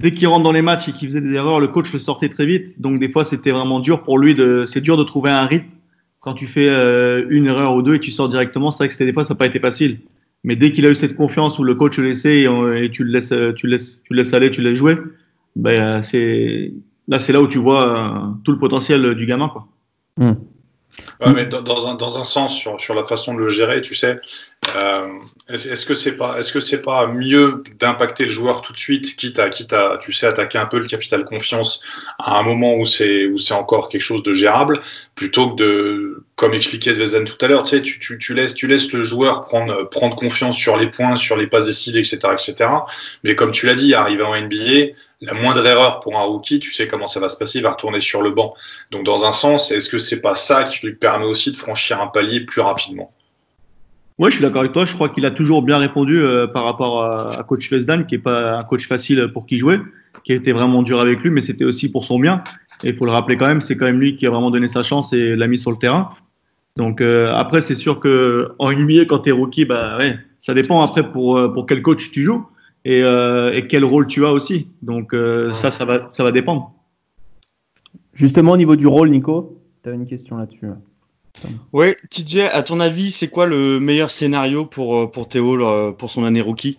dès 0.00 0.14
qu'il 0.14 0.28
rentre 0.28 0.44
dans 0.44 0.52
les 0.52 0.62
matchs 0.62 0.88
et 0.88 0.92
qu'il 0.92 1.08
faisait 1.08 1.20
des 1.20 1.34
erreurs, 1.34 1.60
le 1.60 1.68
coach 1.68 1.92
le 1.92 1.98
sortait 1.98 2.28
très 2.28 2.46
vite. 2.46 2.80
Donc, 2.80 3.00
des 3.00 3.08
fois, 3.08 3.24
c'était 3.24 3.50
vraiment 3.50 3.80
dur 3.80 4.02
pour 4.02 4.18
lui. 4.18 4.34
De, 4.34 4.64
c'est 4.66 4.80
dur 4.80 4.96
de 4.96 5.04
trouver 5.04 5.30
un 5.30 5.44
rythme 5.44 5.68
quand 6.20 6.34
tu 6.34 6.46
fais 6.46 6.68
une 7.30 7.46
erreur 7.46 7.74
ou 7.74 7.82
deux 7.82 7.94
et 7.94 8.00
tu 8.00 8.10
sors 8.10 8.28
directement. 8.28 8.70
C'est 8.70 8.78
vrai 8.78 8.88
que 8.88 8.94
c'était 8.94 9.06
des 9.06 9.12
fois, 9.14 9.24
ça 9.24 9.32
n'a 9.34 9.38
pas 9.38 9.46
été 9.46 9.58
facile. 9.58 10.00
Mais 10.44 10.54
dès 10.54 10.70
qu'il 10.72 10.84
a 10.86 10.90
eu 10.90 10.94
cette 10.94 11.16
confiance 11.16 11.58
où 11.58 11.64
le 11.64 11.74
coach 11.74 11.96
le 11.96 12.04
laissait 12.04 12.42
et, 12.42 12.90
tu 12.90 13.04
le 13.04 13.10
laisses, 13.10 13.32
tu 13.56 13.66
laisses, 13.66 14.02
tu 14.04 14.12
laisses 14.14 14.34
aller, 14.34 14.50
tu 14.50 14.60
le 14.60 14.70
laisses 14.70 14.78
jouer, 14.78 14.98
ben, 15.56 16.02
c'est, 16.02 16.72
là, 17.10 17.18
c'est 17.18 17.32
là 17.32 17.40
où 17.42 17.48
tu 17.48 17.58
vois 17.58 17.82
euh, 17.82 18.32
tout 18.44 18.52
le 18.52 18.58
potentiel 18.58 19.14
du 19.14 19.26
gamin, 19.26 19.48
quoi. 19.48 19.66
Ouais, 21.20 21.32
mais 21.32 21.46
dans, 21.46 21.60
dans 21.60 21.88
un, 21.88 21.94
dans 21.94 22.18
un 22.18 22.24
sens, 22.24 22.56
sur, 22.56 22.80
sur 22.80 22.94
la 22.94 23.04
façon 23.04 23.34
de 23.34 23.38
le 23.38 23.48
gérer, 23.48 23.80
tu 23.80 23.94
sais, 23.94 24.18
euh, 24.74 25.00
est-ce 25.48 25.68
est-ce 25.68 25.86
que 25.86 25.94
c'est 25.94 26.12
pas, 26.12 26.38
est-ce 26.38 26.52
que 26.52 26.60
c'est 26.60 26.82
pas 26.82 27.06
mieux 27.06 27.62
d'impacter 27.78 28.24
le 28.24 28.30
joueur 28.30 28.62
tout 28.62 28.72
de 28.72 28.78
suite, 28.78 29.16
quitte 29.16 29.38
à, 29.38 29.50
quitte 29.50 29.72
à, 29.72 29.98
tu 30.02 30.12
sais, 30.12 30.26
attaquer 30.26 30.58
un 30.58 30.66
peu 30.66 30.78
le 30.78 30.86
capital 30.86 31.24
confiance 31.24 31.82
à 32.18 32.38
un 32.38 32.42
moment 32.42 32.74
où 32.74 32.84
c'est, 32.84 33.26
où 33.26 33.38
c'est 33.38 33.54
encore 33.54 33.88
quelque 33.88 34.02
chose 34.02 34.22
de 34.22 34.32
gérable, 34.32 34.80
plutôt 35.14 35.50
que 35.50 35.56
de, 35.56 36.24
comme 36.36 36.54
expliquait 36.54 36.94
Zvezdan 36.94 37.24
tout 37.24 37.42
à 37.44 37.48
l'heure, 37.48 37.62
tu 37.62 37.76
sais, 37.76 37.82
tu, 37.82 38.00
tu, 38.00 38.18
tu 38.18 38.34
laisses, 38.34 38.54
tu 38.54 38.66
laisses 38.66 38.92
le 38.92 39.02
joueur 39.02 39.44
prendre, 39.44 39.88
prendre 39.88 40.16
confiance 40.16 40.56
sur 40.56 40.76
les 40.76 40.88
points, 40.88 41.16
sur 41.16 41.36
les 41.36 41.46
passes 41.46 41.66
décidées, 41.66 42.00
etc., 42.00 42.18
etc. 42.32 42.70
Mais 43.24 43.34
comme 43.34 43.52
tu 43.52 43.66
l'as 43.66 43.74
dit, 43.74 43.94
arrivé 43.94 44.22
en 44.22 44.34
NBA, 44.34 44.92
la 45.20 45.34
moindre 45.34 45.64
erreur 45.66 46.00
pour 46.00 46.18
un 46.18 46.22
rookie, 46.22 46.60
tu 46.60 46.72
sais 46.72 46.86
comment 46.86 47.06
ça 47.06 47.20
va 47.20 47.28
se 47.28 47.36
passer, 47.36 47.58
il 47.58 47.62
va 47.62 47.72
retourner 47.72 48.00
sur 48.00 48.22
le 48.22 48.30
banc. 48.30 48.54
Donc, 48.90 49.04
dans 49.04 49.24
un 49.24 49.32
sens, 49.32 49.70
est-ce 49.70 49.88
que 49.88 49.98
c'est 49.98 50.20
pas 50.20 50.34
ça 50.34 50.64
qui 50.64 50.86
lui 50.86 50.94
permet 50.94 51.26
aussi 51.26 51.52
de 51.52 51.56
franchir 51.56 52.00
un 52.00 52.06
palier 52.06 52.40
plus 52.40 52.60
rapidement? 52.60 53.10
Ouais, 54.18 54.30
je 54.30 54.36
suis 54.36 54.42
d'accord 54.42 54.60
avec 54.60 54.72
toi. 54.72 54.84
Je 54.84 54.94
crois 54.94 55.08
qu'il 55.08 55.24
a 55.26 55.30
toujours 55.30 55.62
bien 55.62 55.78
répondu 55.78 56.22
euh, 56.22 56.46
par 56.46 56.64
rapport 56.64 57.04
à, 57.04 57.42
coach 57.44 57.70
Vesdan, 57.70 58.04
qui 58.04 58.16
est 58.16 58.18
pas 58.18 58.58
un 58.58 58.62
coach 58.62 58.86
facile 58.86 59.30
pour 59.32 59.46
qui 59.46 59.58
jouer, 59.58 59.80
qui 60.24 60.32
a 60.32 60.34
été 60.34 60.52
vraiment 60.52 60.82
dur 60.82 61.00
avec 61.00 61.20
lui, 61.20 61.30
mais 61.30 61.40
c'était 61.40 61.64
aussi 61.64 61.90
pour 61.90 62.04
son 62.04 62.18
bien. 62.18 62.42
Et 62.82 62.90
il 62.90 62.96
faut 62.96 63.04
le 63.04 63.12
rappeler 63.12 63.36
quand 63.36 63.46
même, 63.46 63.60
c'est 63.60 63.76
quand 63.76 63.86
même 63.86 64.00
lui 64.00 64.16
qui 64.16 64.26
a 64.26 64.30
vraiment 64.30 64.50
donné 64.50 64.68
sa 64.68 64.82
chance 64.82 65.12
et 65.12 65.36
l'a 65.36 65.46
mis 65.46 65.58
sur 65.58 65.70
le 65.70 65.76
terrain. 65.78 66.10
Donc 66.76 67.00
euh, 67.00 67.32
après, 67.34 67.62
c'est 67.62 67.74
sûr 67.74 68.00
que 68.00 68.52
NBA, 68.60 69.06
quand 69.06 69.20
t'es 69.20 69.30
rookie, 69.30 69.64
bah 69.64 69.98
ouais, 69.98 70.18
ça 70.40 70.54
dépend 70.54 70.82
après 70.82 71.10
pour 71.10 71.36
euh, 71.36 71.48
pour 71.48 71.66
quel 71.66 71.82
coach 71.82 72.10
tu 72.10 72.22
joues 72.22 72.46
et, 72.84 73.02
euh, 73.02 73.52
et 73.52 73.66
quel 73.66 73.84
rôle 73.84 74.06
tu 74.06 74.24
as 74.24 74.32
aussi. 74.32 74.68
Donc 74.82 75.14
euh, 75.14 75.52
ça, 75.54 75.70
ça 75.70 75.84
va 75.84 76.08
ça 76.12 76.24
va 76.24 76.32
dépendre. 76.32 76.74
Justement, 78.12 78.52
au 78.52 78.56
niveau 78.56 78.76
du 78.76 78.86
rôle, 78.86 79.10
Nico, 79.10 79.60
tu 79.82 79.88
as 79.88 79.92
une 79.92 80.06
question 80.06 80.36
là-dessus. 80.36 80.66
Ouais, 81.72 81.96
TJ, 82.10 82.38
à 82.52 82.62
ton 82.62 82.80
avis, 82.80 83.10
c'est 83.10 83.28
quoi 83.28 83.46
le 83.46 83.78
meilleur 83.80 84.10
scénario 84.10 84.66
pour, 84.66 84.96
euh, 84.96 85.06
pour 85.06 85.28
Théo 85.28 85.92
pour 85.92 86.10
son 86.10 86.24
année 86.24 86.40
rookie? 86.40 86.78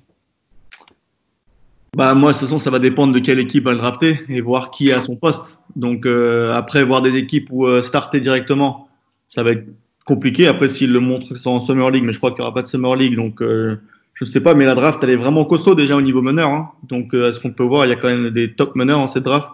Bah 1.96 2.14
moi, 2.14 2.32
de 2.32 2.38
toute 2.38 2.48
façon, 2.48 2.58
ça 2.58 2.70
va 2.70 2.80
dépendre 2.80 3.14
de 3.14 3.20
quelle 3.20 3.40
équipe 3.40 3.66
va 3.66 3.74
le 3.74 3.78
drafter 3.78 4.22
et 4.30 4.40
voir 4.40 4.72
qui 4.72 4.88
est 4.88 4.94
à 4.94 5.00
son 5.00 5.18
poste. 5.18 5.58
Donc 5.76 6.06
euh, 6.06 6.52
après, 6.54 6.84
voir 6.84 7.02
des 7.02 7.18
équipes 7.18 7.50
où 7.52 7.66
euh, 7.66 7.82
starter 7.82 8.22
directement, 8.22 8.88
ça 9.28 9.44
va 9.44 9.52
être 9.52 9.68
compliqué. 10.06 10.48
Après, 10.48 10.70
s'il 10.70 10.94
le 10.94 11.02
montre 11.02 11.34
en 11.46 11.60
Summer 11.60 11.92
League, 11.92 12.06
mais 12.06 12.14
je 12.14 12.18
crois 12.18 12.32
qu'il 12.32 12.40
n'y 12.40 12.46
aura 12.46 12.54
pas 12.54 12.62
de 12.62 12.68
Summer 12.68 12.96
League, 12.96 13.16
donc 13.16 13.42
euh, 13.42 13.82
je 14.14 14.26
sais 14.26 14.42
pas. 14.42 14.54
Mais 14.54 14.66
la 14.66 14.76
draft, 14.76 15.00
elle 15.04 15.10
est 15.12 15.16
vraiment 15.16 15.46
costaud 15.46 15.76
déjà 15.76 15.96
au 15.96 16.02
niveau 16.02 16.22
meneur. 16.22 16.50
Hein. 16.50 16.72
Donc, 16.84 17.14
euh, 17.14 17.34
ce 17.34 17.40
qu'on 17.40 17.52
peut 17.52 17.64
voir, 17.64 17.86
il 17.86 17.90
y 17.90 17.94
a 17.94 17.96
quand 17.96 18.08
même 18.10 18.30
des 18.30 18.54
top 18.54 18.76
meneurs 18.76 19.00
en 19.00 19.08
cette 19.08 19.24
draft, 19.24 19.50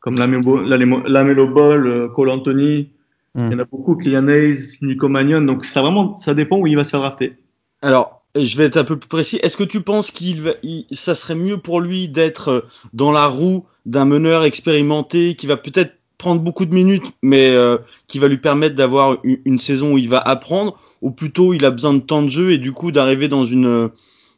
comme 0.00 0.16
Lamelo, 0.16 1.48
Ball, 1.48 1.86
euh, 1.86 2.08
Cole 2.08 2.30
Anthony. 2.30 2.90
Mm. 3.34 3.46
Il 3.46 3.52
y 3.52 3.54
en 3.54 3.58
a 3.60 3.64
beaucoup, 3.64 3.96
Kylian 3.96 4.28
Hayes, 4.28 4.78
Nico 4.82 5.08
Magnon. 5.08 5.42
Donc, 5.42 5.64
ça 5.64 5.82
vraiment, 5.82 6.18
ça 6.20 6.34
dépend 6.34 6.58
où 6.58 6.66
il 6.66 6.76
va 6.76 6.84
se 6.84 6.90
faire 6.90 7.00
drafter. 7.00 7.34
Alors, 7.82 8.22
je 8.36 8.56
vais 8.56 8.64
être 8.64 8.76
un 8.76 8.84
peu 8.84 8.96
plus 8.96 9.08
précis. 9.08 9.38
Est-ce 9.42 9.56
que 9.56 9.64
tu 9.64 9.80
penses 9.82 10.10
qu'il 10.10 10.40
va, 10.40 10.50
il- 10.62 10.86
ça 10.90 11.14
serait 11.14 11.34
mieux 11.34 11.58
pour 11.58 11.80
lui 11.80 12.08
d'être 12.08 12.48
euh, 12.50 12.60
dans 12.92 13.12
la 13.12 13.26
roue 13.26 13.64
d'un 13.86 14.04
meneur 14.04 14.44
expérimenté 14.44 15.34
qui 15.34 15.46
va 15.46 15.56
peut-être 15.56 15.94
prendre 16.20 16.40
beaucoup 16.40 16.66
de 16.66 16.74
minutes, 16.74 17.12
mais 17.22 17.50
euh, 17.50 17.78
qui 18.06 18.18
va 18.18 18.28
lui 18.28 18.38
permettre 18.38 18.76
d'avoir 18.76 19.16
une, 19.24 19.58
saison 19.58 19.94
où 19.94 19.98
il 19.98 20.08
va 20.08 20.20
apprendre, 20.20 20.78
ou 21.02 21.10
plutôt 21.10 21.52
il 21.52 21.64
a 21.64 21.70
besoin 21.70 21.94
de 21.94 21.98
temps 21.98 22.22
de 22.22 22.28
jeu 22.28 22.52
et 22.52 22.58
du 22.58 22.72
coup 22.72 22.92
d'arriver 22.92 23.26
dans 23.26 23.44
une 23.44 23.90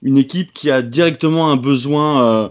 une 0.03 0.19
équipe 0.19 0.53
qui 0.53 0.71
a 0.71 0.83
directement 0.83 1.51
un 1.51 1.57
besoin 1.57 2.23
euh, 2.23 2.49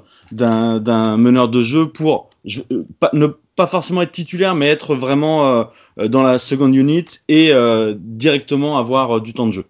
d'un 0.79 1.17
meneur 1.17 1.49
de 1.49 1.61
jeu 1.61 1.87
pour 1.87 2.29
euh, 2.71 2.83
ne 3.13 3.27
pas 3.55 3.67
forcément 3.67 4.01
être 4.01 4.11
titulaire, 4.11 4.55
mais 4.55 4.67
être 4.67 4.95
vraiment 4.95 5.45
euh, 5.45 6.07
dans 6.07 6.23
la 6.23 6.39
second 6.39 6.71
unit 6.71 7.05
et 7.27 7.51
directement 7.97 8.77
avoir 8.77 9.21
du 9.21 9.33
temps 9.33 9.47
de 9.47 9.51
jeu. 9.51 9.65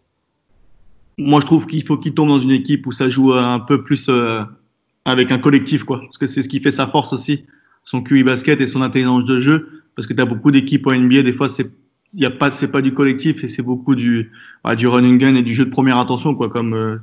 Moi, 1.17 1.41
je 1.41 1.45
trouve 1.45 1.67
qu'il 1.67 1.85
faut 1.85 1.97
qu'il 1.97 2.13
tombe 2.13 2.29
dans 2.29 2.39
une 2.39 2.51
équipe 2.51 2.87
où 2.87 2.91
ça 2.91 3.09
joue 3.09 3.33
un 3.33 3.59
peu 3.59 3.83
plus 3.83 4.09
avec 5.03 5.31
un 5.31 5.39
collectif, 5.39 5.83
quoi. 5.83 5.99
Parce 5.99 6.17
que 6.17 6.27
c'est 6.27 6.41
ce 6.41 6.49
qui 6.49 6.61
fait 6.61 6.71
sa 6.71 6.87
force 6.87 7.11
aussi, 7.11 7.43
son 7.83 8.01
QI 8.01 8.23
basket 8.23 8.61
et 8.61 8.67
son 8.67 8.81
intelligence 8.81 9.25
de 9.25 9.39
jeu. 9.39 9.69
Parce 9.95 10.07
que 10.07 10.13
tu 10.13 10.21
as 10.21 10.25
beaucoup 10.25 10.51
d'équipes 10.51 10.87
en 10.87 10.95
NBA, 10.95 11.23
des 11.23 11.33
fois, 11.33 11.49
c'est 11.49 11.71
y 12.13 12.25
a 12.25 12.29
pas, 12.29 12.51
c'est 12.51 12.71
pas 12.71 12.81
du 12.81 12.93
collectif 12.93 13.43
et 13.43 13.47
c'est 13.47 13.61
beaucoup 13.61 13.95
du, 13.95 14.31
bah, 14.63 14.75
du 14.75 14.87
running 14.87 15.17
gun 15.17 15.35
et 15.35 15.41
du 15.41 15.53
jeu 15.53 15.65
de 15.65 15.69
première 15.69 15.97
intention, 15.97 16.35
quoi. 16.35 16.49
Comme 16.49 16.73
euh, 16.73 16.97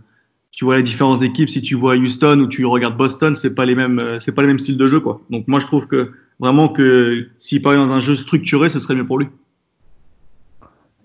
tu 0.51 0.65
vois 0.65 0.77
les 0.77 0.83
différences 0.83 1.21
d'équipes, 1.21 1.49
si 1.49 1.63
tu 1.63 1.75
vois 1.75 1.97
Houston 1.97 2.41
ou 2.41 2.47
tu 2.47 2.65
regardes 2.67 2.97
Boston, 2.97 3.35
c'est 3.35 3.55
pas 3.55 3.65
les 3.65 3.75
mêmes, 3.75 3.99
euh, 3.99 4.21
c'est 4.21 4.33
pas 4.33 4.43
les 4.43 4.49
mêmes 4.49 4.59
styles 4.59 4.77
de 4.77 4.87
jeu, 4.87 5.01
quoi. 5.01 5.23
Donc 5.31 5.47
moi, 5.49 5.61
je 5.61 5.67
trouve 5.67 5.87
que 5.87 6.13
vraiment 6.41 6.69
que 6.69 7.29
s'il 7.39 7.63
parlait 7.63 7.79
dans 7.79 7.93
un 7.93 8.01
jeu 8.01 8.17
structuré, 8.17 8.69
ce 8.69 8.79
serait 8.79 8.95
mieux 8.95 9.07
pour 9.07 9.19
lui. 9.19 9.29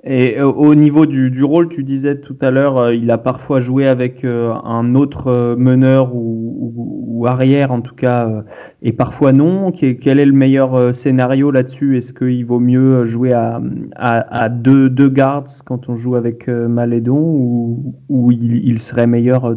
Et 0.05 0.37
euh, 0.37 0.51
au 0.51 0.75
niveau 0.75 1.05
du, 1.05 1.43
rôle, 1.43 1.69
tu 1.69 1.83
disais 1.83 2.19
tout 2.19 2.35
à 2.41 2.51
l'heure, 2.51 2.77
euh, 2.77 2.93
il 2.93 3.09
a 3.09 3.17
parfois 3.17 3.61
joué 3.61 3.87
avec 3.87 4.25
euh, 4.25 4.53
un 4.65 4.95
autre 4.95 5.55
meneur 5.57 6.13
ou, 6.13 7.25
arrière 7.25 7.71
en 7.71 7.79
tout 7.79 7.95
cas, 7.95 8.43
et 8.81 8.91
parfois 8.91 9.31
non. 9.31 9.71
Quel 9.71 10.19
est 10.19 10.25
le 10.25 10.33
meilleur 10.33 10.93
scénario 10.93 11.51
là-dessus? 11.51 11.95
Est-ce 11.95 12.13
qu'il 12.13 12.45
vaut 12.45 12.59
mieux 12.59 13.05
jouer 13.05 13.31
à, 13.31 14.49
deux, 14.49 14.89
deux, 14.89 15.07
guards 15.07 15.47
quand 15.65 15.87
on 15.87 15.95
joue 15.95 16.15
avec 16.15 16.49
Malédon 16.49 17.15
ou, 17.15 17.95
ou 18.09 18.31
il, 18.33 18.77
serait 18.77 19.07
meilleur 19.07 19.55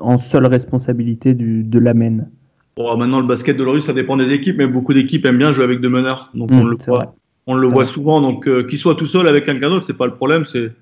en 0.00 0.18
seule 0.18 0.46
responsabilité 0.46 1.34
du, 1.34 1.62
de 1.62 1.78
l'amen 1.78 2.28
bon, 2.76 2.96
Maintenant, 2.96 3.20
le 3.20 3.28
basket 3.28 3.56
de 3.56 3.62
l'Orus, 3.62 3.84
ça 3.84 3.92
dépend 3.92 4.16
des 4.16 4.32
équipes, 4.32 4.58
mais 4.58 4.66
beaucoup 4.66 4.92
d'équipes 4.92 5.24
aiment 5.26 5.38
bien 5.38 5.52
jouer 5.52 5.62
avec 5.62 5.80
deux 5.80 5.90
meneurs. 5.90 6.32
Donc 6.34 6.50
on 6.50 6.64
mmh, 6.64 6.68
le 6.68 6.76
voit. 6.84 7.14
On 7.46 7.54
le 7.54 7.68
voit 7.68 7.84
souvent, 7.84 8.20
donc 8.20 8.48
euh, 8.48 8.62
qu'il 8.62 8.78
soit 8.78 8.94
tout 8.94 9.06
seul 9.06 9.28
avec 9.28 9.44
quelqu'un 9.44 9.68
d'autre, 9.68 9.84
c'est 9.84 9.96
pas 9.96 10.06
le 10.06 10.14
problème. 10.14 10.44
C'est 10.44 10.72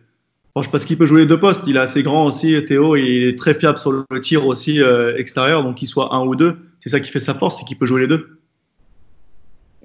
Franchement, 0.52 0.72
parce 0.72 0.84
qu'il 0.84 0.98
peut 0.98 1.06
jouer 1.06 1.22
les 1.22 1.26
deux 1.26 1.40
postes. 1.40 1.64
Il 1.66 1.76
est 1.76 1.80
assez 1.80 2.02
grand 2.02 2.26
aussi, 2.26 2.62
Théo, 2.66 2.94
et 2.94 3.00
il 3.00 3.24
est 3.24 3.38
très 3.38 3.54
fiable 3.54 3.78
sur 3.78 3.90
le 3.90 4.20
tir 4.20 4.46
aussi 4.46 4.82
euh, 4.82 5.16
extérieur, 5.16 5.64
donc 5.64 5.76
qu'il 5.76 5.88
soit 5.88 6.14
un 6.14 6.26
ou 6.26 6.36
deux, 6.36 6.56
c'est 6.78 6.90
ça 6.90 7.00
qui 7.00 7.10
fait 7.10 7.20
sa 7.20 7.32
force, 7.32 7.58
c'est 7.58 7.64
qu'il 7.64 7.78
peut 7.78 7.86
jouer 7.86 8.02
les 8.02 8.06
deux. 8.06 8.38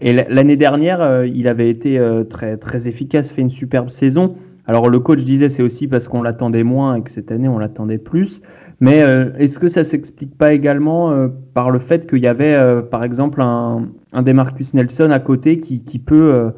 Et 0.01 0.11
l'année 0.11 0.57
dernière, 0.57 1.01
euh, 1.01 1.25
il 1.25 1.47
avait 1.47 1.69
été 1.69 1.99
très, 2.29 2.57
très 2.57 2.87
efficace, 2.87 3.31
fait 3.31 3.41
une 3.41 3.49
superbe 3.49 3.89
saison. 3.89 4.35
Alors 4.65 4.89
le 4.89 4.99
coach 4.99 5.23
disait 5.23 5.47
c'est 5.47 5.63
aussi 5.63 5.87
parce 5.87 6.09
qu'on 6.09 6.21
l'attendait 6.21 6.63
moins 6.63 6.95
et 6.95 7.01
que 7.01 7.09
cette 7.09 7.31
année 7.31 7.47
on 7.47 7.57
l'attendait 7.57 7.97
plus. 7.97 8.41
Mais 8.81 8.97
est-ce 9.39 9.57
que 9.57 9.69
ça 9.69 9.85
s'explique 9.85 10.37
pas 10.37 10.53
également 10.53 11.29
par 11.53 11.71
le 11.71 11.79
fait 11.79 12.07
qu'il 12.07 12.19
y 12.19 12.27
avait 12.27 12.81
par 12.91 13.05
exemple 13.05 13.41
un, 13.41 13.87
un 14.11 14.21
Demarcus 14.21 14.73
Nelson 14.73 15.09
à 15.09 15.19
côté 15.19 15.59
qui, 15.59 15.85
qui 15.85 15.97
peut 15.97 16.51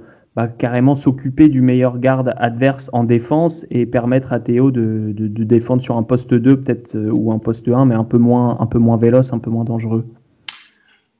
carrément 0.57 0.95
s'occuper 0.95 1.49
du 1.49 1.61
meilleur 1.61 1.99
garde 1.99 2.33
adverse 2.37 2.89
en 2.93 3.03
défense 3.03 3.65
et 3.71 3.85
permettre 3.85 4.31
à 4.31 4.39
Théo 4.39 4.71
de, 4.71 5.13
défendre 5.15 5.81
sur 5.81 5.97
un 5.97 6.03
poste 6.03 6.33
2 6.33 6.61
peut-être 6.61 6.95
euh, 6.95 7.11
ou 7.11 7.31
un 7.31 7.39
poste 7.39 7.67
1 7.67 7.85
mais 7.85 7.95
un 7.95 8.03
peu 8.03 8.17
moins 8.17 8.57
un 8.59 8.65
peu 8.65 8.79
moins 8.79 8.97
véloce, 8.97 9.33
un 9.33 9.39
peu 9.39 9.49
moins 9.49 9.65
dangereux. 9.65 10.05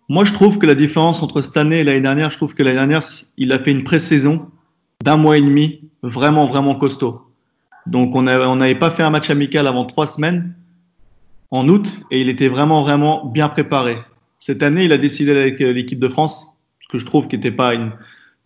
Moi, 0.08 0.26
je 0.26 0.34
trouve 0.34 0.58
que 0.58 0.66
la 0.66 0.74
différence 0.74 1.22
entre 1.22 1.42
cette 1.44 1.58
année 1.58 1.80
et 1.80 1.84
l'année 1.84 2.02
dernière, 2.02 2.32
je 2.32 2.38
trouve 2.38 2.56
que 2.56 2.64
l'année 2.64 2.78
dernière, 2.78 3.04
il 3.38 3.52
a 3.52 3.60
fait 3.60 3.72
une 3.72 3.84
pré-saison 3.84 4.48
d'un 5.04 5.18
mois 5.18 5.38
et 5.38 5.42
demi 5.42 5.82
vraiment, 6.02 6.48
vraiment 6.48 6.74
costaud. 6.74 7.22
Donc, 7.86 8.16
on 8.16 8.24
n'avait 8.24 8.76
pas 8.76 8.90
fait 8.90 9.04
un 9.04 9.12
match 9.12 9.30
amical 9.30 9.68
avant 9.68 9.86
trois 9.86 10.08
semaines 10.08 10.56
en 11.52 11.70
août 11.70 12.02
et 12.10 12.22
il 12.22 12.30
était 12.30 12.48
vraiment, 12.48 12.82
vraiment 12.82 13.26
bien 13.26 13.50
préparé. 13.50 13.98
Cette 14.40 14.64
année, 14.64 14.86
il 14.86 14.94
a 14.94 14.98
décidé 14.98 15.32
avec 15.32 15.62
euh, 15.62 15.74
l'équipe 15.74 16.00
de 16.00 16.08
France, 16.08 16.48
ce 16.80 16.88
que 16.88 16.98
je 16.98 17.06
trouve 17.06 17.28
qui 17.28 17.36
n'était 17.36 17.52
pas 17.52 17.76
une, 17.76 17.92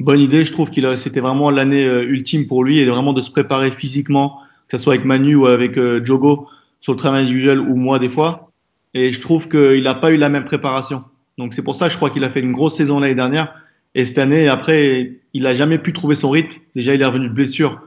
bonne 0.04 0.20
idée. 0.20 0.46
Je 0.46 0.52
trouve 0.52 0.70
qu'il 0.70 0.88
c'était 0.98 1.20
vraiment 1.20 1.50
l'année 1.50 1.86
euh, 1.86 2.04
ultime 2.04 2.48
pour 2.48 2.64
lui 2.64 2.80
et 2.80 2.86
vraiment 2.86 3.14
de 3.14 3.22
se 3.22 3.32
préparer 3.32 3.72
physiquement, 3.72 4.40
que 4.68 4.78
ce 4.78 4.84
soit 4.84 4.94
avec 4.94 5.06
Manu 5.06 5.36
ou 5.36 5.48
avec 5.48 5.78
euh, 5.78 6.04
Jogo 6.04 6.48
sur 6.82 6.94
le 6.94 6.98
travail 6.98 7.24
individuel 7.24 7.60
ou 7.60 7.76
moi 7.76 8.00
des 8.00 8.10
fois. 8.10 8.52
Et 8.94 9.12
je 9.12 9.22
trouve 9.22 9.50
qu'il 9.50 9.84
n'a 9.84 9.96
pas 9.96 10.12
eu 10.12 10.18
la 10.18 10.30
même 10.30 10.46
préparation. 10.46 11.04
Donc 11.38 11.54
c'est 11.54 11.64
pour 11.64 11.76
ça, 11.76 11.90
je 11.90 11.96
crois 11.96 12.10
qu'il 12.10 12.24
a 12.24 12.30
fait 12.30 12.42
une 12.42 12.52
grosse 12.52 12.76
saison 12.76 13.00
l'année 13.00 13.16
dernière. 13.16 13.56
Et 13.96 14.06
cette 14.06 14.18
année, 14.18 14.48
après, 14.48 15.14
il 15.34 15.44
n'a 15.44 15.56
jamais 15.56 15.78
pu 15.78 15.94
trouver 15.94 16.16
son 16.16 16.30
rythme. 16.30 16.52
Déjà, 16.76 16.94
il 16.94 17.02
est 17.02 17.06
revenu 17.06 17.30
de 17.30 17.34
blessure 17.34 17.80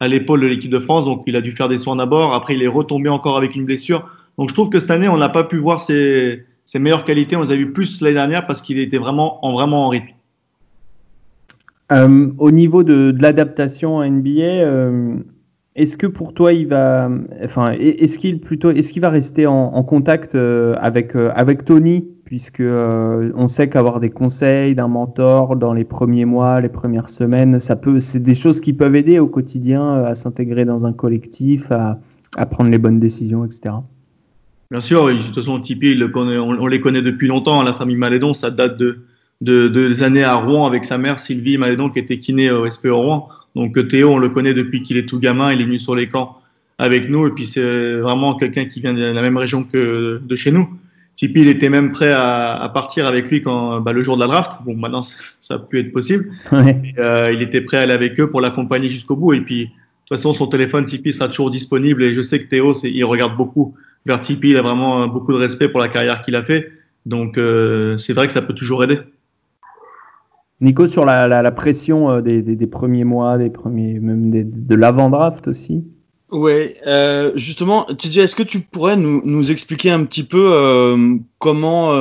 à 0.00 0.08
l'épaule 0.08 0.40
de 0.40 0.46
l'équipe 0.46 0.70
de 0.70 0.78
France, 0.78 1.04
donc 1.04 1.22
il 1.26 1.36
a 1.36 1.42
dû 1.42 1.52
faire 1.52 1.68
des 1.68 1.76
soins 1.76 1.96
d'abord. 1.96 2.34
Après, 2.34 2.54
il 2.54 2.62
est 2.62 2.68
retombé 2.68 3.10
encore 3.10 3.36
avec 3.36 3.54
une 3.54 3.66
blessure. 3.66 4.08
Donc 4.38 4.48
je 4.48 4.54
trouve 4.54 4.70
que 4.70 4.80
cette 4.80 4.90
année, 4.90 5.08
on 5.08 5.18
n'a 5.18 5.28
pas 5.28 5.44
pu 5.44 5.58
voir 5.58 5.80
ses, 5.80 6.44
ses 6.64 6.78
meilleures 6.78 7.04
qualités. 7.04 7.36
On 7.36 7.42
les 7.42 7.52
a 7.52 7.56
vu 7.56 7.72
plus 7.72 8.00
l'année 8.00 8.14
dernière 8.14 8.46
parce 8.46 8.62
qu'il 8.62 8.78
était 8.78 8.98
vraiment 8.98 9.44
en, 9.44 9.52
vraiment 9.52 9.86
en 9.86 9.88
rythme. 9.90 10.14
Euh, 11.92 12.28
au 12.38 12.50
niveau 12.50 12.82
de, 12.82 13.14
l'adaptation 13.20 14.00
à 14.00 14.08
NBA, 14.08 14.40
euh, 14.40 15.16
est-ce 15.74 15.96
que 15.96 16.06
pour 16.06 16.34
toi 16.34 16.52
il 16.52 16.68
va, 16.68 17.10
enfin, 17.42 17.72
est-ce 17.72 18.18
qu'il 18.18 18.40
plutôt, 18.40 18.70
est-ce 18.70 18.92
qu'il 18.92 19.02
va 19.02 19.10
rester 19.10 19.46
en, 19.46 19.82
contact 19.82 20.34
euh, 20.34 20.74
avec 20.80 21.16
avec 21.16 21.64
Tony, 21.64 22.06
puisque 22.24 22.62
on 22.62 23.46
sait 23.48 23.68
qu'avoir 23.68 23.98
des 23.98 24.10
conseils 24.10 24.74
d'un 24.74 24.88
mentor 24.88 25.56
dans 25.56 25.72
les 25.72 25.84
premiers 25.84 26.24
mois, 26.24 26.60
les 26.60 26.68
premières 26.68 27.08
semaines, 27.08 27.58
ça 27.58 27.74
peut, 27.74 27.98
c'est 27.98 28.22
des 28.22 28.34
choses 28.34 28.60
qui 28.60 28.72
peuvent 28.72 28.94
aider 28.94 29.18
au 29.18 29.26
quotidien 29.26 30.04
à 30.04 30.14
s'intégrer 30.14 30.64
dans 30.64 30.86
un 30.86 30.92
collectif, 30.92 31.72
à, 31.72 31.98
prendre 32.46 32.70
les 32.70 32.78
bonnes 32.78 33.00
décisions, 33.00 33.44
etc. 33.44 33.74
Bien 34.70 34.80
sûr, 34.80 35.08
de 35.08 35.14
toute 35.14 35.34
façon, 35.34 35.60
Tipeee, 35.60 36.00
on, 36.14 36.66
les 36.68 36.80
connaît 36.80 37.02
depuis 37.02 37.26
longtemps. 37.26 37.64
La 37.64 37.72
famille 37.72 37.96
Malédon, 37.96 38.34
ça 38.34 38.52
date 38.52 38.76
de 38.76 39.00
de 39.40 39.68
deux 39.68 40.02
années 40.02 40.24
à 40.24 40.34
Rouen 40.34 40.66
avec 40.66 40.84
sa 40.84 40.98
mère 40.98 41.18
Sylvie 41.18 41.56
Malédon 41.56 41.88
qui 41.90 41.98
était 41.98 42.18
kiné 42.18 42.50
au 42.50 42.68
SPO 42.68 42.96
Rouen. 42.96 43.28
Donc 43.54 43.76
euh, 43.76 43.82
Théo, 43.82 44.10
on 44.10 44.18
le 44.18 44.28
connaît 44.28 44.54
depuis 44.54 44.82
qu'il 44.82 44.96
est 44.96 45.06
tout 45.06 45.18
gamin, 45.18 45.52
il 45.52 45.60
est 45.60 45.64
venu 45.64 45.78
sur 45.78 45.94
les 45.94 46.08
camps 46.08 46.40
avec 46.78 47.08
nous 47.08 47.26
et 47.26 47.30
puis 47.30 47.46
c'est 47.46 47.94
vraiment 47.96 48.34
quelqu'un 48.34 48.66
qui 48.66 48.80
vient 48.80 48.94
de 48.94 49.02
la 49.02 49.22
même 49.22 49.36
région 49.36 49.64
que 49.64 50.20
de 50.22 50.36
chez 50.36 50.52
nous. 50.52 50.68
Tipeee, 51.16 51.42
il 51.42 51.48
était 51.48 51.68
même 51.68 51.92
prêt 51.92 52.12
à, 52.12 52.70
partir 52.72 53.06
avec 53.06 53.30
lui 53.30 53.42
quand 53.42 53.80
bah, 53.80 53.92
le 53.92 54.02
jour 54.02 54.16
de 54.16 54.22
la 54.22 54.26
draft. 54.26 54.52
Bon, 54.64 54.74
maintenant 54.74 55.02
ça 55.40 55.54
a 55.54 55.58
pu 55.58 55.80
être 55.80 55.92
possible. 55.92 56.24
Euh, 56.98 57.32
il 57.32 57.42
était 57.42 57.60
prêt 57.60 57.76
à 57.76 57.82
aller 57.82 57.92
avec 57.92 58.18
eux 58.20 58.30
pour 58.30 58.40
l'accompagner 58.40 58.88
jusqu'au 58.88 59.16
bout. 59.16 59.34
Et 59.34 59.40
puis 59.40 59.66
de 59.66 59.70
toute 60.06 60.18
façon, 60.18 60.34
son 60.34 60.46
téléphone 60.46 60.86
Tipeee 60.86 61.12
sera 61.12 61.28
toujours 61.28 61.50
disponible 61.50 62.02
et 62.02 62.14
je 62.14 62.22
sais 62.22 62.42
que 62.42 62.48
Théo, 62.48 62.74
il 62.84 63.04
regarde 63.04 63.36
beaucoup 63.36 63.74
vers 64.06 64.20
Tipeee. 64.20 64.50
Il 64.50 64.56
a 64.56 64.62
vraiment 64.62 65.06
beaucoup 65.08 65.32
de 65.32 65.38
respect 65.38 65.68
pour 65.68 65.80
la 65.80 65.88
carrière 65.88 66.22
qu'il 66.22 66.36
a 66.36 66.42
fait. 66.42 66.72
Donc 67.06 67.38
euh, 67.38 67.96
c'est 67.96 68.12
vrai 68.12 68.26
que 68.26 68.32
ça 68.32 68.42
peut 68.42 68.54
toujours 68.54 68.84
aider. 68.84 68.98
Nico, 70.60 70.86
sur 70.86 71.06
la, 71.06 71.52
pression 71.52 72.10
euh, 72.10 72.20
des, 72.20 72.66
premiers 72.66 73.04
mois, 73.04 73.38
des 73.38 73.48
premiers, 73.48 73.98
même 73.98 74.30
de 74.30 74.74
l'avant-draft 74.74 75.48
aussi? 75.48 75.84
Ouais, 76.30 76.74
euh, 76.86 77.32
justement, 77.34 77.84
TJ, 77.84 78.18
est-ce 78.18 78.36
que 78.36 78.42
tu 78.42 78.60
pourrais 78.60 78.96
nous, 78.96 79.50
expliquer 79.50 79.90
un 79.90 80.04
petit 80.04 80.22
peu 80.22 80.50
euh, 80.52 81.16
comment 81.38 81.92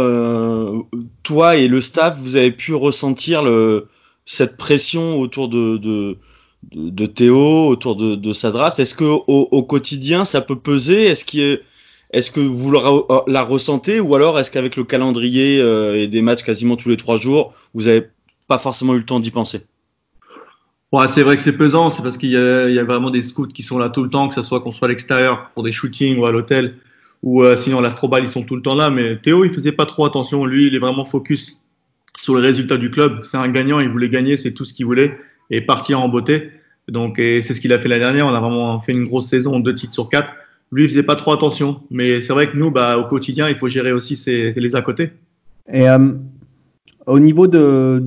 toi 1.23 1.55
et 1.55 1.67
le 1.67 1.81
staff 1.81 2.19
vous 2.21 2.35
avez 2.35 2.51
pu 2.51 2.73
ressentir 2.73 3.43
le, 3.43 3.87
cette 4.25 4.57
pression 4.57 5.19
autour 5.19 5.47
de, 5.47 5.77
de, 5.77 7.05
Théo, 7.05 7.67
autour 7.67 7.95
de, 7.95 8.33
sa 8.33 8.51
draft? 8.51 8.77
Est-ce 8.79 8.93
que 8.93 9.05
au, 9.05 9.63
quotidien 9.63 10.25
ça 10.25 10.41
peut 10.41 10.59
peser? 10.59 11.05
Est-ce 11.05 11.39
est, 11.39 11.61
est-ce 12.11 12.29
que 12.29 12.41
vous 12.41 12.71
la, 12.71 13.41
ressentez? 13.41 14.01
Ou 14.01 14.13
alors 14.15 14.37
est-ce 14.37 14.51
qu'avec 14.51 14.75
le 14.75 14.83
calendrier 14.83 15.59
et 15.95 16.07
des 16.07 16.21
matchs 16.21 16.43
quasiment 16.43 16.75
tous 16.75 16.89
les 16.89 16.97
trois 16.97 17.17
jours, 17.17 17.53
vous 17.73 17.87
avez 17.87 18.03
pas 18.49 18.57
forcément 18.57 18.95
eu 18.95 18.97
le 18.97 19.05
temps 19.05 19.21
d'y 19.21 19.31
penser. 19.31 19.61
Ouais, 20.91 21.07
c'est 21.07 21.21
vrai 21.21 21.37
que 21.37 21.43
c'est 21.43 21.55
pesant, 21.55 21.91
c'est 21.91 22.01
parce 22.01 22.17
qu'il 22.17 22.31
y, 22.31 22.35
a 22.35 22.83
vraiment 22.83 23.11
des 23.11 23.21
scouts 23.21 23.47
qui 23.47 23.61
sont 23.61 23.77
là 23.77 23.89
tout 23.89 24.03
le 24.03 24.09
temps, 24.09 24.27
que 24.27 24.33
ce 24.33 24.41
soit 24.41 24.59
qu'on 24.59 24.71
soit 24.71 24.87
à 24.87 24.89
l'extérieur 24.89 25.51
pour 25.53 25.63
des 25.63 25.71
shootings 25.71 26.17
ou 26.17 26.25
à 26.25 26.31
l'hôtel, 26.31 26.75
ou 27.21 27.43
euh, 27.43 27.55
sinon 27.55 27.79
l'Astrobal, 27.79 28.23
ils 28.23 28.27
sont 28.27 28.41
tout 28.41 28.55
le 28.55 28.63
temps 28.63 28.73
là. 28.73 28.89
Mais 28.89 29.17
Théo, 29.17 29.45
il 29.45 29.53
faisait 29.53 29.71
pas 29.71 29.85
trop 29.85 30.05
attention. 30.05 30.45
Lui, 30.45 30.65
il 30.65 30.75
est 30.75 30.79
vraiment 30.79 31.05
focus 31.05 31.61
sur 32.17 32.35
les 32.35 32.41
résultats 32.41 32.77
du 32.77 32.89
club. 32.89 33.21
C'est 33.23 33.37
un 33.37 33.47
gagnant, 33.49 33.79
il 33.79 33.89
voulait 33.89 34.09
gagner, 34.09 34.35
c'est 34.35 34.53
tout 34.53 34.65
ce 34.65 34.73
qu'il 34.73 34.87
voulait, 34.87 35.15
et 35.51 35.61
partir 35.61 36.01
en 36.01 36.09
beauté. 36.09 36.49
Donc, 36.87 37.17
c'est 37.17 37.53
ce 37.53 37.61
qu'il 37.61 37.71
a 37.71 37.77
fait 37.77 37.87
l'année 37.87 38.05
dernière. 38.05 38.25
On 38.25 38.33
a 38.33 38.39
vraiment 38.39 38.81
fait 38.81 38.93
une 38.93 39.05
grosse 39.05 39.27
saison, 39.27 39.59
deux 39.59 39.75
titres 39.75 39.93
sur 39.93 40.09
quatre. 40.09 40.33
Lui, 40.71 40.85
il 40.85 40.89
faisait 40.89 41.03
pas 41.03 41.15
trop 41.15 41.33
attention. 41.33 41.81
Mais 41.91 42.19
c'est 42.21 42.33
vrai 42.33 42.49
que 42.49 42.57
nous, 42.57 42.71
bah, 42.71 42.97
au 42.97 43.03
quotidien, 43.03 43.47
il 43.47 43.59
faut 43.59 43.67
gérer 43.67 43.91
aussi 43.91 44.19
les 44.27 44.75
à 44.75 44.81
côté. 44.81 45.11
Et 45.71 45.87
euh, 45.87 46.13
au 47.05 47.19
niveau 47.19 47.45
de, 47.45 48.03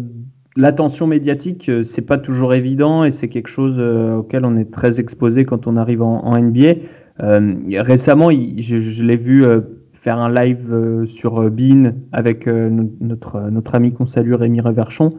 l'attention 0.56 1.06
médiatique, 1.06 1.68
euh, 1.68 1.82
c'est 1.82 2.02
pas 2.02 2.18
toujours 2.18 2.54
évident 2.54 3.04
et 3.04 3.10
c'est 3.10 3.28
quelque 3.28 3.48
chose 3.48 3.76
euh, 3.78 4.16
auquel 4.16 4.44
on 4.44 4.56
est 4.56 4.70
très 4.70 5.00
exposé 5.00 5.44
quand 5.44 5.66
on 5.66 5.76
arrive 5.76 6.02
en, 6.02 6.36
NBA. 6.38 6.74
Euh, 7.22 7.54
récemment, 7.78 8.30
je, 8.30 9.04
l'ai 9.04 9.16
vu 9.16 9.44
faire 9.92 10.18
un 10.18 10.32
live 10.32 11.04
sur 11.04 11.50
Bean 11.50 11.92
avec 12.10 12.46
notre, 12.46 13.50
notre 13.50 13.74
ami 13.74 13.92
qu'on 13.92 14.06
salue, 14.06 14.32
Rémi 14.34 14.60
Reverchon. 14.60 15.18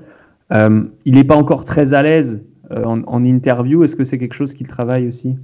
il 0.51 1.15
n'est 1.15 1.23
pas 1.23 1.35
encore 1.35 1.65
très 1.65 1.93
à 1.93 2.01
l'aise 2.01 2.41
en, 2.71 3.23
interview. 3.23 3.83
Est-ce 3.83 3.95
que 3.95 4.03
c'est 4.03 4.17
quelque 4.17 4.33
chose 4.33 4.53
qu'il 4.53 4.67
travaille 4.67 5.07
aussi? 5.07 5.37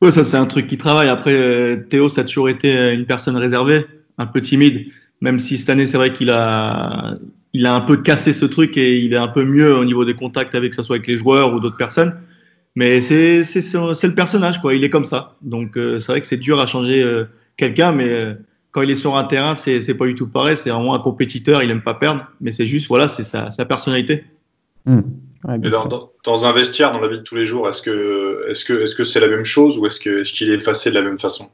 Oui, 0.00 0.12
ça 0.12 0.24
c'est 0.24 0.36
un 0.36 0.46
truc 0.46 0.68
qui 0.68 0.78
travaille. 0.78 1.08
Après, 1.08 1.84
Théo, 1.90 2.08
ça 2.08 2.22
a 2.22 2.24
toujours 2.24 2.48
été 2.48 2.94
une 2.94 3.04
personne 3.04 3.36
réservée, 3.36 3.84
un 4.16 4.26
peu 4.26 4.40
timide. 4.40 4.86
Même 5.20 5.38
si 5.40 5.58
cette 5.58 5.70
année, 5.70 5.86
c'est 5.86 5.96
vrai 5.96 6.12
qu'il 6.12 6.30
a, 6.30 7.16
il 7.52 7.66
a 7.66 7.74
un 7.74 7.80
peu 7.80 7.96
cassé 7.96 8.32
ce 8.32 8.44
truc 8.44 8.76
et 8.76 8.98
il 8.98 9.14
est 9.14 9.18
un 9.18 9.28
peu 9.28 9.44
mieux 9.44 9.74
au 9.76 9.84
niveau 9.84 10.04
des 10.04 10.14
contacts 10.14 10.54
avec 10.54 10.70
que 10.70 10.76
ce 10.76 10.82
soit 10.82 10.96
avec 10.96 11.06
les 11.06 11.18
joueurs 11.18 11.54
ou 11.54 11.60
d'autres 11.60 11.76
personnes. 11.76 12.20
Mais 12.76 13.00
c'est 13.00 13.40
le 13.42 14.14
personnage, 14.14 14.60
quoi. 14.60 14.74
Il 14.74 14.84
est 14.84 14.90
comme 14.90 15.06
ça. 15.06 15.36
Donc 15.40 15.76
euh, 15.76 15.98
c'est 15.98 16.12
vrai 16.12 16.20
que 16.20 16.26
c'est 16.26 16.36
dur 16.36 16.60
à 16.60 16.66
changer 16.66 17.02
euh, 17.02 17.24
quelqu'un, 17.56 17.92
mais 17.92 18.08
euh, 18.08 18.34
quand 18.70 18.82
il 18.82 18.90
est 18.90 18.96
sur 18.96 19.16
un 19.16 19.24
terrain, 19.24 19.56
c'est 19.56 19.94
pas 19.94 20.04
du 20.04 20.14
tout 20.14 20.28
pareil. 20.28 20.56
C'est 20.56 20.68
vraiment 20.68 20.94
un 20.94 20.98
compétiteur, 20.98 21.62
il 21.62 21.70
aime 21.70 21.82
pas 21.82 21.94
perdre, 21.94 22.26
mais 22.42 22.52
c'est 22.52 22.66
juste, 22.66 22.88
voilà, 22.88 23.08
c'est 23.08 23.24
sa, 23.24 23.50
sa, 23.50 23.64
personnalité. 23.64 24.24
Hmm. 24.84 25.00
dans, 26.24 26.46
un 26.46 26.52
vestiaire, 26.52 26.92
dans 26.92 27.00
la 27.00 27.08
vie 27.08 27.18
de 27.18 27.22
tous 27.22 27.34
les 27.34 27.46
jours, 27.46 27.66
est-ce 27.68 27.80
que 27.80 28.44
est-ce 28.48 28.64
que 28.64 28.82
est-ce 28.82 28.94
que 28.94 29.04
c'est 29.04 29.20
la 29.20 29.28
même 29.28 29.44
chose 29.44 29.78
ou 29.78 29.86
est-ce 29.86 29.98
que 29.98 30.20
est-ce 30.20 30.34
qu'il 30.34 30.50
est 30.50 30.54
effacé 30.54 30.90
de 30.90 30.94
la 30.94 31.02
même 31.02 31.18
façon? 31.18 31.48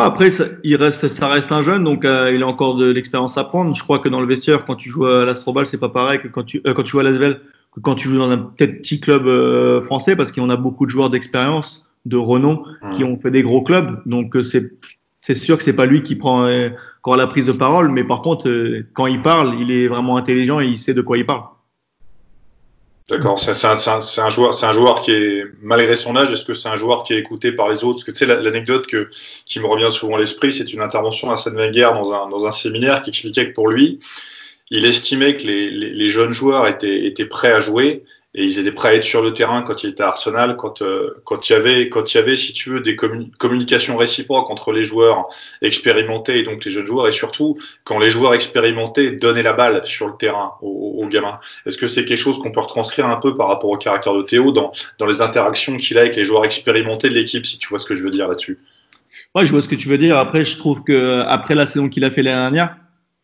Après, 0.00 0.30
ça, 0.30 0.44
il 0.64 0.76
reste, 0.76 1.08
ça 1.08 1.28
reste 1.28 1.52
un 1.52 1.62
jeune, 1.62 1.84
donc 1.84 2.04
euh, 2.04 2.32
il 2.34 2.42
a 2.42 2.46
encore 2.46 2.76
de 2.76 2.90
l'expérience 2.90 3.36
à 3.38 3.44
prendre. 3.44 3.74
Je 3.74 3.82
crois 3.82 3.98
que 3.98 4.08
dans 4.08 4.20
le 4.20 4.26
vestiaire, 4.26 4.64
quand 4.64 4.76
tu 4.76 4.88
joues 4.88 5.06
à 5.06 5.24
l'Astrobal, 5.24 5.66
c'est 5.66 5.80
pas 5.80 5.88
pareil 5.88 6.20
que 6.20 6.28
quand 6.28 6.44
tu, 6.44 6.62
euh, 6.66 6.74
quand 6.74 6.82
tu 6.82 6.92
joues 6.92 7.00
à 7.00 7.02
l'Asvel 7.02 7.40
que 7.74 7.80
quand 7.80 7.94
tu 7.94 8.08
joues 8.08 8.18
dans 8.18 8.30
un 8.30 8.36
petit 8.36 9.00
club 9.00 9.24
français, 9.84 10.14
parce 10.14 10.30
qu'on 10.30 10.50
a 10.50 10.56
beaucoup 10.56 10.84
de 10.84 10.90
joueurs 10.90 11.08
d'expérience, 11.08 11.86
de 12.04 12.18
renom, 12.18 12.64
qui 12.94 13.02
ont 13.02 13.18
fait 13.18 13.30
des 13.30 13.42
gros 13.42 13.62
clubs. 13.62 14.02
Donc 14.04 14.36
c'est 14.44 14.72
c'est 15.22 15.34
sûr 15.34 15.56
que 15.56 15.64
c'est 15.64 15.74
pas 15.74 15.86
lui 15.86 16.02
qui 16.02 16.14
prend 16.14 16.50
encore 16.98 17.16
la 17.16 17.26
prise 17.26 17.46
de 17.46 17.52
parole, 17.52 17.90
mais 17.90 18.04
par 18.04 18.20
contre, 18.20 18.46
quand 18.92 19.06
il 19.06 19.22
parle, 19.22 19.54
il 19.58 19.70
est 19.70 19.88
vraiment 19.88 20.18
intelligent 20.18 20.60
et 20.60 20.66
il 20.66 20.78
sait 20.78 20.92
de 20.92 21.00
quoi 21.00 21.16
il 21.16 21.24
parle. 21.24 21.44
D'accord, 23.12 23.38
c'est 23.38 23.50
un, 23.66 24.30
joueur, 24.30 24.54
c'est 24.54 24.64
un 24.64 24.72
joueur 24.72 25.02
qui 25.02 25.10
est 25.10 25.44
malgré 25.60 25.96
son 25.96 26.16
âge. 26.16 26.32
Est-ce 26.32 26.46
que 26.46 26.54
c'est 26.54 26.70
un 26.70 26.76
joueur 26.76 27.04
qui 27.04 27.12
est 27.12 27.18
écouté 27.18 27.52
par 27.52 27.68
les 27.68 27.84
autres? 27.84 27.96
Parce 27.96 28.04
que 28.04 28.10
tu 28.10 28.16
sais 28.16 28.26
l'anecdote 28.26 28.86
que 28.86 29.10
qui 29.44 29.60
me 29.60 29.66
revient 29.66 29.90
souvent 29.90 30.16
à 30.16 30.18
l'esprit, 30.18 30.50
c'est 30.50 30.72
une 30.72 30.80
intervention 30.80 31.30
à 31.30 31.34
Wenger 31.34 31.90
dans 31.92 32.14
un 32.14 32.30
dans 32.30 32.46
un 32.46 32.52
séminaire 32.52 33.02
qui 33.02 33.10
expliquait 33.10 33.50
que 33.50 33.54
pour 33.54 33.68
lui, 33.68 33.98
il 34.70 34.86
estimait 34.86 35.36
que 35.36 35.42
les, 35.46 35.68
les, 35.68 35.90
les 35.90 36.08
jeunes 36.08 36.32
joueurs 36.32 36.66
étaient 36.66 37.04
étaient 37.04 37.26
prêts 37.26 37.52
à 37.52 37.60
jouer, 37.60 38.02
et 38.34 38.44
ils 38.44 38.58
étaient 38.58 38.72
prêts 38.72 38.88
à 38.88 38.94
être 38.94 39.02
sur 39.02 39.20
le 39.20 39.34
terrain 39.34 39.60
quand 39.62 39.84
il 39.84 39.90
était 39.90 40.02
à 40.02 40.08
Arsenal, 40.08 40.56
quand 40.56 40.80
euh, 40.80 41.20
quand 41.24 41.48
il 41.48 41.52
y 41.52 41.56
avait 41.56 41.88
quand 41.90 42.12
il 42.12 42.16
y 42.16 42.20
avait 42.20 42.36
si 42.36 42.52
tu 42.52 42.70
veux 42.70 42.80
des 42.80 42.96
communications 42.96 43.96
réciproques 43.96 44.50
entre 44.50 44.72
les 44.72 44.84
joueurs 44.84 45.28
expérimentés 45.60 46.38
et 46.38 46.42
donc 46.42 46.64
les 46.64 46.70
jeunes 46.70 46.86
joueurs 46.86 47.08
et 47.08 47.12
surtout 47.12 47.58
quand 47.84 47.98
les 47.98 48.08
joueurs 48.08 48.32
expérimentés 48.32 49.10
donnaient 49.10 49.42
la 49.42 49.52
balle 49.52 49.84
sur 49.84 50.08
le 50.08 50.14
terrain 50.16 50.52
aux, 50.62 51.02
aux 51.02 51.08
gamins. 51.08 51.40
Est-ce 51.66 51.76
que 51.76 51.88
c'est 51.88 52.06
quelque 52.06 52.18
chose 52.18 52.38
qu'on 52.38 52.52
peut 52.52 52.60
retranscrire 52.60 53.06
un 53.08 53.16
peu 53.16 53.34
par 53.34 53.48
rapport 53.48 53.70
au 53.70 53.76
caractère 53.76 54.14
de 54.14 54.22
Théo 54.22 54.50
dans 54.50 54.72
dans 54.98 55.06
les 55.06 55.20
interactions 55.20 55.76
qu'il 55.76 55.98
a 55.98 56.02
avec 56.02 56.16
les 56.16 56.24
joueurs 56.24 56.44
expérimentés 56.44 57.10
de 57.10 57.14
l'équipe 57.14 57.44
si 57.44 57.58
tu 57.58 57.68
vois 57.68 57.78
ce 57.78 57.86
que 57.86 57.94
je 57.94 58.02
veux 58.02 58.10
dire 58.10 58.28
là-dessus? 58.28 58.58
Ouais, 59.34 59.46
je 59.46 59.52
vois 59.52 59.62
ce 59.62 59.68
que 59.68 59.74
tu 59.74 59.88
veux 59.88 59.98
dire. 59.98 60.18
Après, 60.18 60.44
je 60.44 60.56
trouve 60.58 60.84
que 60.84 61.20
après 61.26 61.54
la 61.54 61.64
saison 61.64 61.88
qu'il 61.88 62.04
a 62.04 62.10
fait 62.10 62.22
l'année 62.22 62.40
dernière, 62.40 62.76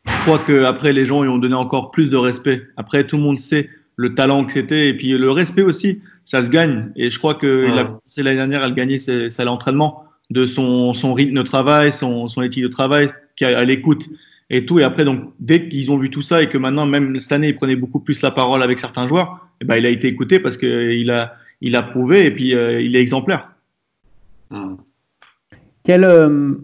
je 0.07 0.23
crois 0.23 0.39
que 0.39 0.65
après 0.65 0.93
les 0.93 1.05
gens 1.05 1.23
lui 1.23 1.29
ont 1.29 1.39
donné 1.39 1.55
encore 1.55 1.91
plus 1.91 2.09
de 2.09 2.17
respect. 2.17 2.67
Après, 2.77 3.07
tout 3.07 3.17
le 3.17 3.23
monde 3.23 3.39
sait 3.39 3.69
le 3.99 4.15
talent 4.15 4.45
que 4.45 4.53
c'était 4.53 4.89
et 4.89 4.95
puis 4.95 5.11
le 5.19 5.31
respect 5.31 5.63
aussi, 5.63 6.03
ça 6.25 6.45
se 6.45 6.51
gagne. 6.51 6.91
Et 6.95 7.11
je 7.11 7.19
crois 7.19 7.35
que 7.35 7.67
c'est 8.07 8.23
l'année 8.23 8.37
dernière, 8.37 8.65
elle 8.65 8.75
gagnait 8.75 8.99
c'est 8.99 9.45
l'entraînement 9.45 10.05
de 10.31 10.47
son, 10.47 10.95
son 10.95 11.15
rythme 11.15 11.35
de 11.35 11.43
travail, 11.43 11.91
son, 11.91 12.29
son 12.29 12.43
éthique 12.43 12.63
de 12.63 12.69
travail, 12.69 13.11
qui 13.35 13.45
à 13.45 13.65
l'écoute 13.65 14.09
et 14.51 14.65
tout. 14.65 14.79
Et 14.79 14.85
après, 14.85 15.05
donc, 15.05 15.33
dès 15.41 15.69
qu'ils 15.69 15.91
ont 15.91 15.99
vu 15.99 16.11
tout 16.11 16.23
ça 16.23 16.43
et 16.43 16.49
que 16.49 16.57
maintenant, 16.57 16.87
même 16.87 17.19
cette 17.19 17.33
année, 17.33 17.49
il 17.49 17.57
prenait 17.57 17.77
beaucoup 17.77 17.99
plus 17.99 18.23
la 18.23 18.31
parole 18.31 18.63
avec 18.63 18.79
certains 18.79 19.09
joueurs, 19.09 19.49
et 19.61 19.65
eh 19.65 19.67
ben, 19.67 19.77
il 19.77 19.87
a 19.87 19.89
été 19.89 20.07
écouté 20.07 20.39
parce 20.39 20.57
qu'il 20.57 21.11
a, 21.11 21.35
il 21.61 21.75
a 21.75 21.83
prouvé 21.83 22.27
et 22.27 22.31
puis 22.31 22.55
euh, 22.55 22.81
il 22.81 22.95
est 22.95 23.01
exemplaire. 23.01 23.51
Quel, 25.83 26.05
euh, 26.05 26.55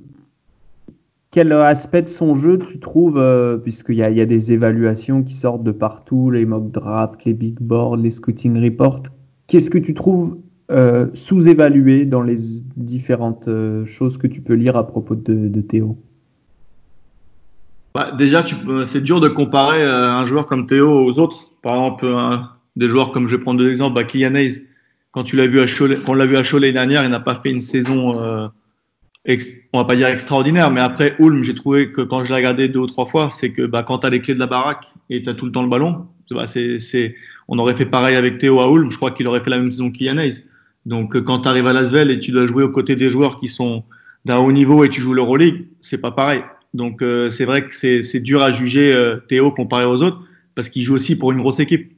quel 1.35 1.51
aspect 1.51 2.03
de 2.03 2.07
son 2.07 2.37
jeu 2.37 2.61
tu 2.61 2.79
trouves, 2.79 3.19
euh, 3.19 3.57
puisqu'il 3.57 3.97
y, 3.97 4.03
a 4.05 4.25
des 4.25 4.53
évaluations 4.53 5.25
qui 5.25 5.35
sortent 5.35 5.65
de 5.65 5.73
partout, 5.73 6.31
les 6.31 6.47
mock 6.47 6.71
drafts, 6.71 7.25
les 7.25 7.33
big 7.33 7.57
boards, 7.61 7.97
les 7.97 8.13
scouting 8.13 8.63
reports. 8.63 9.03
Qu'est-ce 9.49 9.69
que 9.69 9.79
tu 9.79 9.95
trouves 9.95 10.39
euh, 10.71 11.09
sous-évalué 11.13 12.05
dans 12.05 12.23
les 12.23 12.37
différentes 12.77 13.49
euh, 13.49 13.85
choses 13.85 14.17
que 14.17 14.29
tu 14.29 14.43
peux 14.43 14.55
lire 14.55 14.77
à 14.77 14.87
propos 14.87 15.17
de, 15.17 15.61
Théo? 15.61 15.99
Bah, 17.97 18.13
Déjà, 18.17 18.45
c'est 18.85 19.03
dur 19.03 19.21
de 19.21 19.29
comparer 19.29 19.83
un 19.83 20.25
joueur 20.27 20.47
comme 20.47 20.67
Théo 20.67 20.89
aux 20.89 21.19
autres. 21.19 21.51
Par 21.63 21.75
exemple, 21.75 22.07
des 22.77 22.89
joueurs 22.89 23.11
comme 23.11 23.27
je 23.27 23.35
vais 23.35 23.43
prendre 23.43 23.59
deux 23.59 23.73
exemples, 23.73 23.97
bah, 23.97 24.05
Kylian 24.05 24.37
Hayes, 24.37 24.69
quand 25.11 25.25
tu 25.25 25.35
vu 25.35 25.59
à 25.59 25.67
Cholet, 25.67 25.97
quand 25.97 26.13
on 26.13 26.15
l'a 26.15 26.27
vu 26.27 26.37
à 26.37 26.45
Cholet 26.45 26.71
dernière, 26.71 27.03
il 27.03 27.11
n'a 27.11 27.19
pas 27.19 27.35
fait 27.35 27.51
une 27.51 27.61
saison 27.61 28.51
on 29.73 29.79
va 29.79 29.85
pas 29.85 29.97
dire 29.97 30.09
extraordinaire, 30.09 30.71
mais 30.71 30.81
après 30.81 31.17
Ulm, 31.19 31.43
j'ai 31.43 31.55
trouvé 31.55 31.91
que 31.93 32.03
quand 32.03 32.25
je 32.25 32.31
l'ai 32.31 32.37
regardé 32.37 32.69
deux 32.69 32.81
ou 32.81 32.87
trois 32.87 33.07
fois, 33.07 33.31
c'est 33.33 33.51
que 33.51 33.63
bah, 33.63 33.83
quand 33.83 33.99
tu 33.99 34.07
as 34.07 34.11
les 34.11 34.21
clés 34.21 34.35
de 34.35 34.39
la 34.39 34.47
baraque 34.47 34.93
et 35.09 35.23
tu 35.23 35.29
as 35.29 35.35
tout 35.35 35.47
le 35.47 35.53
temps 35.53 35.63
le 35.63 35.69
ballon, 35.69 36.07
on 37.49 37.59
aurait 37.59 37.77
fait 37.77 37.87
pareil 37.87 38.17
avec 38.17 38.39
Théo 38.39 38.61
à 38.61 38.71
Ulm, 38.71 38.91
je 38.91 38.97
crois 38.97 39.11
qu'il 39.11 39.27
aurait 39.27 39.41
fait 39.41 39.51
la 39.51 39.59
même 39.59 39.71
saison 39.71 39.91
qu'Yanez. 39.91 40.33
Donc 40.87 41.17
euh, 41.17 41.23
quand 41.23 41.41
tu 41.41 41.49
arrives 41.49 41.67
à 41.67 41.73
Lasvel 41.73 42.11
et 42.11 42.21
tu 42.21 42.31
dois 42.31 42.47
jouer 42.47 42.63
aux 42.63 42.71
côtés 42.71 42.97
des 42.97 43.11
joueurs 43.11 43.39
qui 43.39 43.49
sont 43.49 43.85
d'un 44.27 44.39
haut 44.39 44.53
niveau 44.53 44.85
et 44.85 44.91
tu 44.91 45.01
joues 45.01 45.15
l'Euroleague, 45.15 45.67
c'est 45.81 46.01
pas 46.01 46.11
pareil. 46.11 46.43
Donc 46.75 47.03
euh, 47.03 47.31
c'est 47.31 47.45
vrai 47.47 47.67
que 47.67 47.75
c'est, 47.75 48.21
dur 48.21 48.43
à 48.43 48.53
juger 48.53 48.93
euh, 48.93 49.17
Théo 49.29 49.51
comparé 49.51 49.87
aux 49.87 50.03
autres 50.03 50.21
parce 50.55 50.69
qu'il 50.69 50.83
joue 50.83 50.95
aussi 50.95 51.17
pour 51.17 51.33
une 51.33 51.39
grosse 51.39 51.61
équipe. 51.61 51.93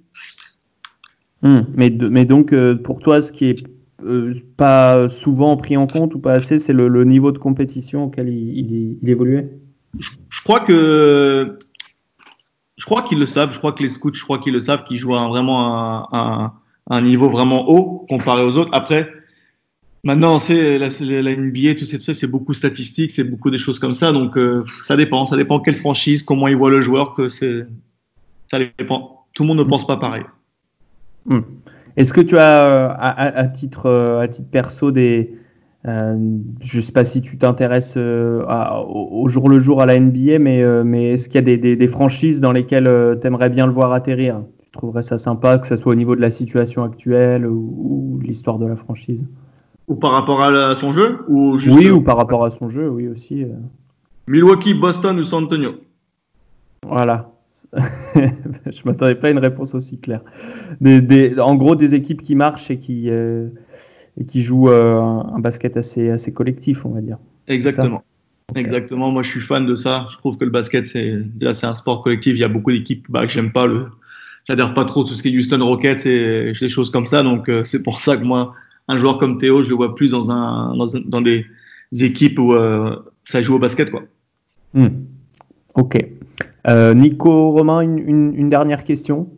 Hmm. 1.43 1.63
mais, 1.75 1.91
mais 1.91 2.25
donc 2.25 2.55
pour 2.83 3.01
toi, 3.01 3.21
ce 3.21 3.31
qui 3.31 3.47
est 3.47 3.67
euh, 4.05 4.35
pas 4.57 5.09
souvent 5.09 5.57
pris 5.57 5.77
en 5.77 5.87
compte 5.87 6.15
ou 6.15 6.19
pas 6.19 6.33
assez, 6.33 6.59
c'est 6.59 6.73
le, 6.75 7.05
niveau 7.05 7.33
de 7.33 7.39
compétition 7.39 8.05
auquel 8.05 8.29
il, 8.29 8.99
évoluait? 9.09 9.49
Je, 9.99 10.43
crois 10.45 10.61
que 10.61 11.59
je 12.77 12.85
crois 12.85 13.03
qu'ils 13.03 13.19
le 13.19 13.27
savent. 13.27 13.53
Je 13.53 13.59
crois 13.59 13.73
que 13.73 13.83
les 13.83 13.89
scouts, 13.89 14.13
je 14.13 14.23
crois 14.23 14.39
qu'ils 14.39 14.53
le 14.53 14.61
savent, 14.61 14.85
qu'ils 14.85 14.99
jouent 14.99 15.15
vraiment 15.15 16.13
un, 16.15 16.53
un, 16.91 17.01
niveau 17.01 17.31
vraiment 17.31 17.71
haut 17.71 18.05
comparé 18.09 18.43
aux 18.43 18.59
autres. 18.59 18.71
Après, 18.75 19.11
maintenant, 20.05 20.39
c'est 20.39 20.79
la, 20.79 20.89
la, 21.23 21.37
NBA, 21.37 21.77
tout 21.77 21.87
ça, 21.87 22.13
c'est 22.13 22.27
beaucoup 22.27 22.53
statistique, 22.53 23.11
c'est 23.11 23.25
beaucoup 23.25 23.51
des 23.51 23.59
choses 23.59 23.79
comme 23.79 23.95
ça. 23.95 24.13
Donc, 24.13 24.37
euh, 24.37 24.63
ça 24.85 24.97
dépend. 24.97 25.25
Ça 25.25 25.37
dépend 25.37 25.59
quelle 25.61 25.77
franchise, 25.77 26.23
comment 26.23 26.49
ils 26.49 26.57
voient 26.57 26.71
le 26.71 26.83
joueur, 26.83 27.15
que 27.15 27.31
c'est. 27.31 27.67
Ça 28.51 28.59
dépend. 28.59 29.27
Tout 29.33 29.43
le 29.43 29.49
monde 29.49 29.59
ne 29.59 29.65
pense 29.65 29.87
pas 29.87 29.97
pareil. 29.97 30.25
Hmm. 31.25 31.41
Est-ce 31.97 32.13
que 32.13 32.21
tu 32.21 32.37
as, 32.37 32.63
euh, 32.63 32.95
à, 32.99 33.45
titre, 33.49 33.87
euh, 33.87 34.21
à 34.21 34.29
titre 34.29 34.49
perso, 34.51 34.91
des. 34.91 35.35
Euh, 35.87 36.17
je 36.61 36.77
ne 36.79 36.83
sais 36.83 36.93
pas 36.93 37.05
si 37.05 37.23
tu 37.23 37.39
t'intéresses 37.39 37.97
au, 37.97 39.29
jour 39.29 39.49
le 39.49 39.59
jour 39.59 39.81
à 39.81 39.87
la 39.87 39.99
NBA, 39.99 40.39
mais, 40.41 40.65
mais 40.85 41.13
est-ce 41.13 41.29
qu'il 41.29 41.49
y 41.49 41.53
a 41.53 41.57
des, 41.57 41.87
franchises 41.87 42.41
dans 42.41 42.53
lesquelles 42.53 43.19
tu 43.21 43.27
aimerais 43.27 43.51
bien 43.51 43.67
le 43.67 43.73
voir 43.73 43.93
atterrir? 43.93 44.43
Tu 44.59 44.71
trouverais 44.73 45.03
ça 45.03 45.17
sympa, 45.17 45.59
que 45.59 45.67
ce 45.67 45.77
soit 45.77 45.93
au 45.93 45.95
niveau 45.95 46.17
de 46.17 46.21
la 46.21 46.31
situation 46.31 46.83
actuelle 46.83 47.47
ou, 47.47 48.19
de 48.21 48.27
l'histoire 48.27 48.59
de 48.59 48.67
la 48.67 48.75
franchise? 48.75 49.29
Ou 49.87 49.95
par 49.95 50.11
rapport 50.11 50.43
à, 50.43 50.75
son 50.75 50.93
jeu? 50.93 51.21
Ou 51.29 51.57
Oui, 51.69 51.89
ou 51.89 52.03
par 52.03 52.17
rapport 52.17 52.45
à 52.45 52.51
son 52.51 52.69
jeu, 52.69 52.89
oui 52.89 53.07
aussi. 53.07 53.47
Milwaukee, 54.27 54.75
Boston 54.75 55.21
ou 55.21 55.23
San 55.23 55.45
Antonio? 55.45 55.75
Voilà. 56.85 57.31
je 58.15 58.83
m'attendais 58.85 59.15
pas 59.15 59.29
à 59.29 59.31
une 59.31 59.39
réponse 59.39 59.75
aussi 59.75 59.99
claire. 59.99 60.23
Des, 60.81 61.39
en 61.39 61.55
gros, 61.55 61.77
des 61.77 61.95
équipes 61.95 62.23
qui 62.23 62.35
marchent 62.35 62.71
et 62.71 62.79
qui, 62.79 63.11
euh, 63.11 63.49
et 64.19 64.25
qui 64.25 64.43
jouent 64.43 64.69
euh, 64.71 64.99
un 64.99 65.39
basket 65.39 65.77
assez, 65.77 66.11
assez 66.11 66.33
collectif, 66.33 66.85
on 66.85 66.91
va 66.91 67.01
dire. 67.01 67.19
Exactement. 67.49 68.03
Exactement. 68.55 69.11
Moi, 69.11 69.23
je 69.23 69.31
suis 69.31 69.41
fan 69.41 69.67
de 69.67 69.75
ça. 69.75 70.07
Je 70.11 70.17
trouve 70.19 70.39
que 70.39 70.45
le 70.45 70.51
basket, 70.51 70.87
c'est 70.87 71.21
c'est 71.53 71.67
un 71.67 71.75
sport 71.75 72.03
collectif. 72.03 72.35
Il 72.35 72.41
y 72.41 72.45
a 72.45 72.49
beaucoup 72.49 72.71
d'équipes 72.71 73.07
bah, 73.09 73.27
que 73.27 73.33
j'aime 73.33 73.53
pas. 73.53 73.67
Le, 73.67 73.87
j'adhère 74.47 74.73
pas 74.73 74.85
trop 74.85 75.03
tout 75.03 75.15
ce 75.15 75.23
qui 75.23 75.29
est 75.29 75.37
Houston 75.37 75.65
Rockets 75.65 76.07
et 76.07 76.53
des 76.53 76.69
choses 76.69 76.91
comme 76.91 77.07
ça. 77.07 77.23
Donc, 77.23 77.49
euh, 77.49 77.65
c'est 77.65 77.83
pour 77.83 78.01
ça 78.01 78.17
que 78.17 78.25
moi, 78.25 78.55
un 78.89 78.97
joueur 78.97 79.19
comme 79.19 79.39
Théo, 79.39 79.65
je 79.65 79.71
le 79.71 79.75
vois 79.75 79.95
plus 79.95 80.13
dans 80.13 80.31
un, 80.31 80.77
dans, 80.77 80.87
dans 81.05 81.21
des 81.21 81.45
équipes 81.93 82.39
où 82.39 82.55
ça 83.25 83.43
joue 83.43 83.55
au 83.55 83.59
basket, 83.59 83.91
quoi. 83.91 84.05
Hmm. 84.75 84.89
Ok. 85.75 85.99
Euh, 86.67 86.95
Nico, 86.95 87.53
Romain, 87.53 87.81
une, 87.81 88.49
dernière 88.49 88.85
question? 88.85 89.29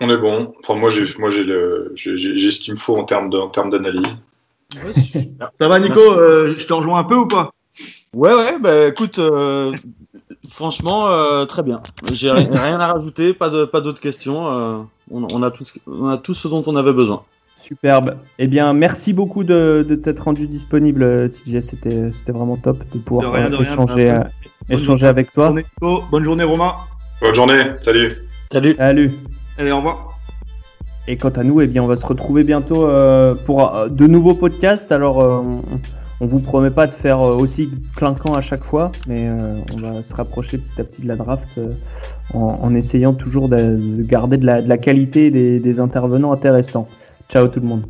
On 0.00 0.08
est 0.08 0.18
bon. 0.18 0.52
Enfin, 0.62 0.74
moi, 0.74 0.90
j'ai, 0.90 1.04
moi, 1.18 1.30
j'ai, 1.30 1.44
le, 1.44 1.92
j'ai, 1.94 2.50
ce 2.50 2.60
qu'il 2.60 2.74
me 2.74 2.78
faut 2.78 2.96
en 2.96 3.04
termes, 3.04 3.30
de, 3.30 3.38
en 3.38 3.48
termes 3.48 3.70
d'analyse. 3.70 4.18
Ça 5.58 5.68
va, 5.68 5.78
Nico 5.78 6.00
euh, 6.00 6.52
Je 6.52 6.66
te 6.66 6.72
rejoins 6.72 7.00
un 7.00 7.04
peu 7.04 7.16
ou 7.16 7.26
pas? 7.26 7.50
Ouais, 8.14 8.34
ouais, 8.34 8.58
bah 8.58 8.88
écoute, 8.88 9.18
euh, 9.18 9.72
franchement, 10.48 11.06
très 11.46 11.62
bien. 11.62 11.82
J'ai 12.12 12.30
rien 12.30 12.80
à 12.80 12.92
rajouter, 12.92 13.34
pas, 13.34 13.48
de, 13.48 13.64
pas 13.64 13.80
d'autres 13.80 14.00
questions. 14.00 14.86
On, 15.10 15.42
a 15.42 15.50
tout, 15.50 15.64
on 15.86 16.08
a 16.08 16.18
tout 16.18 16.34
ce 16.34 16.48
dont 16.48 16.62
on 16.66 16.76
avait 16.76 16.92
besoin. 16.92 17.24
Superbe. 17.66 18.18
Eh 18.38 18.46
bien, 18.46 18.72
merci 18.74 19.12
beaucoup 19.12 19.42
de, 19.42 19.84
t'être 20.00 20.20
rendu 20.20 20.46
disponible, 20.46 21.30
TJ. 21.30 21.60
C'était, 21.60 22.12
c'était 22.12 22.30
vraiment 22.30 22.56
top 22.56 22.78
de 22.92 22.98
pouvoir 22.98 23.36
échanger, 23.60 24.20
échanger 24.70 25.06
avec 25.08 25.32
toi. 25.32 25.52
Bonne 25.80 26.22
journée, 26.22 26.44
Romain. 26.44 26.74
Bonne 27.20 27.34
journée. 27.34 27.62
Salut. 27.80 28.12
Salut. 28.52 28.74
Salut. 28.76 29.10
Allez, 29.58 29.72
au 29.72 29.78
revoir. 29.78 30.16
Et 31.08 31.16
quant 31.16 31.30
à 31.30 31.42
nous, 31.42 31.60
eh 31.60 31.66
bien, 31.66 31.82
on 31.82 31.88
va 31.88 31.96
se 31.96 32.06
retrouver 32.06 32.44
bientôt 32.44 32.84
euh, 32.84 33.34
pour 33.34 33.74
euh, 33.74 33.88
de 33.88 34.06
nouveaux 34.06 34.34
podcasts. 34.34 34.92
Alors, 34.92 35.20
euh, 35.20 35.42
on, 36.20 36.26
vous 36.26 36.38
promet 36.38 36.70
pas 36.70 36.86
de 36.86 36.94
faire 36.94 37.20
aussi 37.20 37.70
clinquant 37.96 38.34
à 38.34 38.42
chaque 38.42 38.62
fois, 38.62 38.92
mais 39.08 39.28
on 39.74 39.80
va 39.80 40.02
se 40.02 40.14
rapprocher 40.14 40.58
petit 40.58 40.80
à 40.80 40.84
petit 40.84 41.02
de 41.02 41.08
la 41.08 41.16
draft 41.16 41.60
en, 42.32 42.74
essayant 42.74 43.12
toujours 43.12 43.48
de, 43.48 44.02
garder 44.02 44.36
de 44.36 44.46
la, 44.46 44.78
qualité 44.78 45.30
des, 45.30 45.60
des 45.60 45.80
intervenants 45.80 46.32
intéressants. 46.32 46.88
Ciao 47.28 47.48
tout 47.48 47.60
le 47.60 47.66
monde. 47.66 47.86